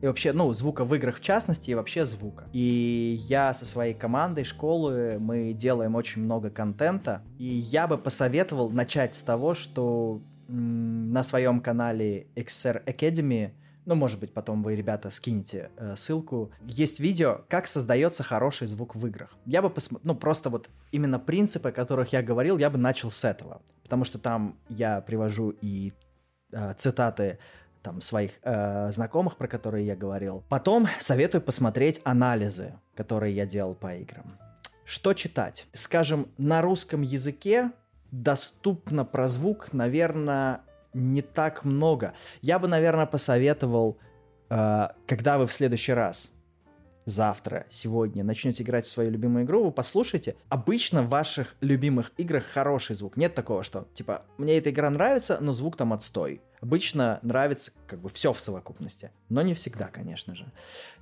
и 0.00 0.06
вообще, 0.06 0.32
ну, 0.32 0.52
звука 0.54 0.84
в 0.84 0.94
играх 0.94 1.16
в 1.16 1.20
частности, 1.20 1.70
и 1.70 1.74
вообще 1.74 2.06
звука. 2.06 2.48
И 2.52 3.18
я 3.22 3.52
со 3.52 3.66
своей 3.66 3.94
командой 3.94 4.44
школы, 4.44 5.18
мы 5.18 5.52
делаем 5.52 5.96
очень 5.96 6.22
много 6.22 6.50
контента, 6.50 7.22
и 7.36 7.44
я 7.44 7.86
бы 7.88 7.98
посоветовал 7.98 8.70
начать 8.70 9.16
с 9.16 9.22
того, 9.22 9.54
что 9.54 10.22
на 10.48 11.22
своем 11.22 11.60
канале 11.60 12.26
XR 12.34 12.84
Academy, 12.84 13.52
ну, 13.84 13.94
может 13.94 14.20
быть, 14.20 14.34
потом 14.34 14.62
вы, 14.62 14.76
ребята, 14.76 15.10
скинете 15.10 15.70
э, 15.76 15.94
ссылку, 15.96 16.50
есть 16.62 17.00
видео, 17.00 17.42
как 17.48 17.66
создается 17.66 18.22
хороший 18.22 18.66
звук 18.66 18.94
в 18.94 19.06
играх. 19.06 19.34
Я 19.46 19.62
бы 19.62 19.70
посмотрел, 19.70 20.12
ну, 20.12 20.14
просто 20.14 20.50
вот 20.50 20.68
именно 20.92 21.18
принципы, 21.18 21.70
о 21.70 21.72
которых 21.72 22.12
я 22.12 22.22
говорил, 22.22 22.58
я 22.58 22.68
бы 22.68 22.76
начал 22.76 23.10
с 23.10 23.24
этого. 23.24 23.62
Потому 23.82 24.04
что 24.04 24.18
там 24.18 24.58
я 24.68 25.00
привожу 25.00 25.54
и 25.62 25.92
э, 26.52 26.74
цитаты 26.76 27.38
там 27.82 28.02
своих 28.02 28.32
э, 28.42 28.90
знакомых, 28.92 29.36
про 29.36 29.48
которые 29.48 29.86
я 29.86 29.96
говорил. 29.96 30.44
Потом 30.50 30.86
советую 31.00 31.40
посмотреть 31.40 32.00
анализы, 32.04 32.74
которые 32.94 33.34
я 33.34 33.46
делал 33.46 33.74
по 33.74 33.94
играм. 33.94 34.26
Что 34.84 35.14
читать? 35.14 35.66
Скажем, 35.72 36.28
на 36.36 36.60
русском 36.60 37.02
языке 37.02 37.70
доступно 38.10 39.04
про 39.04 39.28
звук, 39.28 39.72
наверное, 39.72 40.62
не 40.94 41.22
так 41.22 41.64
много. 41.64 42.14
Я 42.40 42.58
бы, 42.58 42.68
наверное, 42.68 43.06
посоветовал, 43.06 43.98
э, 44.50 44.88
когда 45.06 45.38
вы 45.38 45.46
в 45.46 45.52
следующий 45.52 45.92
раз 45.92 46.30
завтра, 47.08 47.66
сегодня 47.70 48.22
начнете 48.22 48.62
играть 48.62 48.84
в 48.84 48.90
свою 48.90 49.10
любимую 49.10 49.44
игру, 49.44 49.64
вы 49.64 49.72
послушайте. 49.72 50.36
Обычно 50.50 51.02
в 51.02 51.08
ваших 51.08 51.56
любимых 51.60 52.12
играх 52.18 52.44
хороший 52.44 52.96
звук. 52.96 53.16
Нет 53.16 53.34
такого, 53.34 53.62
что, 53.62 53.88
типа, 53.94 54.22
мне 54.36 54.58
эта 54.58 54.70
игра 54.70 54.90
нравится, 54.90 55.38
но 55.40 55.52
звук 55.52 55.76
там 55.76 55.92
отстой. 55.92 56.42
Обычно 56.60 57.18
нравится 57.22 57.72
как 57.86 58.00
бы 58.00 58.08
все 58.10 58.32
в 58.32 58.40
совокупности. 58.40 59.10
Но 59.30 59.42
не 59.42 59.54
всегда, 59.54 59.86
конечно 59.86 60.34
же. 60.34 60.52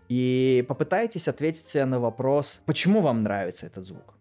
И 0.09 0.65
попытайтесь 0.69 1.27
ответить 1.27 1.67
себе 1.67 1.85
на 1.85 1.99
вопрос, 1.99 2.61
почему 2.67 3.01
вам 3.01 3.25
нравится 3.25 3.67
этот 3.67 3.85
звук. 3.85 4.15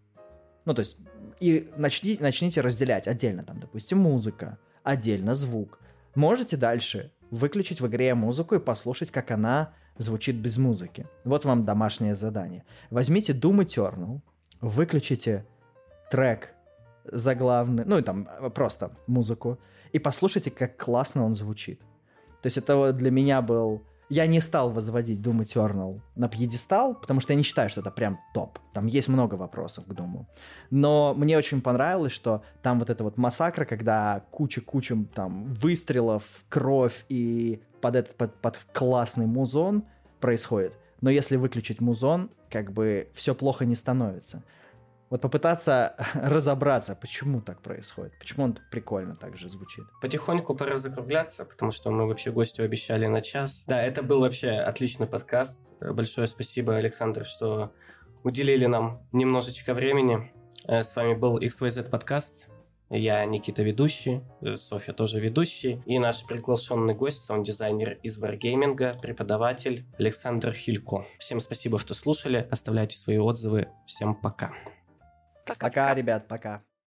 Ну, 0.65 0.73
то 0.73 0.79
есть, 0.79 0.97
и 1.39 1.69
начни, 1.75 2.17
начните 2.19 2.61
разделять 2.61 3.07
отдельно, 3.07 3.43
там, 3.43 3.59
допустим, 3.59 3.99
музыка, 3.99 4.57
отдельно 4.83 5.35
звук. 5.35 5.79
Можете 6.15 6.57
дальше 6.57 7.11
выключить 7.31 7.81
в 7.81 7.87
игре 7.87 8.15
музыку 8.15 8.55
и 8.55 8.59
послушать, 8.59 9.11
как 9.11 9.31
она 9.31 9.73
звучит 9.97 10.35
без 10.35 10.57
музыки. 10.57 11.07
Вот 11.23 11.45
вам 11.45 11.65
домашнее 11.65 12.15
задание. 12.15 12.63
Возьмите 12.89 13.33
Doom 13.33 13.65
Eternal, 13.65 14.21
выключите 14.61 15.45
трек 16.11 16.53
заглавный, 17.05 17.85
ну 17.85 17.97
и 17.97 18.01
там 18.01 18.27
э, 18.39 18.49
просто 18.49 18.91
музыку, 19.07 19.59
и 19.91 19.99
послушайте, 19.99 20.51
как 20.51 20.77
классно 20.77 21.25
он 21.25 21.33
звучит. 21.35 21.79
То 22.41 22.47
есть 22.47 22.57
это 22.57 22.75
вот 22.75 22.97
для 22.97 23.11
меня 23.11 23.41
был... 23.41 23.83
Я 24.09 24.27
не 24.27 24.39
стал 24.39 24.69
возводить 24.69 25.19
Doom 25.19 25.41
Eternal 25.41 25.99
на 26.15 26.29
пьедестал, 26.29 26.93
потому 26.93 27.21
что 27.21 27.33
я 27.33 27.37
не 27.37 27.43
считаю, 27.43 27.69
что 27.69 27.81
это 27.81 27.89
прям 27.89 28.19
топ. 28.33 28.59
Там 28.73 28.85
есть 28.85 29.07
много 29.07 29.33
вопросов 29.33 29.85
к 29.85 29.93
Думу. 29.93 30.27
Но 30.69 31.15
мне 31.15 31.37
очень 31.37 31.61
понравилось, 31.61 32.11
что 32.13 32.43
там 32.61 32.77
вот 32.79 32.91
эта 32.91 33.03
вот 33.03 33.17
массакра, 33.17 33.65
когда 33.65 34.23
куча-куча 34.29 34.95
там 35.13 35.45
выстрелов, 35.53 36.23
кровь 36.49 37.05
и 37.09 37.63
под 37.81 37.95
этот 37.95 38.15
под, 38.15 38.35
под 38.41 38.57
классный 38.73 39.25
музон 39.25 39.85
происходит. 40.19 40.77
Но 41.01 41.09
если 41.09 41.35
выключить 41.35 41.81
музон, 41.81 42.29
как 42.49 42.71
бы 42.71 43.09
все 43.13 43.33
плохо 43.33 43.65
не 43.65 43.75
становится. 43.75 44.43
Вот 45.09 45.21
попытаться 45.21 45.95
разобраться, 46.15 46.95
почему 46.95 47.41
так 47.41 47.61
происходит, 47.61 48.13
почему 48.19 48.45
он 48.45 48.59
прикольно 48.71 49.15
так 49.15 49.37
же 49.37 49.49
звучит. 49.49 49.85
Потихоньку 50.01 50.55
пора 50.55 50.77
закругляться, 50.77 51.45
потому 51.45 51.71
что 51.71 51.91
мы 51.91 52.07
вообще 52.07 52.31
гостю 52.31 52.63
обещали 52.63 53.05
на 53.05 53.21
час. 53.21 53.63
Да, 53.67 53.81
это 53.81 54.01
был 54.01 54.19
вообще 54.21 54.49
отличный 54.51 55.07
подкаст. 55.07 55.61
Большое 55.79 56.27
спасибо, 56.27 56.75
Александр, 56.75 57.23
что 57.25 57.71
уделили 58.23 58.65
нам 58.65 59.01
немножечко 59.11 59.73
времени. 59.73 60.31
Э, 60.67 60.81
С 60.81 60.95
вами 60.95 61.13
был 61.13 61.37
XYZ 61.39 61.89
подкаст. 61.89 62.47
Я 62.89 63.25
Никита 63.25 63.63
ведущий, 63.63 64.21
э, 64.41 64.55
Софья 64.55 64.93
тоже 64.93 65.19
ведущий, 65.19 65.81
и 65.85 65.97
наш 65.97 66.25
приглашенный 66.25 66.93
гость, 66.93 67.25
саунд-дизайнер 67.25 67.99
из 68.03 68.21
Wargaming, 68.21 69.01
преподаватель 69.01 69.85
Александр 69.97 70.51
Хилько. 70.51 71.05
Всем 71.19 71.39
спасибо, 71.39 71.79
что 71.79 71.93
слушали, 71.93 72.47
оставляйте 72.51 72.97
свои 72.97 73.17
отзывы. 73.17 73.69
Всем 73.85 74.15
пока. 74.15 74.53
Пока, 75.45 75.67
Пока, 75.67 75.93
ребят, 75.93 76.27
пока. 76.27 76.63